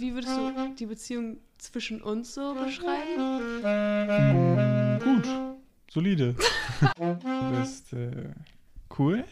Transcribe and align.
wie 0.00 0.14
würdest 0.14 0.36
du 0.36 0.74
die 0.78 0.86
Beziehung 0.86 1.38
zwischen 1.58 2.00
uns 2.02 2.34
so 2.34 2.54
beschreiben? 2.54 3.60
Gut, 5.02 5.28
solide. 5.90 6.34
du 6.96 7.58
bist 7.58 7.92
äh, 7.92 8.32
cool. 8.98 9.24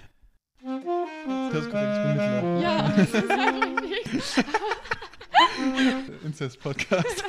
Das 0.62 1.64
ist 1.64 1.70
korrekt, 1.70 1.96
ich 1.96 2.02
bin 2.02 2.10
Mittler. 2.12 2.60
Ja, 2.60 2.88
das 2.96 3.14
ist 3.14 3.30
richtig. 3.30 4.44
Incest-Podcast. 6.24 7.24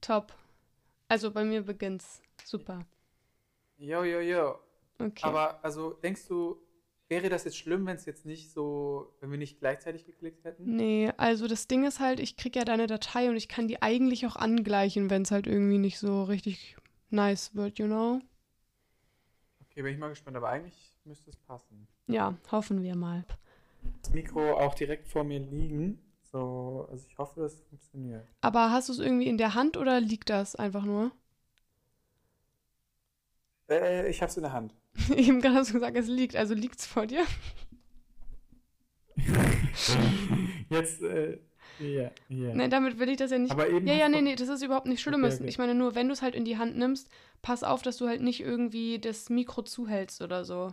Top. 0.00 0.32
Also 1.08 1.30
bei 1.30 1.44
mir 1.44 1.62
beginnt's. 1.62 2.20
Super. 2.44 2.84
Jo, 3.78 4.04
jo, 4.04 4.20
jo. 4.20 4.58
Okay. 4.98 5.22
Aber 5.22 5.64
also 5.64 5.94
denkst 5.94 6.26
du, 6.28 6.60
wäre 7.10 7.28
das 7.28 7.44
jetzt 7.44 7.58
schlimm, 7.58 7.84
wenn 7.86 7.96
es 7.96 8.06
jetzt 8.06 8.24
nicht 8.24 8.52
so, 8.52 9.12
wenn 9.20 9.32
wir 9.32 9.38
nicht 9.38 9.58
gleichzeitig 9.58 10.06
geklickt 10.06 10.44
hätten? 10.44 10.76
Nee, 10.76 11.12
also 11.16 11.48
das 11.48 11.66
Ding 11.66 11.84
ist 11.84 11.98
halt, 11.98 12.20
ich 12.20 12.36
krieg 12.36 12.54
ja 12.54 12.64
deine 12.64 12.86
Datei 12.86 13.28
und 13.28 13.36
ich 13.36 13.48
kann 13.48 13.66
die 13.68 13.82
eigentlich 13.82 14.26
auch 14.26 14.36
angleichen, 14.36 15.10
wenn 15.10 15.22
es 15.22 15.32
halt 15.32 15.48
irgendwie 15.48 15.78
nicht 15.78 15.98
so 15.98 16.22
richtig 16.22 16.76
nice 17.10 17.54
wird, 17.54 17.80
you 17.80 17.86
know? 17.86 18.20
Okay, 19.60 19.82
bin 19.82 19.92
ich 19.92 19.98
mal 19.98 20.08
gespannt, 20.08 20.36
aber 20.36 20.48
eigentlich 20.48 20.96
müsste 21.04 21.30
es 21.30 21.36
passen. 21.36 21.88
Ja, 22.06 22.36
hoffen 22.52 22.82
wir 22.82 22.94
mal. 22.94 23.24
Das 24.02 24.12
Mikro 24.12 24.52
auch 24.58 24.74
direkt 24.74 25.08
vor 25.08 25.24
mir 25.24 25.40
liegen. 25.40 25.98
So, 26.22 26.86
also 26.88 27.04
ich 27.08 27.18
hoffe, 27.18 27.40
das 27.40 27.60
funktioniert. 27.62 28.24
Aber 28.40 28.70
hast 28.70 28.88
du 28.88 28.92
es 28.92 29.00
irgendwie 29.00 29.26
in 29.26 29.36
der 29.36 29.54
Hand 29.54 29.76
oder 29.76 30.00
liegt 30.00 30.30
das 30.30 30.54
einfach 30.54 30.84
nur? 30.84 31.10
Äh, 33.68 34.08
ich 34.08 34.22
hab's 34.22 34.36
in 34.36 34.44
der 34.44 34.52
Hand. 34.52 34.74
Eben 35.16 35.40
gerade 35.40 35.64
du 35.64 35.72
gesagt, 35.72 35.96
es 35.96 36.06
liegt, 36.08 36.36
also 36.36 36.54
liegt's 36.54 36.86
vor 36.86 37.06
dir? 37.06 37.24
Jetzt, 40.68 41.02
äh, 41.02 41.38
ja, 41.78 42.10
ja. 42.28 42.54
Nein, 42.54 42.70
damit 42.70 42.98
will 42.98 43.08
ich 43.08 43.16
das 43.16 43.30
ja 43.30 43.38
nicht. 43.38 43.52
Aber 43.52 43.68
eben 43.68 43.86
Ja, 43.86 43.94
ja, 43.94 44.08
nee, 44.08 44.20
nee, 44.20 44.34
das 44.36 44.48
ist 44.48 44.62
überhaupt 44.62 44.86
nicht 44.86 45.00
schlimm. 45.00 45.24
Okay, 45.24 45.34
okay. 45.34 45.48
Ich 45.48 45.58
meine 45.58 45.74
nur, 45.74 45.94
wenn 45.94 46.08
du 46.08 46.12
es 46.12 46.22
halt 46.22 46.34
in 46.34 46.44
die 46.44 46.58
Hand 46.58 46.76
nimmst, 46.76 47.08
pass 47.42 47.62
auf, 47.62 47.82
dass 47.82 47.96
du 47.96 48.06
halt 48.06 48.20
nicht 48.20 48.40
irgendwie 48.40 48.98
das 48.98 49.30
Mikro 49.30 49.62
zuhältst 49.62 50.20
oder 50.20 50.44
so. 50.44 50.70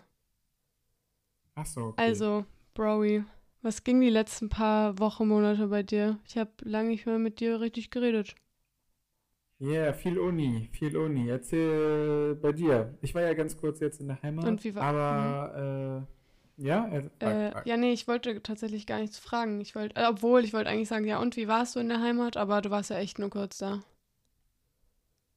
Ach 1.55 1.65
so, 1.65 1.81
okay. 1.85 2.01
Also, 2.01 2.45
Browy, 2.73 3.23
was 3.61 3.83
ging 3.83 4.01
die 4.01 4.09
letzten 4.09 4.49
paar 4.49 4.99
Wochen, 4.99 5.27
Monate 5.27 5.67
bei 5.67 5.81
dir? 5.81 6.19
Ich 6.27 6.37
habe 6.37 6.51
lange 6.61 6.89
nicht 6.89 7.05
mehr 7.05 7.19
mit 7.19 7.39
dir 7.39 7.61
richtig 7.61 7.89
geredet. 7.89 8.35
Ja, 9.59 9.91
viel 9.93 10.19
Uni, 10.19 10.69
viel 10.71 10.95
Uni. 10.95 11.29
Erzähl 11.29 12.35
bei 12.35 12.51
dir. 12.51 12.95
Ich 13.01 13.15
war 13.15 13.23
ja 13.23 13.33
ganz 13.33 13.57
kurz 13.57 13.79
jetzt 13.79 13.99
in 13.99 14.07
der 14.07 14.21
Heimat. 14.21 14.45
Und 14.45 14.63
wie 14.63 14.75
war- 14.75 14.83
Aber, 14.83 16.05
äh, 16.57 16.63
ja, 16.63 16.87
er, 16.87 17.51
Äh, 17.55 17.67
ja, 17.69 17.77
nee, 17.77 17.91
ich 17.91 18.07
wollte 18.07 18.41
tatsächlich 18.43 18.85
gar 18.85 18.99
nichts 18.99 19.17
fragen. 19.17 19.59
Ich 19.61 19.73
wollte, 19.75 19.95
äh, 19.99 20.05
obwohl, 20.07 20.43
ich 20.43 20.53
wollte 20.53 20.69
eigentlich 20.69 20.87
sagen, 20.89 21.05
ja, 21.05 21.19
und 21.19 21.35
wie 21.37 21.47
warst 21.47 21.75
du 21.75 21.79
in 21.79 21.89
der 21.89 22.01
Heimat? 22.01 22.37
Aber 22.37 22.61
du 22.61 22.69
warst 22.69 22.89
ja 22.91 22.97
echt 22.97 23.17
nur 23.19 23.29
kurz 23.29 23.57
da. 23.57 23.81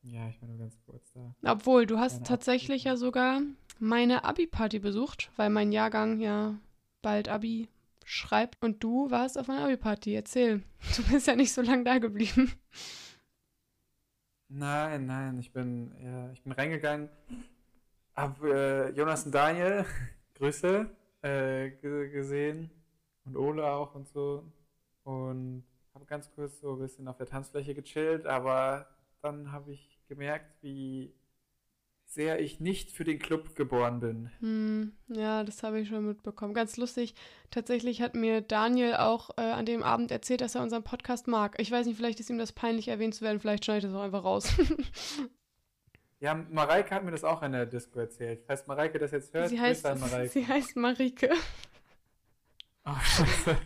ja, 0.02 0.28
ich 0.28 0.40
war 0.40 0.48
nur 0.48 0.58
ganz 0.58 0.78
kurz 0.86 1.12
da. 1.12 1.34
Obwohl, 1.52 1.86
du 1.86 1.98
hast 1.98 2.14
Keine 2.16 2.24
tatsächlich 2.24 2.84
ja 2.84 2.96
sogar 2.96 3.40
meine 3.78 4.24
Abi-Party 4.24 4.78
besucht, 4.80 5.30
weil 5.36 5.50
mein 5.50 5.72
Jahrgang 5.72 6.20
ja 6.20 6.58
bald 7.02 7.28
Abi 7.28 7.68
schreibt. 8.04 8.62
Und 8.62 8.82
du 8.82 9.10
warst 9.10 9.38
auf 9.38 9.46
meiner 9.48 9.64
Abi-Party. 9.64 10.14
Erzähl. 10.14 10.62
Du 10.96 11.02
bist 11.10 11.26
ja 11.26 11.36
nicht 11.36 11.52
so 11.52 11.60
lange 11.62 11.84
da 11.84 11.98
geblieben. 11.98 12.52
Nein, 14.50 15.06
nein, 15.06 15.38
ich 15.38 15.52
bin, 15.52 15.94
ja, 16.02 16.30
ich 16.32 16.42
bin 16.42 16.52
reingegangen, 16.52 17.08
hab 18.14 18.42
äh, 18.42 18.90
Jonas 18.90 19.24
und 19.26 19.34
Daniel, 19.34 19.84
Grüße, 20.34 20.88
äh, 21.22 21.70
ge- 21.70 22.10
gesehen. 22.10 22.70
Und 23.24 23.36
Ole 23.36 23.64
auch 23.66 23.94
und 23.94 24.08
so. 24.08 24.44
Und 25.04 25.64
habe 25.94 26.04
ganz 26.06 26.30
kurz 26.32 26.60
so 26.60 26.72
ein 26.74 26.78
bisschen 26.80 27.06
auf 27.08 27.16
der 27.16 27.26
Tanzfläche 27.26 27.74
gechillt, 27.74 28.26
aber 28.26 28.86
dann 29.22 29.52
habe 29.52 29.72
ich 29.72 30.00
gemerkt, 30.08 30.50
wie 30.62 31.14
sehr 32.10 32.40
ich 32.40 32.58
nicht 32.58 32.90
für 32.90 33.04
den 33.04 33.20
Club 33.20 33.54
geboren 33.54 34.00
bin. 34.00 34.30
Hm, 34.40 34.92
ja, 35.08 35.44
das 35.44 35.62
habe 35.62 35.78
ich 35.78 35.88
schon 35.88 36.04
mitbekommen. 36.04 36.54
Ganz 36.54 36.76
lustig. 36.76 37.14
Tatsächlich 37.52 38.02
hat 38.02 38.16
mir 38.16 38.40
Daniel 38.40 38.96
auch 38.96 39.30
äh, 39.36 39.42
an 39.42 39.64
dem 39.64 39.84
Abend 39.84 40.10
erzählt, 40.10 40.40
dass 40.40 40.56
er 40.56 40.62
unseren 40.62 40.82
Podcast 40.82 41.28
mag. 41.28 41.54
Ich 41.58 41.70
weiß 41.70 41.86
nicht, 41.86 41.96
vielleicht 41.96 42.18
ist 42.18 42.28
ihm 42.28 42.38
das 42.38 42.50
peinlich 42.50 42.88
erwähnt 42.88 43.14
zu 43.14 43.22
werden. 43.22 43.38
Vielleicht 43.38 43.64
schneide 43.64 43.78
ich 43.78 43.84
das 43.84 43.94
auch 43.94 44.04
einfach 44.04 44.24
raus. 44.24 44.52
Ja, 46.22 46.34
Mareike 46.34 46.94
hat 46.94 47.02
mir 47.02 47.12
das 47.12 47.24
auch 47.24 47.42
in 47.42 47.52
der 47.52 47.64
Disco 47.64 47.98
erzählt. 47.98 48.42
Falls 48.46 48.66
Mareike 48.66 48.98
das 48.98 49.10
jetzt 49.10 49.32
hört, 49.32 49.48
sie, 49.48 49.58
heißt, 49.58 49.86
an 49.86 50.00
Mareike. 50.00 50.28
sie 50.28 50.46
heißt 50.46 50.76
Marike. 50.76 51.30
Oh, 52.84 52.94
scheiße. 53.00 53.56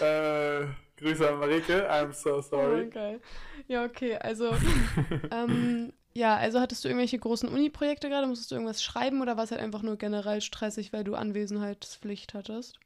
äh, 0.04 0.66
Grüße 0.96 1.28
an 1.28 1.38
Marike, 1.38 1.88
I'm 1.90 2.12
so 2.12 2.36
Oh, 2.36 2.40
sorry. 2.40 2.90
geil. 2.90 3.20
Ja, 3.68 3.84
okay. 3.84 4.16
Also, 4.16 4.52
ähm, 5.30 5.92
ja, 6.14 6.36
also 6.36 6.60
hattest 6.60 6.84
du 6.84 6.88
irgendwelche 6.88 7.18
großen 7.18 7.48
Uni-Projekte 7.48 8.08
gerade? 8.08 8.26
Musstest 8.26 8.50
du 8.50 8.54
irgendwas 8.56 8.82
schreiben 8.82 9.20
oder 9.22 9.36
war 9.36 9.44
es 9.44 9.50
halt 9.50 9.60
einfach 9.60 9.82
nur 9.82 9.96
generell 9.98 10.40
stressig, 10.40 10.92
weil 10.92 11.04
du 11.04 11.14
Anwesenheitspflicht 11.14 12.34
hattest? 12.34 12.78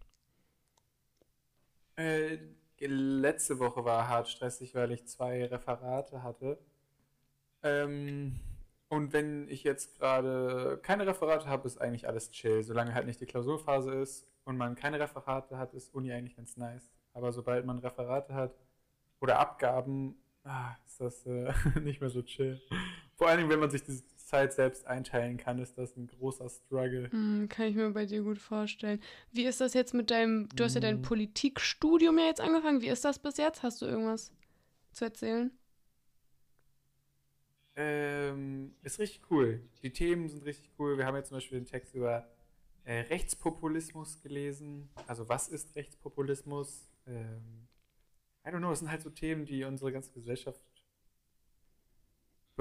Äh, 1.97 2.39
letzte 2.81 3.59
Woche 3.61 3.85
war 3.85 4.09
hart 4.09 4.29
stressig, 4.29 4.75
weil 4.75 4.91
ich 4.93 5.07
zwei 5.07 5.45
Referate 5.47 6.23
hatte. 6.23 6.59
Ähm, 7.63 8.41
und 8.89 9.13
wenn 9.13 9.49
ich 9.49 9.65
jetzt 9.65 9.99
gerade 9.99 10.79
keine 10.83 11.07
Referate 11.07 11.47
habe, 11.47 11.67
ist 11.67 11.81
eigentlich 11.81 12.09
alles 12.09 12.31
chill. 12.31 12.63
Solange 12.63 12.95
halt 12.95 13.07
nicht 13.07 13.21
die 13.21 13.27
Klausurphase 13.27 13.93
ist 13.95 14.27
und 14.45 14.57
man 14.57 14.75
keine 14.75 14.99
Referate 14.99 15.59
hat, 15.59 15.75
ist 15.75 15.95
Uni 15.95 16.13
eigentlich 16.13 16.37
ganz 16.37 16.57
nice. 16.57 16.91
Aber 17.13 17.33
sobald 17.33 17.67
man 17.67 17.79
Referate 17.79 18.35
hat 18.35 18.55
oder 19.21 19.39
Abgaben, 19.39 20.17
ah, 20.45 20.75
ist 20.87 21.01
das 21.01 21.27
äh, 21.27 21.53
nicht 21.81 22.01
mehr 22.01 22.11
so 22.11 22.23
chill. 22.23 22.61
Vor 23.17 23.29
allen 23.29 23.39
Dingen, 23.39 23.51
wenn 23.51 23.61
man 23.61 23.71
sich 23.71 23.83
die 23.83 24.03
Zeit 24.17 24.53
selbst 24.53 24.87
einteilen 24.87 25.37
kann, 25.37 25.59
ist 25.59 25.77
das 25.79 25.97
ein 25.97 26.07
großer 26.09 26.49
Struggle. 26.49 27.11
Hm, 27.11 27.49
kann 27.49 27.67
ich 27.67 27.75
mir 27.75 27.91
bei 27.91 28.07
dir 28.07 28.23
gut 28.23 28.39
vorstellen. 28.39 29.01
Wie 29.33 29.45
ist 29.45 29.61
das 29.61 29.75
jetzt 29.75 29.95
mit 29.95 30.11
deinem, 30.11 30.49
du 30.55 30.65
hast 30.65 30.75
ja 30.75 30.81
dein 30.81 30.99
Mhm. 30.99 31.03
Politikstudium 31.03 32.19
ja 32.19 32.27
jetzt 32.27 32.41
angefangen. 32.41 32.83
Wie 32.83 32.89
ist 32.89 33.05
das 33.05 33.19
bis 33.19 33.37
jetzt? 33.37 33.63
Hast 33.63 33.83
du 33.83 33.87
irgendwas 33.87 34.33
zu 34.93 35.05
erzählen? 35.07 35.51
Ähm, 37.77 38.75
ist 38.83 38.99
richtig 38.99 39.23
cool. 39.31 39.61
Die 39.83 39.93
Themen 39.93 40.29
sind 40.29 40.45
richtig 40.45 40.71
cool. 40.79 40.99
Wir 40.99 41.07
haben 41.07 41.17
jetzt 41.17 41.29
zum 41.29 41.37
Beispiel 41.37 41.59
den 41.59 41.67
Text 41.67 41.95
über 41.95 42.29
äh, 42.85 43.01
Rechtspopulismus 43.03 44.21
gelesen. 44.23 44.91
Also 45.07 45.29
was 45.29 45.49
ist 45.49 45.75
Rechtspopulismus? 45.77 46.90
Ähm, 47.11 47.67
I 48.47 48.51
don't 48.51 48.59
know, 48.59 48.73
es 48.73 48.79
sind 48.79 48.91
halt 48.91 49.03
so 49.03 49.11
Themen, 49.11 49.45
die 49.45 49.65
unsere 49.65 49.93
ganze 49.93 50.13
Gesellschaft 50.13 50.61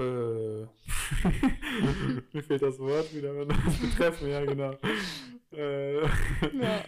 Mir 0.00 0.68
fehlt 2.42 2.62
das 2.62 2.78
Wort 2.78 3.14
wieder, 3.14 3.36
wenn 3.36 3.48
das 3.48 3.78
betreffen, 3.78 4.30
ja 4.30 4.44
genau. 4.44 4.74
Äh, 5.52 6.02
Ja. 6.02 6.84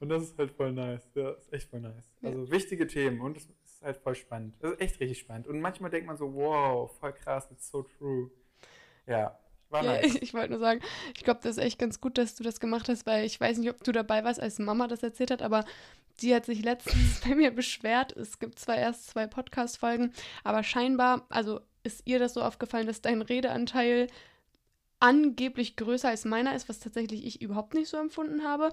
Und 0.00 0.08
das 0.10 0.24
ist 0.24 0.38
halt 0.38 0.50
voll 0.50 0.72
nice. 0.72 1.08
Ja, 1.14 1.30
ist 1.30 1.52
echt 1.52 1.70
voll 1.70 1.80
nice. 1.80 2.12
Ja. 2.20 2.28
Also 2.30 2.50
wichtige 2.50 2.86
Themen 2.86 3.20
und 3.20 3.36
es 3.36 3.44
ist 3.64 3.82
halt 3.82 3.96
voll 3.96 4.14
spannend. 4.14 4.54
Das 4.60 4.72
ist 4.72 4.80
echt 4.80 5.00
richtig 5.00 5.18
spannend. 5.20 5.46
Und 5.46 5.60
manchmal 5.60 5.90
denkt 5.90 6.06
man 6.06 6.16
so, 6.18 6.34
wow, 6.34 6.90
voll 6.98 7.12
krass, 7.14 7.48
it's 7.50 7.70
so 7.70 7.82
true. 7.82 8.30
Ja, 9.06 9.38
war 9.70 9.84
Ja, 9.84 9.92
nice. 9.92 10.16
ich, 10.16 10.22
ich 10.22 10.34
wollte 10.34 10.50
nur 10.50 10.58
sagen, 10.58 10.80
ich 11.16 11.24
glaube, 11.24 11.40
das 11.42 11.56
ist 11.56 11.62
echt 11.62 11.78
ganz 11.78 12.00
gut, 12.00 12.18
dass 12.18 12.34
du 12.34 12.42
das 12.42 12.60
gemacht 12.60 12.88
hast, 12.88 13.06
weil 13.06 13.24
ich 13.24 13.40
weiß 13.40 13.58
nicht, 13.58 13.70
ob 13.70 13.82
du 13.84 13.92
dabei 13.92 14.22
warst, 14.24 14.40
als 14.40 14.58
Mama 14.58 14.86
das 14.86 15.02
erzählt 15.02 15.30
hat, 15.30 15.40
aber 15.40 15.64
die 16.20 16.34
hat 16.34 16.46
sich 16.46 16.62
letztens 16.62 17.20
bei 17.26 17.34
mir 17.34 17.50
beschwert. 17.50 18.16
Es 18.16 18.38
gibt 18.38 18.58
zwar 18.58 18.76
erst 18.76 19.08
zwei 19.08 19.26
Podcast-Folgen, 19.26 20.12
aber 20.44 20.62
scheinbar, 20.62 21.26
also 21.28 21.60
ist 21.82 22.02
ihr 22.04 22.18
das 22.18 22.34
so 22.34 22.42
aufgefallen, 22.42 22.86
dass 22.86 23.00
dein 23.00 23.22
Redeanteil 23.22 24.08
angeblich 24.98 25.76
größer 25.76 26.08
als 26.08 26.24
meiner 26.24 26.54
ist, 26.54 26.68
was 26.68 26.80
tatsächlich 26.80 27.26
ich 27.26 27.42
überhaupt 27.42 27.74
nicht 27.74 27.88
so 27.88 27.96
empfunden 27.96 28.44
habe. 28.44 28.72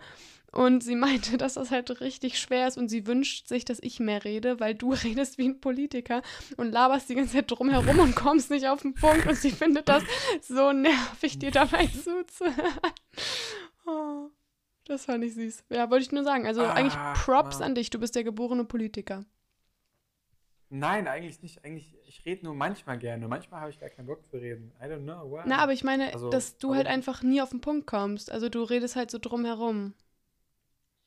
Und 0.51 0.83
sie 0.83 0.95
meinte, 0.95 1.37
dass 1.37 1.55
das 1.55 1.71
halt 1.71 2.01
richtig 2.01 2.39
schwer 2.39 2.67
ist 2.67 2.77
und 2.77 2.89
sie 2.89 3.07
wünscht 3.07 3.47
sich, 3.47 3.65
dass 3.65 3.79
ich 3.81 3.99
mehr 3.99 4.23
rede, 4.23 4.59
weil 4.59 4.75
du 4.75 4.93
redest 5.03 5.37
wie 5.37 5.49
ein 5.49 5.59
Politiker 5.59 6.21
und 6.57 6.71
laberst 6.71 7.09
die 7.09 7.15
ganze 7.15 7.33
Zeit 7.33 7.51
drumherum 7.51 7.99
und 7.99 8.15
kommst 8.15 8.49
nicht 8.49 8.67
auf 8.67 8.81
den 8.81 8.93
Punkt 8.93 9.27
und 9.27 9.35
sie 9.35 9.51
findet 9.51 9.89
das 9.89 10.03
so 10.41 10.71
nervig, 10.71 11.39
dir 11.39 11.51
dabei 11.51 11.87
zuzuhören. 11.87 12.93
Oh, 13.85 14.29
das 14.85 15.05
fand 15.05 15.23
ich 15.23 15.33
süß. 15.33 15.63
Ja, 15.69 15.89
wollte 15.89 16.03
ich 16.03 16.11
nur 16.11 16.23
sagen. 16.23 16.45
Also 16.45 16.65
eigentlich 16.65 16.93
Ach, 16.95 17.23
Props 17.23 17.59
Mann. 17.59 17.69
an 17.69 17.75
dich. 17.75 17.89
Du 17.89 17.99
bist 17.99 18.15
der 18.15 18.23
geborene 18.23 18.65
Politiker. 18.65 19.25
Nein, 20.69 21.07
eigentlich 21.07 21.41
nicht. 21.43 21.63
Eigentlich, 21.63 21.95
ich 22.07 22.25
rede 22.25 22.45
nur 22.45 22.55
manchmal 22.55 22.97
gerne. 22.97 23.27
Manchmal 23.27 23.61
habe 23.61 23.69
ich 23.69 23.79
gar 23.79 23.89
keinen 23.89 24.07
Bock 24.07 24.27
zu 24.27 24.37
reden. 24.37 24.71
I 24.81 24.85
don't 24.85 25.03
know. 25.03 25.31
Why. 25.31 25.43
Na, 25.45 25.59
aber 25.59 25.73
ich 25.73 25.83
meine, 25.83 26.11
Also, 26.13 26.29
dass 26.29 26.57
du 26.57 26.73
halt 26.73 26.85
warum? 26.85 26.95
einfach 26.95 27.21
nie 27.21 27.41
auf 27.41 27.51
den 27.51 27.61
Punkt 27.61 27.85
kommst. 27.85 28.31
Also 28.31 28.49
du 28.49 28.63
redest 28.63 28.95
halt 28.95 29.11
so 29.11 29.19
drumherum. 29.19 29.93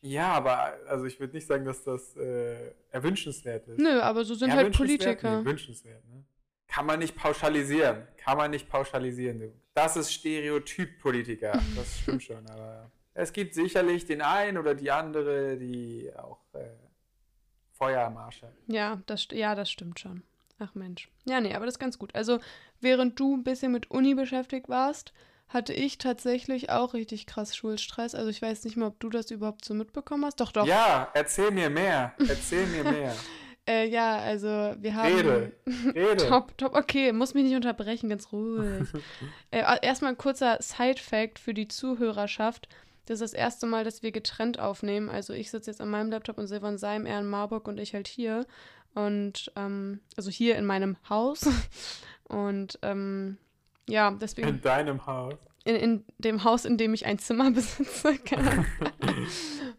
Ja, 0.03 0.33
aber 0.35 0.75
also 0.89 1.05
ich 1.07 1.19
würde 1.19 1.35
nicht 1.35 1.47
sagen, 1.49 1.65
dass 1.65 1.83
das 1.83 2.15
äh, 2.17 2.73
erwünschenswert 2.91 3.67
ist. 3.67 3.79
Nö, 3.81 4.01
aber 4.01 4.25
so 4.25 4.35
sind 4.35 4.53
halt? 4.53 4.77
Politiker. 4.77 5.41
Nee, 5.41 5.47
wünschenswert, 5.47 6.05
ne? 6.07 6.25
kann 6.69 6.85
man 6.87 6.99
nicht 6.99 7.17
pauschalisieren. 7.17 8.07
Kann 8.19 8.37
man 8.37 8.51
nicht 8.51 8.69
pauschalisieren. 8.69 9.41
Du. 9.41 9.53
Das 9.75 9.97
ist 9.97 10.13
Stereotyp-Politiker. 10.13 11.59
Das 11.75 11.99
stimmt 12.01 12.23
schon. 12.23 12.47
Aber 12.49 12.91
es 13.17 13.33
gibt 13.33 13.55
sicherlich 13.55 14.05
den 14.05 14.21
einen 14.21 14.59
oder 14.59 14.75
die 14.75 14.91
andere, 14.91 15.57
die 15.57 16.11
auch 16.17 16.41
äh, 16.53 16.69
Feuer 17.73 18.07
am 18.07 18.17
Arsch 18.19 18.43
hat. 18.43 18.53
Ja 18.67 19.01
das, 19.07 19.29
ja, 19.33 19.55
das 19.55 19.71
stimmt 19.71 19.99
schon. 19.99 20.23
Ach 20.59 20.75
Mensch. 20.75 21.09
Ja, 21.25 21.41
nee, 21.41 21.55
aber 21.55 21.67
das 21.67 21.75
ist 21.75 21.79
ganz 21.79 21.99
gut. 21.99 22.15
Also, 22.15 22.41
während 22.81 23.19
du 23.19 23.37
ein 23.37 23.45
bisschen 23.45 23.73
mit 23.73 23.91
Uni 23.91 24.15
beschäftigt 24.15 24.69
warst, 24.69 25.13
hatte 25.49 25.73
ich 25.73 25.99
tatsächlich 25.99 26.71
auch 26.71 26.95
richtig 26.95 27.27
krass 27.27 27.57
Schulstress. 27.57 28.15
Also 28.15 28.31
ich 28.31 28.43
weiß 28.43 28.65
nicht 28.65 28.77
mehr, 28.77 28.89
ob 28.89 28.99
du 29.01 29.09
das 29.09 29.31
überhaupt 29.31 29.65
so 29.65 29.75
mitbekommen 29.75 30.25
hast. 30.25 30.41
Doch, 30.41 30.53
doch. 30.53 30.67
Ja, 30.67 31.09
erzähl 31.15 31.51
mir 31.51 31.71
mehr. 31.71 32.15
Erzähl 32.19 32.67
mir 32.67 32.85
mehr. 32.85 33.15
Äh, 33.69 33.89
ja, 33.89 34.19
also 34.19 34.47
wir 34.47 34.95
haben. 34.95 35.13
Rede. 35.13 35.53
Rede. 35.93 36.17
Top, 36.29 36.57
top, 36.57 36.77
okay, 36.77 37.13
muss 37.13 37.35
mich 37.35 37.43
nicht 37.43 37.57
unterbrechen, 37.57 38.09
ganz 38.09 38.31
ruhig. 38.31 38.87
äh, 39.51 39.65
erstmal 39.83 40.13
ein 40.13 40.17
kurzer 40.17 40.59
Side-Fact 40.61 41.41
für 41.41 41.53
die 41.53 41.67
Zuhörerschaft. 41.67 42.69
Das 43.07 43.21
ist 43.21 43.33
das 43.33 43.39
erste 43.39 43.67
Mal, 43.67 43.85
dass 43.85 44.03
wir 44.03 44.13
getrennt 44.13 44.59
aufnehmen. 44.59 45.09
Also 45.09 45.33
ich 45.33 45.51
sitze 45.51 45.71
jetzt 45.71 45.81
an 45.81 45.89
meinem 45.89 46.11
Laptop 46.11 46.39
und 46.39 46.49
Silvan 46.49 46.77
Seim, 46.77 47.07
er 47.07 47.21
in 47.21 47.27
Marburg 47.27 47.67
und 47.69 47.79
ich 47.79 47.95
halt 47.95 48.09
hier. 48.09 48.47
Und 48.95 49.53
ähm, 49.57 50.01
also 50.17 50.31
hier 50.31 50.57
in 50.57 50.67
meinem 50.67 50.97
Haus. 51.09 51.49
Und 52.29 52.79
ähm, 52.83 53.39
ja, 53.89 54.11
deswegen. 54.11 54.49
In 54.49 54.61
deinem 54.61 55.07
Haus. 55.07 55.35
In, 55.65 55.77
in 55.77 56.05
dem 56.19 56.43
Haus, 56.43 56.65
in 56.65 56.77
dem 56.77 56.93
ich 56.93 57.07
ein 57.07 57.21
Zimmer 57.21 57.51
besitze. 57.53 58.19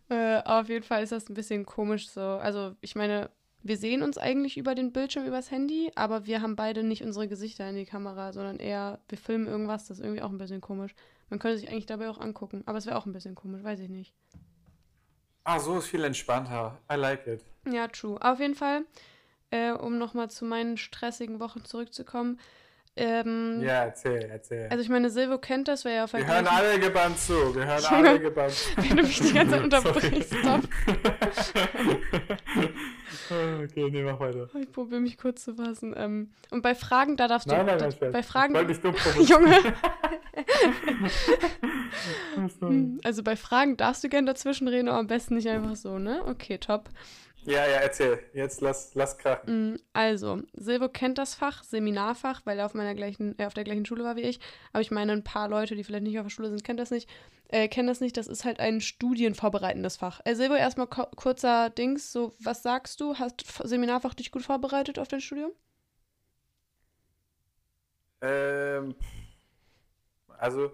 äh, 0.09 0.41
auf 0.44 0.69
jeden 0.69 0.85
Fall 0.85 1.03
ist 1.03 1.12
das 1.12 1.29
ein 1.29 1.33
bisschen 1.33 1.65
komisch 1.65 2.09
so. 2.09 2.21
Also 2.21 2.74
ich 2.79 2.95
meine, 2.95 3.29
wir 3.63 3.77
sehen 3.77 4.03
uns 4.03 4.18
eigentlich 4.18 4.57
über 4.57 4.75
den 4.75 4.94
Bildschirm, 4.94 5.25
übers 5.25 5.51
Handy, 5.51 5.91
aber 5.95 6.25
wir 6.25 6.41
haben 6.41 6.56
beide 6.56 6.83
nicht 6.83 7.03
unsere 7.03 7.27
Gesichter 7.27 7.69
in 7.69 7.75
die 7.75 7.85
Kamera, 7.85 8.31
sondern 8.31 8.59
eher, 8.59 9.00
wir 9.09 9.18
filmen 9.18 9.47
irgendwas, 9.47 9.88
das 9.88 9.97
ist 9.97 10.03
irgendwie 10.03 10.21
auch 10.21 10.29
ein 10.29 10.38
bisschen 10.38 10.62
komisch. 10.62 10.94
Man 11.29 11.39
könnte 11.39 11.57
sich 11.57 11.69
eigentlich 11.69 11.85
dabei 11.85 12.09
auch 12.09 12.19
angucken, 12.19 12.63
aber 12.65 12.77
es 12.77 12.85
wäre 12.85 12.97
auch 12.97 13.06
ein 13.06 13.13
bisschen 13.13 13.35
komisch, 13.35 13.63
weiß 13.63 13.79
ich 13.81 13.89
nicht. 13.89 14.13
Ah, 15.44 15.59
so 15.59 15.77
ist 15.77 15.88
viel 15.88 16.03
entspannter. 16.03 16.77
I 16.91 16.95
like 16.95 17.27
it. 17.27 17.45
Ja, 17.65 17.88
true. 17.88 18.18
Auf 18.21 18.39
jeden 18.39 18.56
Fall, 18.56 18.85
äh, 19.50 19.71
um 19.71 19.97
nochmal 19.97 20.29
zu 20.29 20.45
meinen 20.45 20.77
stressigen 20.77 21.39
Wochen 21.39 21.63
zurückzukommen. 21.63 22.39
Ähm, 23.00 23.62
ja, 23.62 23.84
erzähl, 23.84 24.28
erzähl. 24.32 24.68
Also 24.70 24.82
ich 24.82 24.90
meine, 24.90 25.10
Silvo 25.12 25.38
kennt 25.38 25.68
das, 25.68 25.86
weil 25.86 25.94
er 25.94 26.06
auf 26.06 26.14
Wir 26.14 26.26
hören 26.26 26.48
alle 26.48 26.80
gebannt 26.80 27.20
zu. 27.20 27.56
Wir 27.56 27.66
hören 27.66 27.84
Junge, 27.84 28.10
alle 28.10 28.20
gebannt 28.20 28.54
zu. 28.54 28.78
Wenn 28.78 28.98
du 28.98 29.04
mich 29.04 29.20
die 29.20 29.34
ganze 29.34 29.52
Zeit 29.52 29.64
unterbrichst, 29.64 30.36
stopp. 30.36 30.62
okay, 33.64 33.90
nee, 33.92 34.04
mach 34.04 34.20
weiter. 34.20 34.50
Ich 34.60 34.72
probiere 34.72 35.00
mich 35.00 35.18
kurz 35.18 35.44
zu 35.44 35.54
fassen. 35.56 35.94
Ähm, 35.96 36.32
und 36.50 36.64
bei 36.64 36.74
Fragen, 36.74 37.18
da 37.18 37.28
darfst 37.28 37.50
du... 37.50 37.56
Nein, 37.56 37.68
nein, 37.68 37.78
nein, 37.78 38.12
bei 38.12 38.24
Fragen... 38.24 38.56
Ich 38.70 38.80
dumm 38.80 38.96
Junge. 39.20 39.58
also 43.04 43.22
bei 43.24 43.36
Fragen 43.36 43.78
darfst 43.78 44.04
du 44.04 44.10
gerne 44.10 44.26
dazwischen 44.26 44.68
reden, 44.68 44.90
aber 44.90 44.98
am 44.98 45.08
besten 45.08 45.36
nicht 45.36 45.48
einfach 45.48 45.76
so, 45.76 46.00
ne? 46.00 46.24
Okay, 46.26 46.58
top. 46.58 46.90
Ja, 47.48 47.66
ja, 47.66 47.78
erzähl. 47.78 48.20
Jetzt 48.34 48.60
lass, 48.60 48.94
lass 48.94 49.18
krachen. 49.18 49.72
Mm, 49.72 49.78
also, 49.94 50.42
Silvo 50.52 50.90
kennt 50.90 51.18
das 51.18 51.34
Fach, 51.34 51.64
Seminarfach, 51.64 52.42
weil 52.44 52.60
er 52.60 52.66
auf 52.66 52.74
meiner 52.74 52.94
gleichen, 52.94 53.40
äh, 53.40 53.46
auf 53.46 53.54
der 53.54 53.64
gleichen 53.64 53.86
Schule 53.86 54.04
war 54.04 54.18
wie 54.18 54.24
ich. 54.24 54.42
Aber 54.74 54.82
ich 54.82 54.92
meine, 54.92 55.14
ein 55.14 55.24
paar 55.24 55.48
Leute, 55.48 55.74
die 55.74 55.86
vielleicht 55.86 56.04
nicht 56.04 56.20
auf 56.20 56.26
der 56.26 56.30
Schule 56.30 56.50
sind, 56.50 56.66
kennen 56.66 56.78
das 56.78 56.92
nicht. 56.92 57.10
Äh, 57.48 57.70
kennen 57.70 57.88
das 57.88 58.02
nicht. 58.02 58.18
Das 58.18 58.28
ist 58.28 58.44
halt 58.44 58.60
ein 58.60 58.82
studienvorbereitendes 58.82 59.96
Fach. 59.96 60.20
Äh, 60.26 60.36
Silvo, 60.36 60.56
erstmal 60.56 60.88
kurzer 60.88 61.70
Dings. 61.70 62.12
So, 62.12 62.34
was 62.42 62.64
sagst 62.64 63.00
du? 63.00 63.16
Hast 63.16 63.46
Seminarfach 63.64 64.14
dich 64.14 64.32
gut 64.32 64.44
vorbereitet 64.44 65.00
auf 65.00 65.08
dein 65.08 65.22
Studium? 65.22 65.52
Ähm, 68.20 68.94
also, 70.38 70.70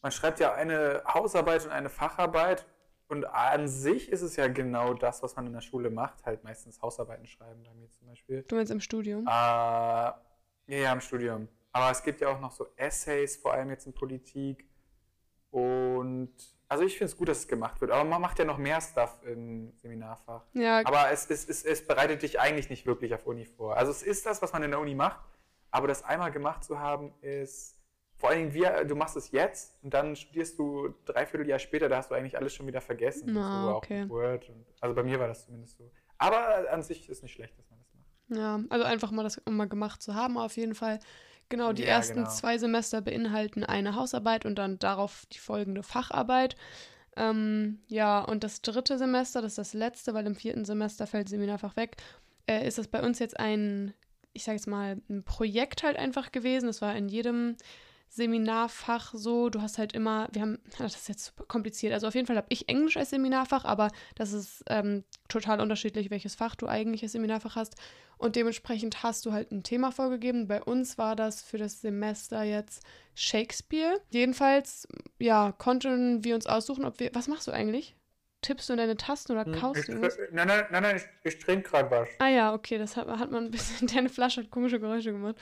man 0.00 0.12
schreibt 0.12 0.40
ja 0.40 0.54
eine 0.54 1.02
Hausarbeit 1.06 1.66
und 1.66 1.72
eine 1.72 1.90
Facharbeit 1.90 2.64
und 3.10 3.24
an 3.24 3.66
sich 3.66 4.10
ist 4.10 4.22
es 4.22 4.36
ja 4.36 4.46
genau 4.46 4.94
das, 4.94 5.22
was 5.22 5.34
man 5.34 5.46
in 5.46 5.52
der 5.52 5.60
Schule 5.60 5.90
macht, 5.90 6.24
halt 6.24 6.44
meistens 6.44 6.80
Hausarbeiten 6.80 7.26
schreiben, 7.26 7.62
bei 7.64 7.74
mir 7.74 7.90
zum 7.90 8.06
Beispiel. 8.06 8.44
Du 8.46 8.54
meinst 8.54 8.70
im 8.70 8.80
Studium? 8.80 9.26
Äh, 9.26 9.30
ja, 9.30 10.14
ja, 10.66 10.92
im 10.92 11.00
Studium. 11.00 11.48
Aber 11.72 11.90
es 11.90 12.02
gibt 12.02 12.20
ja 12.20 12.28
auch 12.28 12.40
noch 12.40 12.52
so 12.52 12.68
Essays, 12.76 13.36
vor 13.36 13.52
allem 13.52 13.70
jetzt 13.70 13.86
in 13.86 13.92
Politik. 13.92 14.68
Und 15.50 16.32
also 16.68 16.84
ich 16.84 16.96
finde 16.96 17.10
es 17.10 17.16
gut, 17.16 17.28
dass 17.28 17.38
es 17.38 17.48
gemacht 17.48 17.80
wird. 17.80 17.90
Aber 17.90 18.04
man 18.04 18.22
macht 18.22 18.38
ja 18.38 18.44
noch 18.44 18.58
mehr 18.58 18.80
Stuff 18.80 19.18
im 19.24 19.72
Seminarfach. 19.78 20.44
Ja. 20.52 20.82
Aber 20.84 21.10
es, 21.10 21.28
es, 21.28 21.48
es, 21.48 21.64
es 21.64 21.84
bereitet 21.84 22.22
dich 22.22 22.38
eigentlich 22.38 22.70
nicht 22.70 22.86
wirklich 22.86 23.12
auf 23.12 23.26
Uni 23.26 23.44
vor. 23.44 23.76
Also 23.76 23.90
es 23.90 24.04
ist 24.04 24.24
das, 24.24 24.40
was 24.40 24.52
man 24.52 24.62
in 24.62 24.70
der 24.70 24.78
Uni 24.78 24.94
macht. 24.94 25.20
Aber 25.72 25.88
das 25.88 26.04
einmal 26.04 26.30
gemacht 26.30 26.62
zu 26.62 26.78
haben, 26.78 27.12
ist 27.22 27.79
vor 28.20 28.28
allem, 28.30 28.52
wir, 28.52 28.84
du 28.84 28.94
machst 28.94 29.16
es 29.16 29.30
jetzt 29.30 29.82
und 29.82 29.94
dann 29.94 30.14
studierst 30.14 30.58
du 30.58 30.94
dreiviertel 31.06 31.48
Jahr 31.48 31.58
später, 31.58 31.88
da 31.88 31.96
hast 31.96 32.10
du 32.10 32.14
eigentlich 32.14 32.36
alles 32.36 32.54
schon 32.54 32.66
wieder 32.66 32.82
vergessen. 32.82 33.30
Na, 33.32 33.62
so, 33.62 33.76
okay. 33.76 34.06
Word 34.10 34.46
und, 34.50 34.66
also 34.80 34.94
bei 34.94 35.02
mir 35.02 35.18
war 35.18 35.26
das 35.26 35.46
zumindest 35.46 35.78
so. 35.78 35.90
Aber 36.18 36.70
an 36.70 36.82
sich 36.82 37.08
ist 37.08 37.16
es 37.16 37.22
nicht 37.22 37.32
schlecht, 37.32 37.58
dass 37.58 37.70
man 37.70 37.78
das 37.80 37.88
macht. 37.94 38.38
Ja, 38.38 38.60
also 38.68 38.84
einfach 38.84 39.10
mal 39.10 39.22
das 39.22 39.40
mal 39.48 39.66
gemacht 39.68 40.02
zu 40.02 40.14
haben, 40.14 40.36
auf 40.36 40.56
jeden 40.58 40.74
Fall. 40.74 40.98
Genau, 41.48 41.72
die 41.72 41.82
Ja, 41.82 41.88
ersten 41.88 42.18
genau. 42.18 42.28
zwei 42.28 42.58
Semester 42.58 43.00
beinhalten 43.00 43.64
eine 43.64 43.96
Hausarbeit 43.96 44.44
und 44.44 44.56
dann 44.56 44.78
darauf 44.78 45.24
die 45.32 45.38
folgende 45.38 45.82
Facharbeit. 45.82 46.56
Ähm, 47.16 47.80
ja, 47.88 48.20
und 48.22 48.44
das 48.44 48.60
dritte 48.60 48.98
Semester, 48.98 49.40
das 49.40 49.52
ist 49.52 49.58
das 49.58 49.72
letzte, 49.72 50.12
weil 50.12 50.26
im 50.26 50.36
vierten 50.36 50.66
Semester 50.66 51.06
fällt 51.06 51.28
Seminarfach 51.30 51.74
weg, 51.76 51.96
äh, 52.46 52.68
ist 52.68 52.76
das 52.78 52.86
bei 52.86 53.02
uns 53.02 53.18
jetzt 53.18 53.40
ein, 53.40 53.94
ich 54.34 54.44
sage 54.44 54.56
jetzt 54.56 54.66
mal, 54.66 55.00
ein 55.08 55.24
Projekt 55.24 55.82
halt 55.82 55.96
einfach 55.96 56.30
gewesen. 56.32 56.66
Das 56.66 56.82
war 56.82 56.94
in 56.94 57.08
jedem 57.08 57.56
Seminarfach 58.10 59.14
so. 59.14 59.50
Du 59.50 59.62
hast 59.62 59.78
halt 59.78 59.92
immer, 59.92 60.28
wir 60.32 60.42
haben, 60.42 60.58
das 60.78 60.96
ist 60.96 61.08
jetzt 61.08 61.24
super 61.26 61.44
kompliziert. 61.44 61.92
Also 61.92 62.08
auf 62.08 62.14
jeden 62.14 62.26
Fall 62.26 62.36
habe 62.36 62.48
ich 62.50 62.68
Englisch 62.68 62.96
als 62.96 63.10
Seminarfach, 63.10 63.64
aber 63.64 63.88
das 64.16 64.32
ist 64.32 64.64
ähm, 64.68 65.04
total 65.28 65.60
unterschiedlich, 65.60 66.10
welches 66.10 66.34
Fach 66.34 66.56
du 66.56 66.66
eigentlich 66.66 67.02
als 67.04 67.12
Seminarfach 67.12 67.54
hast. 67.54 67.76
Und 68.18 68.34
dementsprechend 68.36 69.04
hast 69.04 69.24
du 69.24 69.32
halt 69.32 69.52
ein 69.52 69.62
Thema 69.62 69.92
vorgegeben. 69.92 70.48
Bei 70.48 70.60
uns 70.60 70.98
war 70.98 71.14
das 71.14 71.40
für 71.40 71.56
das 71.56 71.80
Semester 71.80 72.42
jetzt 72.42 72.82
Shakespeare. 73.14 74.00
Jedenfalls, 74.10 74.88
ja, 75.18 75.52
konnten 75.52 76.24
wir 76.24 76.34
uns 76.34 76.46
aussuchen, 76.46 76.84
ob 76.84 76.98
wir. 76.98 77.14
Was 77.14 77.28
machst 77.28 77.46
du 77.46 77.52
eigentlich? 77.52 77.96
Tippst 78.42 78.68
du 78.68 78.72
in 78.72 78.78
deine 78.78 78.96
Tasten 78.96 79.32
oder 79.32 79.44
kaust 79.44 79.80
Ich, 79.80 79.86
du 79.86 79.94
nein, 79.94 80.10
nein, 80.32 80.64
nein, 80.70 80.82
nein, 80.82 80.96
ich, 80.96 81.04
ich 81.24 81.38
trinke 81.38 81.70
gerade 81.70 81.90
was. 81.90 82.08
Ah 82.18 82.28
ja, 82.28 82.54
okay, 82.54 82.76
das 82.76 82.96
hat, 82.96 83.06
hat 83.06 83.30
man 83.30 83.44
ein 83.44 83.50
bisschen. 83.50 83.86
Deine 83.94 84.08
Flasche 84.08 84.42
hat 84.42 84.50
komische 84.50 84.80
Geräusche 84.80 85.12
gemacht. 85.12 85.36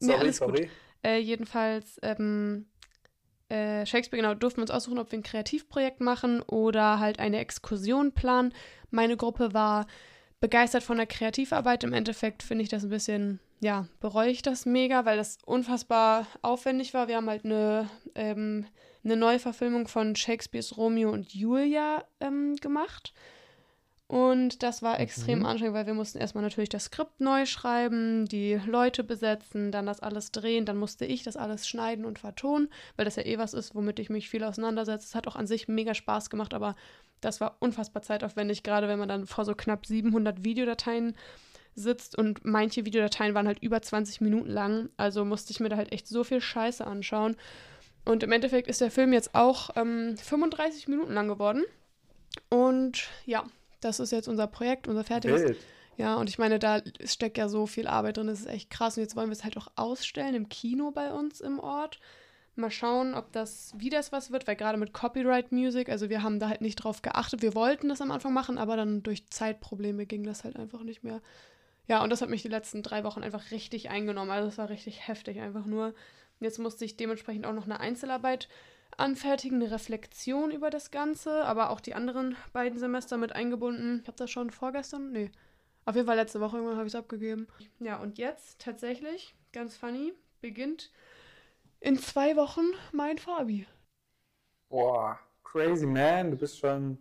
Nee, 0.00 0.08
Sorry, 0.08 0.20
alles 0.20 0.40
gut. 0.40 0.68
Äh, 1.04 1.18
jedenfalls, 1.18 1.98
ähm, 2.02 2.66
äh, 3.48 3.84
Shakespeare, 3.84 4.22
genau, 4.22 4.34
durften 4.34 4.58
wir 4.58 4.62
uns 4.62 4.70
aussuchen, 4.70 4.98
ob 4.98 5.12
wir 5.12 5.18
ein 5.18 5.22
Kreativprojekt 5.22 6.00
machen 6.00 6.40
oder 6.42 6.98
halt 6.98 7.18
eine 7.18 7.38
Exkursion 7.38 8.12
planen. 8.12 8.54
Meine 8.90 9.16
Gruppe 9.16 9.52
war 9.52 9.86
begeistert 10.40 10.82
von 10.82 10.96
der 10.96 11.06
Kreativarbeit. 11.06 11.84
Im 11.84 11.92
Endeffekt 11.92 12.42
finde 12.42 12.64
ich 12.64 12.70
das 12.70 12.84
ein 12.84 12.90
bisschen, 12.90 13.40
ja, 13.60 13.86
bereue 14.00 14.30
ich 14.30 14.42
das 14.42 14.66
mega, 14.66 15.04
weil 15.04 15.16
das 15.16 15.38
unfassbar 15.44 16.26
aufwendig 16.42 16.94
war. 16.94 17.08
Wir 17.08 17.16
haben 17.16 17.28
halt 17.28 17.44
eine, 17.44 17.90
ähm, 18.14 18.66
eine 19.04 19.16
Neuverfilmung 19.16 19.88
von 19.88 20.16
Shakespeares 20.16 20.76
Romeo 20.78 21.10
und 21.10 21.34
Julia 21.34 22.04
ähm, 22.20 22.56
gemacht. 22.56 23.12
Und 24.14 24.62
das 24.62 24.80
war 24.80 25.00
extrem 25.00 25.40
Mhm. 25.40 25.46
anstrengend, 25.46 25.74
weil 25.74 25.86
wir 25.86 25.94
mussten 25.94 26.18
erstmal 26.18 26.44
natürlich 26.44 26.68
das 26.68 26.84
Skript 26.84 27.20
neu 27.20 27.46
schreiben, 27.46 28.26
die 28.26 28.54
Leute 28.64 29.02
besetzen, 29.02 29.72
dann 29.72 29.86
das 29.86 29.98
alles 29.98 30.30
drehen, 30.30 30.66
dann 30.66 30.76
musste 30.76 31.04
ich 31.04 31.24
das 31.24 31.36
alles 31.36 31.66
schneiden 31.66 32.04
und 32.04 32.20
vertonen, 32.20 32.68
weil 32.94 33.06
das 33.06 33.16
ja 33.16 33.24
eh 33.26 33.38
was 33.38 33.54
ist, 33.54 33.74
womit 33.74 33.98
ich 33.98 34.10
mich 34.10 34.30
viel 34.30 34.44
auseinandersetze. 34.44 35.04
Es 35.04 35.14
hat 35.16 35.26
auch 35.26 35.34
an 35.34 35.48
sich 35.48 35.66
mega 35.66 35.94
Spaß 35.94 36.30
gemacht, 36.30 36.54
aber 36.54 36.76
das 37.22 37.40
war 37.40 37.56
unfassbar 37.58 38.02
zeitaufwendig, 38.02 38.62
gerade 38.62 38.86
wenn 38.86 39.00
man 39.00 39.08
dann 39.08 39.26
vor 39.26 39.44
so 39.44 39.56
knapp 39.56 39.84
700 39.84 40.44
Videodateien 40.44 41.16
sitzt 41.74 42.16
und 42.16 42.44
manche 42.44 42.84
Videodateien 42.86 43.34
waren 43.34 43.48
halt 43.48 43.58
über 43.64 43.82
20 43.82 44.20
Minuten 44.20 44.48
lang, 44.48 44.90
also 44.96 45.24
musste 45.24 45.50
ich 45.50 45.58
mir 45.58 45.70
da 45.70 45.76
halt 45.76 45.90
echt 45.90 46.06
so 46.06 46.22
viel 46.22 46.40
Scheiße 46.40 46.86
anschauen. 46.86 47.34
Und 48.04 48.22
im 48.22 48.30
Endeffekt 48.30 48.68
ist 48.68 48.80
der 48.80 48.92
Film 48.92 49.12
jetzt 49.12 49.34
auch 49.34 49.70
ähm, 49.74 50.16
35 50.16 50.86
Minuten 50.86 51.14
lang 51.14 51.26
geworden. 51.26 51.64
Und 52.48 53.08
ja, 53.26 53.42
das 53.84 54.00
ist 54.00 54.12
jetzt 54.12 54.28
unser 54.28 54.46
Projekt, 54.46 54.88
unser 54.88 55.04
fertiges. 55.04 55.42
Wild. 55.42 55.58
Ja, 55.96 56.16
und 56.16 56.28
ich 56.28 56.38
meine, 56.38 56.58
da 56.58 56.80
steckt 57.04 57.38
ja 57.38 57.48
so 57.48 57.66
viel 57.66 57.86
Arbeit 57.86 58.16
drin, 58.16 58.26
das 58.26 58.40
ist 58.40 58.46
echt 58.46 58.70
krass. 58.70 58.96
Und 58.96 59.02
jetzt 59.04 59.14
wollen 59.16 59.28
wir 59.28 59.34
es 59.34 59.44
halt 59.44 59.56
auch 59.56 59.68
ausstellen 59.76 60.34
im 60.34 60.48
Kino 60.48 60.90
bei 60.90 61.12
uns 61.12 61.40
im 61.40 61.60
Ort. 61.60 62.00
Mal 62.56 62.70
schauen, 62.70 63.14
ob 63.14 63.32
das, 63.32 63.74
wie 63.76 63.90
das 63.90 64.12
was 64.12 64.30
wird, 64.30 64.46
weil 64.46 64.54
gerade 64.56 64.78
mit 64.78 64.92
Copyright 64.92 65.50
Music, 65.50 65.88
also 65.88 66.08
wir 66.08 66.22
haben 66.22 66.38
da 66.38 66.48
halt 66.48 66.60
nicht 66.60 66.76
drauf 66.76 67.02
geachtet. 67.02 67.42
Wir 67.42 67.54
wollten 67.54 67.88
das 67.88 68.00
am 68.00 68.12
Anfang 68.12 68.32
machen, 68.32 68.58
aber 68.58 68.76
dann 68.76 69.02
durch 69.02 69.28
Zeitprobleme 69.28 70.06
ging 70.06 70.22
das 70.22 70.44
halt 70.44 70.56
einfach 70.56 70.82
nicht 70.82 71.02
mehr. 71.02 71.20
Ja, 71.88 72.02
und 72.02 72.10
das 72.10 72.22
hat 72.22 72.30
mich 72.30 72.42
die 72.42 72.48
letzten 72.48 72.82
drei 72.82 73.04
Wochen 73.04 73.22
einfach 73.22 73.50
richtig 73.50 73.90
eingenommen. 73.90 74.30
Also 74.30 74.48
es 74.48 74.58
war 74.58 74.70
richtig 74.70 75.06
heftig 75.06 75.40
einfach 75.40 75.66
nur. 75.66 75.94
Jetzt 76.40 76.58
musste 76.58 76.84
ich 76.84 76.96
dementsprechend 76.96 77.46
auch 77.46 77.52
noch 77.52 77.64
eine 77.64 77.80
Einzelarbeit 77.80 78.48
anfertigen, 78.96 79.60
eine 79.62 79.70
Reflexion 79.72 80.50
über 80.50 80.70
das 80.70 80.90
Ganze, 80.90 81.44
aber 81.44 81.70
auch 81.70 81.80
die 81.80 81.94
anderen 81.94 82.36
beiden 82.52 82.78
Semester 82.78 83.16
mit 83.16 83.32
eingebunden. 83.32 84.00
Ich 84.02 84.06
habe 84.08 84.16
das 84.16 84.30
schon 84.30 84.50
vorgestern, 84.50 85.12
nee, 85.12 85.30
Auf 85.86 85.96
jeden 85.96 86.06
Fall 86.06 86.16
letzte 86.16 86.40
Woche 86.40 86.56
irgendwann 86.56 86.76
habe 86.78 86.86
ich 86.86 86.94
es 86.94 86.98
abgegeben. 86.98 87.48
Ja, 87.80 87.98
und 88.00 88.18
jetzt 88.18 88.60
tatsächlich, 88.60 89.34
ganz 89.52 89.76
funny, 89.76 90.14
beginnt 90.40 90.90
in 91.80 91.98
zwei 91.98 92.36
Wochen 92.36 92.64
mein 92.92 93.18
Fabi. 93.18 93.66
Boah, 94.68 95.18
crazy 95.42 95.86
man, 95.86 96.30
du 96.30 96.36
bist 96.36 96.58
schon 96.58 96.98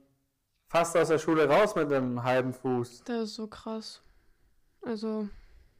fast 0.67 0.95
aus 0.97 1.09
der 1.09 1.19
Schule 1.19 1.47
raus 1.49 1.75
mit 1.75 1.91
einem 1.91 2.23
halben 2.23 2.53
Fuß. 2.53 3.03
Das 3.05 3.23
ist 3.29 3.35
so 3.35 3.47
krass. 3.47 4.01
Also, 4.81 5.29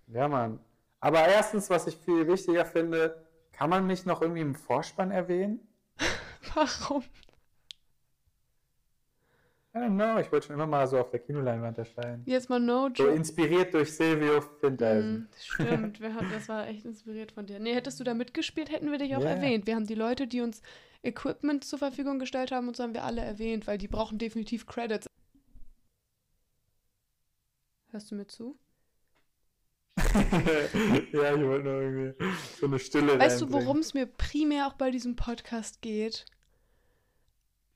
Ja, 0.08 0.28
Mann. 0.28 0.60
Aber 1.00 1.28
erstens, 1.28 1.70
was 1.70 1.88
ich 1.88 1.98
viel 1.98 2.28
wichtiger 2.28 2.66
finde, 2.66 3.23
kann 3.54 3.70
man 3.70 3.88
mich 3.88 4.06
noch 4.06 4.22
irgendwie 4.22 4.42
im 4.42 4.56
Vorspann 4.56 5.12
erwähnen? 5.12 5.60
warum? 6.56 7.04
I 9.76 9.80
don't 9.80 9.96
know, 9.96 10.20
ich 10.20 10.32
wollte 10.32 10.48
schon 10.48 10.56
immer 10.56 10.68
mal 10.68 10.86
so 10.88 11.00
auf 11.00 11.10
der 11.10 11.20
Kinoleinwand 11.20 11.80
erscheinen. 11.80 12.24
Jetzt 12.28 12.48
mal 12.50 12.60
no 12.60 12.90
So 12.96 13.06
joke. 13.06 13.16
inspiriert 13.16 13.74
durch 13.74 13.92
Silvio 13.96 14.40
Findeisen. 14.42 15.16
Hm, 15.16 15.28
stimmt, 15.40 16.00
wir 16.00 16.14
haben, 16.14 16.30
das 16.30 16.48
war 16.48 16.68
echt 16.68 16.86
inspiriert 16.86 17.32
von 17.32 17.48
dir. 17.48 17.60
Nee, 17.60 17.74
hättest 17.74 18.00
du 18.00 18.04
da 18.04 18.14
mitgespielt, 18.14 18.72
hätten 18.72 18.92
wir 18.92 19.00
dich 19.00 19.16
auch 19.16 19.22
Ja. 19.22 19.30
erwähnt. 19.30 19.66
Wir 19.66 19.76
haben 19.76 19.88
die 19.88 19.96
Leute, 19.96 20.28
die 20.28 20.42
uns 20.42 20.62
Equipment 21.02 21.64
zur 21.64 21.80
Verfügung 21.80 22.20
gestellt 22.20 22.52
haben, 22.52 22.68
und 22.68 22.78
so 22.78 22.84
haben 22.84 22.94
wir 22.94 23.04
alle 23.04 23.22
erwähnt, 23.22 23.66
weil 23.66 23.80
die 23.80 23.88
brauchen 23.88 24.20
definitiv 24.20 24.68
Credits. 24.68 25.08
Hörst 27.92 28.12
du 28.12 28.16
mir 28.16 28.28
zu? 28.28 28.60
ja, 31.14 31.36
ich 31.36 31.44
wollte 31.44 31.64
nur 31.64 31.82
irgendwie 31.82 32.26
so 32.60 32.66
eine 32.66 32.80
Stille 32.80 33.20
Weißt 33.20 33.42
du, 33.42 33.52
worum 33.52 33.80
es 33.80 33.94
mir 33.94 34.06
primär 34.06 34.68
auch 34.68 34.74
bei 34.74 34.92
diesem 34.92 35.16
Podcast 35.16 35.82
geht? 35.82 36.26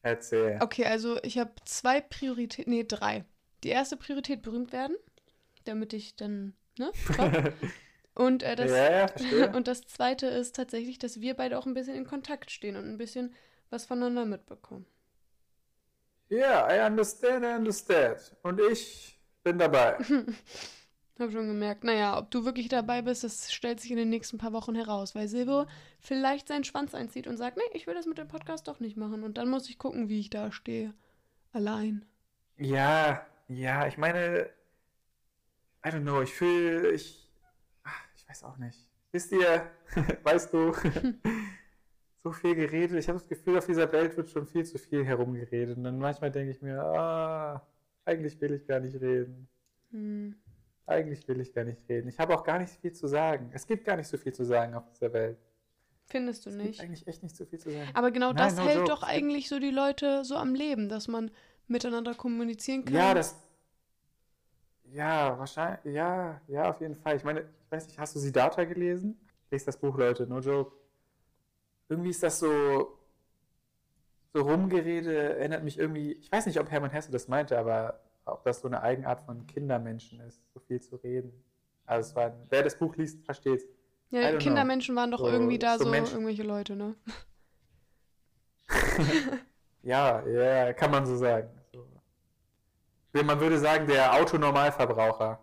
Erzähl. 0.01 0.57
Okay, 0.61 0.85
also 0.85 1.21
ich 1.23 1.37
habe 1.37 1.51
zwei 1.65 2.01
Prioritäten, 2.01 2.71
nee, 2.73 2.85
drei. 2.87 3.25
Die 3.63 3.69
erste 3.69 3.97
Priorität 3.97 4.41
berühmt 4.41 4.71
werden, 4.71 4.95
damit 5.65 5.93
ich 5.93 6.15
dann, 6.15 6.53
ne? 6.77 6.91
Und, 8.17 8.41
äh, 8.41 8.55
das, 8.55 8.71
ja, 8.71 9.05
ja, 9.37 9.51
und 9.55 9.67
das 9.67 9.81
zweite 9.81 10.25
ist 10.25 10.55
tatsächlich, 10.55 10.97
dass 10.97 11.21
wir 11.21 11.35
beide 11.35 11.55
auch 11.55 11.67
ein 11.67 11.75
bisschen 11.75 11.93
in 11.93 12.07
Kontakt 12.07 12.49
stehen 12.49 12.75
und 12.75 12.85
ein 12.89 12.97
bisschen 12.97 13.31
was 13.69 13.85
voneinander 13.85 14.25
mitbekommen. 14.25 14.87
Ja, 16.29 16.67
I 16.67 16.89
understand, 16.89 17.45
I 17.45 17.55
understand. 17.55 18.35
Und 18.41 18.59
ich 18.59 19.19
bin 19.43 19.59
dabei. 19.59 19.97
Hab 21.19 21.31
schon 21.31 21.47
gemerkt. 21.47 21.83
Naja, 21.83 22.17
ob 22.17 22.29
du 22.29 22.45
wirklich 22.45 22.69
dabei 22.69 23.01
bist, 23.01 23.23
das 23.23 23.51
stellt 23.51 23.79
sich 23.79 23.89
in 23.89 23.97
den 23.97 24.09
nächsten 24.09 24.37
paar 24.37 24.53
Wochen 24.53 24.75
heraus, 24.75 25.15
weil 25.15 25.27
Silvio 25.27 25.65
vielleicht 25.99 26.47
seinen 26.47 26.63
Schwanz 26.63 26.93
einzieht 26.93 27.25
und 27.25 27.37
sagt, 27.37 27.57
nee, 27.57 27.63
ich 27.73 27.87
will 27.87 27.95
das 27.95 28.05
mit 28.05 28.19
dem 28.19 28.27
Podcast 28.27 28.67
doch 28.67 28.79
nicht 28.79 28.97
machen. 28.97 29.23
Und 29.23 29.37
dann 29.37 29.49
muss 29.49 29.69
ich 29.69 29.79
gucken, 29.79 30.09
wie 30.09 30.19
ich 30.19 30.29
da 30.29 30.51
stehe. 30.51 30.93
Allein. 31.53 32.05
Ja, 32.57 33.25
ja, 33.47 33.87
ich 33.87 33.97
meine, 33.97 34.49
I 35.83 35.89
don't 35.89 36.01
know, 36.01 36.21
ich 36.21 36.33
fühle, 36.33 36.91
ich, 36.91 37.27
ach, 37.83 38.07
ich 38.15 38.29
weiß 38.29 38.43
auch 38.43 38.57
nicht. 38.57 38.87
Wisst 39.11 39.31
ihr, 39.31 39.71
weißt 40.23 40.53
du, 40.53 40.73
so 42.23 42.31
viel 42.31 42.55
geredet, 42.55 42.99
ich 42.99 43.07
habe 43.07 43.17
das 43.17 43.27
Gefühl, 43.27 43.57
auf 43.57 43.65
dieser 43.65 43.91
Welt 43.91 44.15
wird 44.17 44.29
schon 44.29 44.45
viel 44.45 44.65
zu 44.65 44.77
viel 44.77 45.03
herumgeredet. 45.03 45.77
Und 45.77 45.83
dann 45.83 45.97
manchmal 45.97 46.29
denke 46.29 46.51
ich 46.51 46.61
mir, 46.61 46.79
ah, 46.79 47.65
eigentlich 48.05 48.39
will 48.39 48.53
ich 48.53 48.67
gar 48.67 48.79
nicht 48.79 48.99
reden. 49.01 49.47
Hm. 49.91 50.35
Eigentlich 50.87 51.27
will 51.27 51.39
ich 51.41 51.53
gar 51.53 51.65
nicht 51.65 51.87
reden. 51.89 52.07
Ich 52.07 52.17
habe 52.17 52.33
auch 52.33 52.43
gar 52.43 52.59
nicht 52.59 52.71
viel 52.81 52.93
zu 52.93 53.07
sagen. 53.07 53.51
Es 53.53 53.67
gibt 53.67 53.85
gar 53.85 53.97
nicht 53.97 54.07
so 54.07 54.17
viel 54.17 54.33
zu 54.33 54.43
sagen 54.45 54.73
auf 54.73 54.85
dieser 54.89 55.11
Welt. 55.13 55.37
Findest 56.05 56.45
du 56.45 56.49
Es 56.49 56.55
gibt 56.55 56.67
nicht? 56.69 56.81
eigentlich 56.81 57.05
echt 57.07 57.21
nicht 57.23 57.35
so 57.35 57.45
viel 57.45 57.59
zu 57.59 57.69
sagen. 57.69 57.89
Aber 57.93 58.11
genau 58.11 58.27
Nein, 58.27 58.37
das 58.37 58.55
no 58.55 58.63
hält 58.63 58.77
joke. 58.77 58.89
doch 58.89 59.03
eigentlich 59.03 59.49
so 59.49 59.59
die 59.59 59.69
Leute 59.71 60.23
so 60.23 60.35
am 60.37 60.55
Leben, 60.55 60.87
dass 60.87 61.09
man 61.09 61.29
miteinander 61.67 62.13
kommunizieren 62.15 62.85
kann. 62.85 62.93
Ja, 62.95 63.13
das. 63.13 63.35
Ja, 64.93 65.37
wahrscheinlich. 65.37 65.93
Ja, 65.93 66.39
ja, 66.47 66.69
auf 66.69 66.79
jeden 66.79 66.95
Fall. 66.95 67.17
Ich 67.17 67.23
meine, 67.25 67.41
ich 67.41 67.71
weiß 67.71 67.87
nicht, 67.87 67.99
hast 67.99 68.15
du 68.15 68.19
Siddhartha 68.19 68.63
gelesen? 68.63 69.19
Lest 69.51 69.67
das 69.67 69.77
Buch, 69.77 69.97
Leute, 69.97 70.25
no 70.25 70.39
joke. 70.39 70.73
Irgendwie 71.89 72.09
ist 72.11 72.23
das 72.23 72.39
so. 72.39 72.97
So 74.33 74.41
Rumgerede 74.43 75.37
erinnert 75.37 75.63
mich 75.65 75.77
irgendwie. 75.77 76.13
Ich 76.13 76.31
weiß 76.31 76.45
nicht, 76.45 76.59
ob 76.59 76.71
Hermann 76.71 76.91
Hesse 76.91 77.11
das 77.11 77.27
meinte, 77.27 77.57
aber 77.57 77.99
ob 78.33 78.43
das 78.43 78.61
so 78.61 78.67
eine 78.67 78.81
Eigenart 78.81 79.21
von 79.25 79.45
Kindermenschen 79.47 80.19
ist, 80.21 80.41
so 80.53 80.59
viel 80.59 80.81
zu 80.81 80.95
reden. 80.97 81.31
Also, 81.85 82.09
es 82.09 82.15
war, 82.15 82.33
wer 82.49 82.63
das 82.63 82.77
Buch 82.77 82.95
liest, 82.95 83.23
versteht's. 83.25 83.63
I 84.11 84.15
Ja, 84.17 84.37
Kindermenschen 84.37 84.95
waren 84.95 85.11
doch 85.11 85.19
So- 85.19 85.27
irgendwie 85.27 85.59
da 85.59 85.77
so 85.77 85.85
so, 85.85 85.93
irgendwelche 85.93 86.43
Leute, 86.43 86.75
ne? 86.75 86.95
Ja, 89.83 90.25
ja, 90.27 90.73
kann 90.73 90.91
man 90.91 91.05
so 91.05 91.15
sagen. 91.15 91.49
So. 91.71 93.23
Man 93.23 93.39
würde 93.39 93.57
sagen, 93.57 93.87
der 93.87 94.13
Autonormalverbraucher. 94.13 95.39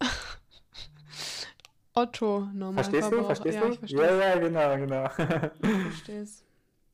Otto, 1.94 2.40
normal. 2.52 2.84
Verstehst 2.84 3.10
du? 3.10 3.24
Verstehst 3.24 3.58
ja, 3.58 3.68
du? 3.70 3.96
ja, 3.96 4.16
ja, 4.16 4.38
genau, 4.38 4.76
genau. 4.76 5.06
Ich 5.06 5.82
versteh's. 5.82 6.44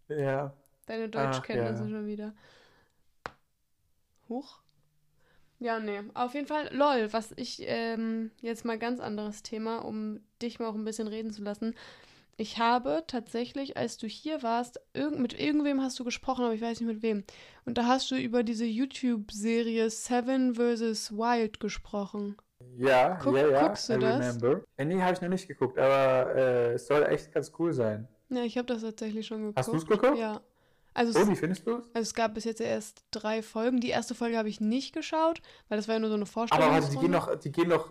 ja. 0.08 0.52
Deine 0.86 1.04
Ach, 1.06 1.10
Deutschkenntnisse 1.10 1.82
ja. 1.84 1.88
schon 1.90 2.06
wieder. 2.06 2.32
Huch. 4.28 4.61
Ja, 5.62 5.78
nee. 5.78 6.00
Auf 6.14 6.34
jeden 6.34 6.48
Fall, 6.48 6.68
lol, 6.74 7.12
was 7.12 7.32
ich, 7.36 7.62
ähm, 7.66 8.32
jetzt 8.40 8.64
mal 8.64 8.78
ganz 8.78 8.98
anderes 8.98 9.44
Thema, 9.44 9.78
um 9.84 10.18
dich 10.42 10.58
mal 10.58 10.66
auch 10.66 10.74
ein 10.74 10.84
bisschen 10.84 11.06
reden 11.06 11.30
zu 11.32 11.42
lassen. 11.42 11.74
Ich 12.36 12.58
habe 12.58 13.04
tatsächlich, 13.06 13.76
als 13.76 13.96
du 13.96 14.08
hier 14.08 14.42
warst, 14.42 14.80
irgend, 14.92 15.20
mit 15.20 15.38
irgendwem 15.38 15.80
hast 15.80 16.00
du 16.00 16.04
gesprochen, 16.04 16.44
aber 16.44 16.54
ich 16.54 16.62
weiß 16.62 16.80
nicht 16.80 16.88
mit 16.88 17.02
wem. 17.02 17.22
Und 17.64 17.78
da 17.78 17.86
hast 17.86 18.10
du 18.10 18.16
über 18.16 18.42
diese 18.42 18.64
YouTube-Serie 18.64 19.88
Seven 19.88 20.54
vs. 20.56 21.12
Wild 21.12 21.60
gesprochen. 21.60 22.36
Ja, 22.76 23.18
Guck- 23.22 23.36
ja, 23.36 23.48
ja. 23.48 23.66
guckst 23.68 23.88
du 23.88 23.94
I 23.94 23.98
das? 24.00 24.18
remember. 24.42 24.64
Äh, 24.78 24.84
nee, 24.84 25.00
habe 25.00 25.12
ich 25.12 25.20
noch 25.20 25.28
nicht 25.28 25.46
geguckt, 25.46 25.78
aber 25.78 26.34
äh, 26.34 26.72
es 26.72 26.86
soll 26.88 27.04
echt 27.04 27.32
ganz 27.32 27.52
cool 27.58 27.72
sein. 27.72 28.08
Ja, 28.30 28.42
ich 28.42 28.56
habe 28.58 28.66
das 28.66 28.82
tatsächlich 28.82 29.26
schon 29.26 29.38
geguckt. 29.42 29.58
Hast 29.58 29.72
du's 29.72 29.86
geguckt? 29.86 30.18
Ja. 30.18 30.40
Also 30.94 31.18
Oh, 31.18 31.22
es, 31.22 31.28
wie 31.30 31.36
findest 31.36 31.66
du 31.66 31.76
es? 31.78 31.84
also 31.94 32.00
es 32.00 32.14
gab 32.14 32.34
bis 32.34 32.44
jetzt 32.44 32.60
erst 32.60 33.04
drei 33.10 33.42
Folgen. 33.42 33.80
Die 33.80 33.88
erste 33.90 34.14
Folge 34.14 34.36
habe 34.36 34.48
ich 34.48 34.60
nicht 34.60 34.92
geschaut, 34.94 35.40
weil 35.68 35.76
das 35.78 35.88
war 35.88 35.94
ja 35.94 35.98
nur 36.00 36.10
so 36.10 36.16
eine 36.16 36.26
Vorstellung. 36.26 36.64
Aber 36.66 36.74
warte, 36.74 36.90
die 36.90 36.98
gehen 36.98 37.10
noch, 37.10 37.34
die 37.38 37.50
gehen 37.52 37.68
noch, 37.68 37.90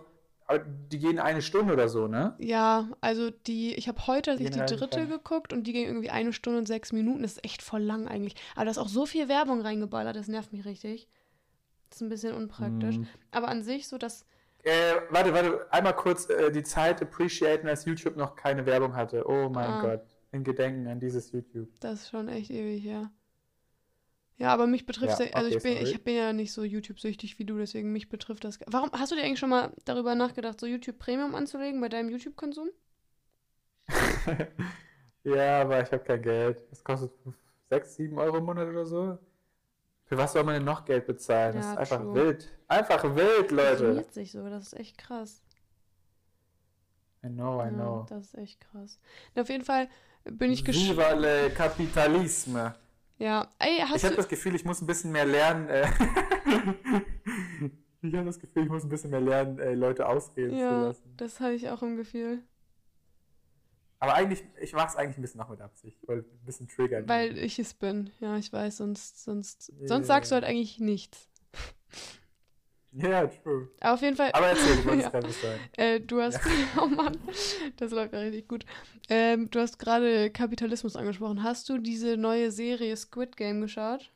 die 0.90 0.98
gehen 0.98 1.18
eine 1.18 1.40
Stunde 1.42 1.72
oder 1.72 1.88
so, 1.88 2.06
ne? 2.08 2.34
Ja, 2.38 2.88
also 3.00 3.30
die, 3.30 3.74
ich 3.74 3.88
habe 3.88 4.06
heute 4.06 4.36
Die 4.36 4.44
die, 4.50 4.58
dritte 4.58 4.98
rein. 5.00 5.08
geguckt 5.08 5.52
und 5.52 5.64
die 5.66 5.72
ging 5.72 5.86
irgendwie 5.86 6.10
eine 6.10 6.32
Stunde 6.32 6.58
und 6.58 6.66
sechs 6.66 6.92
Minuten. 6.92 7.22
Das 7.22 7.32
ist 7.32 7.44
echt 7.44 7.62
voll 7.62 7.82
lang 7.82 8.06
eigentlich. 8.06 8.34
Aber 8.54 8.66
da 8.66 8.70
ist 8.70 8.78
auch 8.78 8.88
so 8.88 9.06
viel 9.06 9.28
Werbung 9.28 9.62
reingeballert, 9.62 10.14
das 10.14 10.28
nervt 10.28 10.52
mich 10.52 10.64
richtig. 10.64 11.08
Das 11.90 11.96
ist 11.98 12.02
ein 12.02 12.08
bisschen 12.08 12.34
unpraktisch. 12.34 12.96
Hm. 12.96 13.06
Aber 13.32 13.48
an 13.48 13.62
sich 13.62 13.88
so, 13.88 13.98
dass. 13.98 14.24
Äh, 14.64 14.94
warte, 15.10 15.32
warte, 15.34 15.66
einmal 15.72 15.94
kurz 15.96 16.28
äh, 16.30 16.52
die 16.52 16.62
Zeit 16.62 17.02
appreciaten, 17.02 17.66
als 17.66 17.84
YouTube 17.84 18.16
noch 18.16 18.36
keine 18.36 18.64
Werbung 18.64 18.94
hatte. 18.94 19.24
Oh 19.28 19.48
mein 19.48 19.68
Ah. 19.68 19.80
Gott. 19.82 20.02
In 20.32 20.42
Gedenken 20.42 20.88
an 20.88 20.98
dieses 20.98 21.30
YouTube. 21.30 21.70
Das 21.80 22.00
ist 22.04 22.08
schon 22.08 22.28
echt 22.28 22.50
ewig, 22.50 22.82
ja. 22.82 23.12
Ja, 24.38 24.52
aber 24.52 24.66
mich 24.66 24.84
betrifft 24.86 25.20
Ja, 25.20 25.34
also 25.34 25.48
okay, 25.48 25.48
ich 25.48 25.62
bin, 25.62 25.76
sorry. 25.78 25.92
ich 25.92 26.04
bin 26.04 26.14
ja 26.16 26.32
nicht 26.34 26.52
so 26.52 26.64
YouTube-süchtig 26.64 27.38
wie 27.38 27.44
du, 27.46 27.56
deswegen 27.58 27.92
mich 27.92 28.08
betrifft 28.10 28.44
das. 28.44 28.58
Warum 28.66 28.90
hast 28.92 29.12
du 29.12 29.16
dir 29.16 29.22
eigentlich 29.22 29.38
schon 29.38 29.50
mal 29.50 29.72
darüber 29.84 30.14
nachgedacht, 30.14 30.58
so 30.60 30.66
YouTube 30.66 30.98
Premium 30.98 31.34
anzulegen 31.34 31.80
bei 31.80 31.88
deinem 31.88 32.10
YouTube-Konsum? 32.10 32.68
ja, 35.24 35.60
aber 35.62 35.82
ich 35.82 35.92
habe 35.92 36.02
kein 36.04 36.22
Geld. 36.22 36.62
Das 36.70 36.82
kostet 36.84 37.12
6, 37.70 37.94
7 37.96 38.18
Euro 38.18 38.38
im 38.38 38.44
Monat 38.44 38.68
oder 38.68 38.86
so. 38.86 39.18
Für 40.06 40.18
was 40.18 40.32
soll 40.34 40.44
man 40.44 40.56
denn 40.56 40.64
noch 40.64 40.84
Geld 40.84 41.06
bezahlen? 41.06 41.56
das 41.56 41.66
Ja, 41.66 41.72
ist 41.72 41.78
einfach 41.78 42.02
true. 42.02 42.14
wild. 42.14 42.52
Einfach 42.68 43.04
wild, 43.16 43.50
Das 43.56 43.72
Leute. 43.76 43.76
summiert 43.76 44.12
sich 44.12 44.32
so, 44.32 44.48
das 44.50 44.64
ist 44.64 44.72
echt 44.74 44.98
krass. 44.98 45.42
I 47.24 47.28
know, 47.28 47.58
I 47.60 47.70
Ja, 47.70 47.70
know. 47.70 48.06
das 48.06 48.26
ist 48.26 48.34
echt 48.38 48.60
krass. 48.60 48.98
Na, 49.34 49.42
auf 49.42 49.48
jeden 49.48 49.64
Fall 49.64 49.88
bin 50.24 50.52
ich 50.52 50.64
gespannt. 50.64 50.90
Viva 50.90 51.12
le 51.12 51.50
Capitalisme. 51.50 52.74
Ja, 53.18 53.48
ey, 53.58 53.76
Ich 53.76 53.82
hast 53.82 54.04
habe 54.04 54.14
du. 54.14 54.16
das 54.16 54.28
Gefühl, 54.28 54.54
ich 54.54 54.64
muss 54.64 54.80
ein 54.80 54.86
bisschen 54.86 55.12
mehr 55.12 55.26
lernen. 55.26 55.68
Äh 55.68 55.86
ich 58.02 58.14
habe 58.14 58.26
das 58.26 58.38
Gefühl, 58.40 58.64
ich 58.64 58.68
muss 58.68 58.82
ein 58.84 58.88
bisschen 58.88 59.10
mehr 59.10 59.20
lernen, 59.20 59.58
äh, 59.58 59.74
Leute 59.74 60.06
ausreden 60.08 60.50
zu 60.50 60.56
Ja, 60.58 60.88
lassen. 60.88 61.14
das 61.16 61.40
habe 61.40 61.54
ich 61.54 61.68
auch 61.68 61.82
im 61.82 61.96
Gefühl. 61.96 62.42
Aber 64.00 64.14
eigentlich, 64.14 64.42
ich 64.60 64.72
mache 64.72 64.88
es 64.88 64.96
eigentlich 64.96 65.18
ein 65.18 65.22
bisschen 65.22 65.38
noch 65.38 65.48
mit 65.48 65.60
Absicht, 65.60 65.96
weil 66.08 66.18
ein 66.18 66.44
bisschen 66.44 66.66
triggern. 66.66 67.08
Weil 67.08 67.38
ich 67.38 67.60
es 67.60 67.74
bin. 67.74 68.10
Ja, 68.18 68.36
ich 68.36 68.52
weiß, 68.52 68.78
sonst, 68.78 69.22
sonst, 69.22 69.66
sonst 69.86 69.88
Ja. 69.88 70.02
sagst 70.14 70.32
du 70.32 70.34
halt 70.34 70.44
eigentlich 70.44 70.80
nichts. 70.80 71.28
Ja, 72.94 73.26
true. 73.26 73.70
Aber 73.80 73.94
auf 73.94 74.02
jeden 74.02 74.16
Fall. 74.16 74.30
Aber 74.34 74.48
erzähl, 74.48 74.76
du 74.76 74.84
wolltest 74.84 75.04
Ja. 75.12 75.20
gerade 75.20 75.32
sagen. 75.32 75.60
Äh, 75.76 76.00
du 76.00 76.20
hast, 76.20 76.40
oh 76.80 76.86
Mann, 76.86 77.16
das 77.78 77.90
läuft 77.90 78.12
ja 78.12 78.20
richtig 78.20 78.48
gut. 78.48 78.66
Ähm, 79.08 79.50
du 79.50 79.60
hast 79.60 79.78
gerade 79.78 80.30
Kapitalismus 80.30 80.94
angesprochen. 80.94 81.42
Hast 81.42 81.68
du 81.68 81.78
diese 81.78 82.16
neue 82.18 82.50
Serie 82.50 82.94
Squid 82.96 83.36
Game 83.36 83.62
geschaut? 83.62 84.12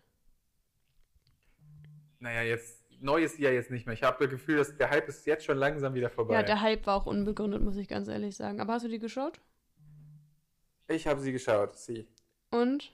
Naja, 2.19 2.43
jetzt, 2.43 2.85
neues 3.01 3.39
Jahr 3.39 3.53
jetzt 3.53 3.71
nicht 3.71 3.87
mehr. 3.87 3.95
Ich 3.95 4.03
habe 4.03 4.25
das 4.25 4.31
Gefühl, 4.31 4.57
dass 4.57 4.77
der 4.77 4.91
Hype 4.91 5.09
ist 5.09 5.27
jetzt 5.27 5.45
schon 5.45 5.57
langsam 5.57 5.95
wieder 5.95 6.11
vorbei. 6.11 6.35
Ja, 6.35 6.43
der 6.43 6.61
Hype 6.61 6.87
war 6.87 6.97
auch 6.97 7.07
unbegründet, 7.07 7.63
muss 7.63 7.77
ich 7.77 7.89
ganz 7.89 8.09
ehrlich 8.09 8.37
sagen. 8.37 8.61
Aber 8.61 8.75
hast 8.75 8.85
du 8.85 8.89
die 8.89 8.99
geschaut? 8.99 9.41
ich 10.89 11.07
habe 11.07 11.21
sie 11.21 11.33
geschaut, 11.33 11.77
sie. 11.79 12.07
Und? 12.51 12.93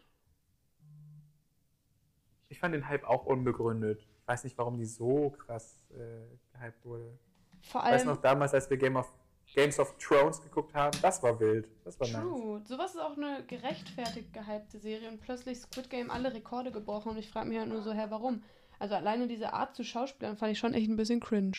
Ich 2.48 2.58
fand 2.58 2.74
den 2.74 2.88
Hype 2.88 3.04
auch 3.04 3.26
unbegründet. 3.26 4.06
Ich 4.23 4.29
weiß 4.29 4.45
nicht, 4.45 4.57
warum 4.57 4.79
die 4.79 4.87
so 4.87 5.31
krass 5.31 5.85
äh, 5.91 6.57
gehypt 6.57 6.85
wurde. 6.85 7.19
Vor 7.62 7.83
allem. 7.83 7.99
du 7.99 8.07
noch 8.07 8.21
damals, 8.21 8.55
als 8.55 8.71
wir 8.71 8.76
Game 8.76 8.97
of, 8.97 9.12
Games 9.55 9.79
of 9.79 9.97
Thrones 9.99 10.41
geguckt 10.41 10.75
haben? 10.75 10.97
Das 11.02 11.23
war 11.23 11.38
wild. 11.38 11.69
Das 11.85 11.99
war 11.99 12.09
nice. 12.09 12.23
True. 12.23 12.62
Sowas 12.64 12.95
ist 12.95 13.00
auch 13.00 13.17
eine 13.17 13.45
gerechtfertigt 13.47 14.33
gehypte 14.33 14.79
Serie 14.79 15.09
und 15.09 15.21
plötzlich 15.21 15.59
Squid 15.59 15.91
Game 15.91 16.11
alle 16.11 16.33
Rekorde 16.33 16.73
gebrochen 16.73 17.11
und 17.11 17.19
ich 17.19 17.29
frage 17.29 17.49
mich 17.49 17.59
halt 17.59 17.69
nur 17.69 17.83
so, 17.83 17.93
hä, 17.93 18.07
warum? 18.09 18.43
Also 18.79 18.95
alleine 18.95 19.29
diese 19.29 19.52
Art 19.52 19.75
zu 19.75 19.85
Schauspielern 19.85 20.37
fand 20.37 20.52
ich 20.52 20.59
schon 20.59 20.75
echt 20.75 20.88
ein 20.88 20.97
bisschen 20.97 21.21
cringe. 21.21 21.59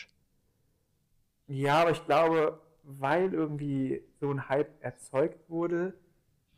Ja, 1.46 1.82
aber 1.82 1.90
ich 1.90 2.04
glaube, 2.04 2.60
weil 2.82 3.32
irgendwie 3.32 4.02
so 4.20 4.30
ein 4.30 4.48
Hype 4.48 4.82
erzeugt 4.82 5.48
wurde, 5.48 5.94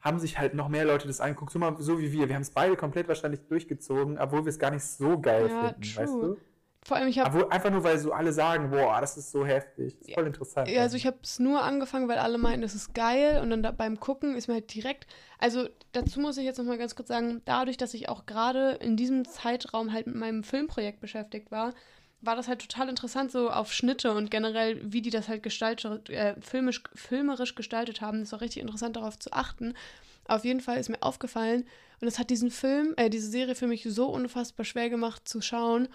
haben 0.00 0.19
sich 0.19 0.38
halt 0.38 0.55
noch 0.55 0.69
mehr 0.69 0.85
Leute 0.85 1.07
das 1.07 1.21
angeguckt. 1.21 1.53
So, 1.53 1.59
mal, 1.59 1.75
so 1.79 1.99
wie 1.99 2.12
wir. 2.12 2.29
Wir 2.29 2.35
haben 2.35 2.43
es 2.43 2.50
beide 2.50 2.76
komplett 2.76 3.09
wahrscheinlich 3.09 3.41
durchgezogen, 3.49 4.19
obwohl 4.19 4.45
wir 4.45 4.50
es 4.50 4.59
gar 4.59 4.71
nicht 4.71 4.85
so 4.85 5.19
geil 5.19 5.49
Ja, 5.49 5.61
finden, 5.61 5.83
true. 5.83 6.03
weißt 6.03 6.15
du? 6.15 6.37
Vor 6.87 6.97
allem, 6.97 7.09
ich 7.09 7.19
habe 7.19 7.50
einfach 7.50 7.71
nur, 7.71 7.83
weil 7.83 7.99
so 7.99 8.12
alle 8.12 8.33
sagen, 8.33 8.71
boah, 8.71 9.00
das 9.00 9.17
ist 9.17 9.33
so 9.33 9.45
heftig. 9.45 9.99
Das 9.99 10.07
ist 10.07 10.15
voll 10.15 10.26
interessant. 10.29 10.69
Ja, 10.69 10.83
also 10.83 10.97
ich 10.97 11.05
habe 11.05 11.17
es 11.21 11.41
nur 11.41 11.61
angefangen, 11.65 12.07
weil 12.07 12.19
alle 12.19 12.38
meinten, 12.38 12.62
das 12.62 12.76
ist 12.76 12.95
geil 12.95 13.41
und 13.43 13.50
dann 13.50 13.65
da, 13.65 13.73
beim 13.73 13.99
Gucken 13.99 14.37
ist 14.37 14.47
mir 14.47 14.55
halt 14.55 14.73
direkt, 14.73 15.09
also 15.41 15.69
dazu 15.91 16.21
muss 16.21 16.38
ich 16.38 16.45
jetzt 16.45 16.59
nochmal 16.59 16.79
ganz 16.79 16.95
kurz 16.95 17.09
sagen, 17.09 17.43
dadurch, 17.45 17.76
dass 17.76 17.93
ich 17.93 18.09
auch 18.09 18.25
gerade 18.25 18.79
in 18.81 18.97
diesem 18.97 19.25
Zeitraum 19.25 19.93
halt 19.93 20.07
mit 20.07 20.15
meinem 20.15 20.45
Filmprojekt 20.45 21.00
beschäftigt 21.00 21.50
war, 21.50 21.75
war 22.26 22.37
das 22.37 22.49
halt 22.49 22.61
total 22.61 22.88
interessant, 22.88 23.30
so 23.30 23.50
auf 23.50 23.73
Schnitte 23.73 24.12
und 24.12 24.30
generell, 24.30 24.80
wie 24.83 25.02
die 25.02 25.11
das 25.11 25.28
halt 25.28 25.42
gestaltet, 25.42 26.11
äh, 26.11 26.35
filmisch, 26.40 26.83
filmerisch 26.95 27.54
gestaltet 27.54 28.00
haben. 28.00 28.21
Das 28.21 28.33
war 28.33 28.40
richtig 28.40 28.62
interessant, 28.62 28.97
darauf 28.97 29.18
zu 29.18 29.33
achten. 29.33 29.75
Auf 30.26 30.45
jeden 30.45 30.61
Fall 30.61 30.78
ist 30.78 30.88
mir 30.88 31.02
aufgefallen 31.02 31.64
und 32.00 32.09
es 32.09 32.18
hat 32.18 32.30
diesen 32.30 32.50
Film, 32.50 32.95
äh, 32.97 33.11
diese 33.11 33.30
Serie 33.30 33.54
für 33.54 33.66
mich 33.66 33.85
so 33.88 34.09
unfassbar 34.09 34.64
schwer 34.64 34.90
gemacht 34.90 35.28
zu 35.28 35.40
schauen. 35.40 35.88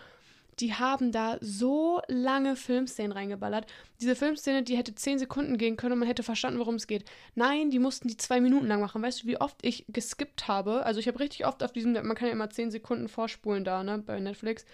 Die 0.59 0.73
haben 0.73 1.11
da 1.11 1.37
so 1.41 2.01
lange 2.07 2.55
Filmszenen 2.55 3.11
reingeballert. 3.11 3.65
Diese 3.99 4.15
Filmszene, 4.15 4.63
die 4.63 4.77
hätte 4.77 4.93
10 4.93 5.17
Sekunden 5.17 5.57
gehen 5.57 5.75
können 5.75 5.93
und 5.93 5.99
man 5.99 6.07
hätte 6.07 6.23
verstanden, 6.23 6.59
worum 6.59 6.75
es 6.75 6.87
geht. 6.87 7.05
Nein, 7.35 7.71
die 7.71 7.79
mussten 7.79 8.07
die 8.07 8.17
zwei 8.17 8.41
Minuten 8.41 8.67
lang 8.67 8.81
machen. 8.81 9.01
Weißt 9.01 9.23
du, 9.23 9.27
wie 9.27 9.39
oft 9.39 9.55
ich 9.63 9.85
geskippt 9.87 10.47
habe? 10.47 10.85
Also 10.85 10.99
ich 10.99 11.07
habe 11.07 11.19
richtig 11.19 11.45
oft 11.45 11.63
auf 11.63 11.71
diesem, 11.71 11.93
man 11.93 12.15
kann 12.15 12.27
ja 12.27 12.33
immer 12.33 12.49
10 12.49 12.69
Sekunden 12.69 13.07
vorspulen 13.07 13.63
da, 13.63 13.83
ne, 13.83 13.99
bei 13.99 14.19
Netflix. 14.19 14.65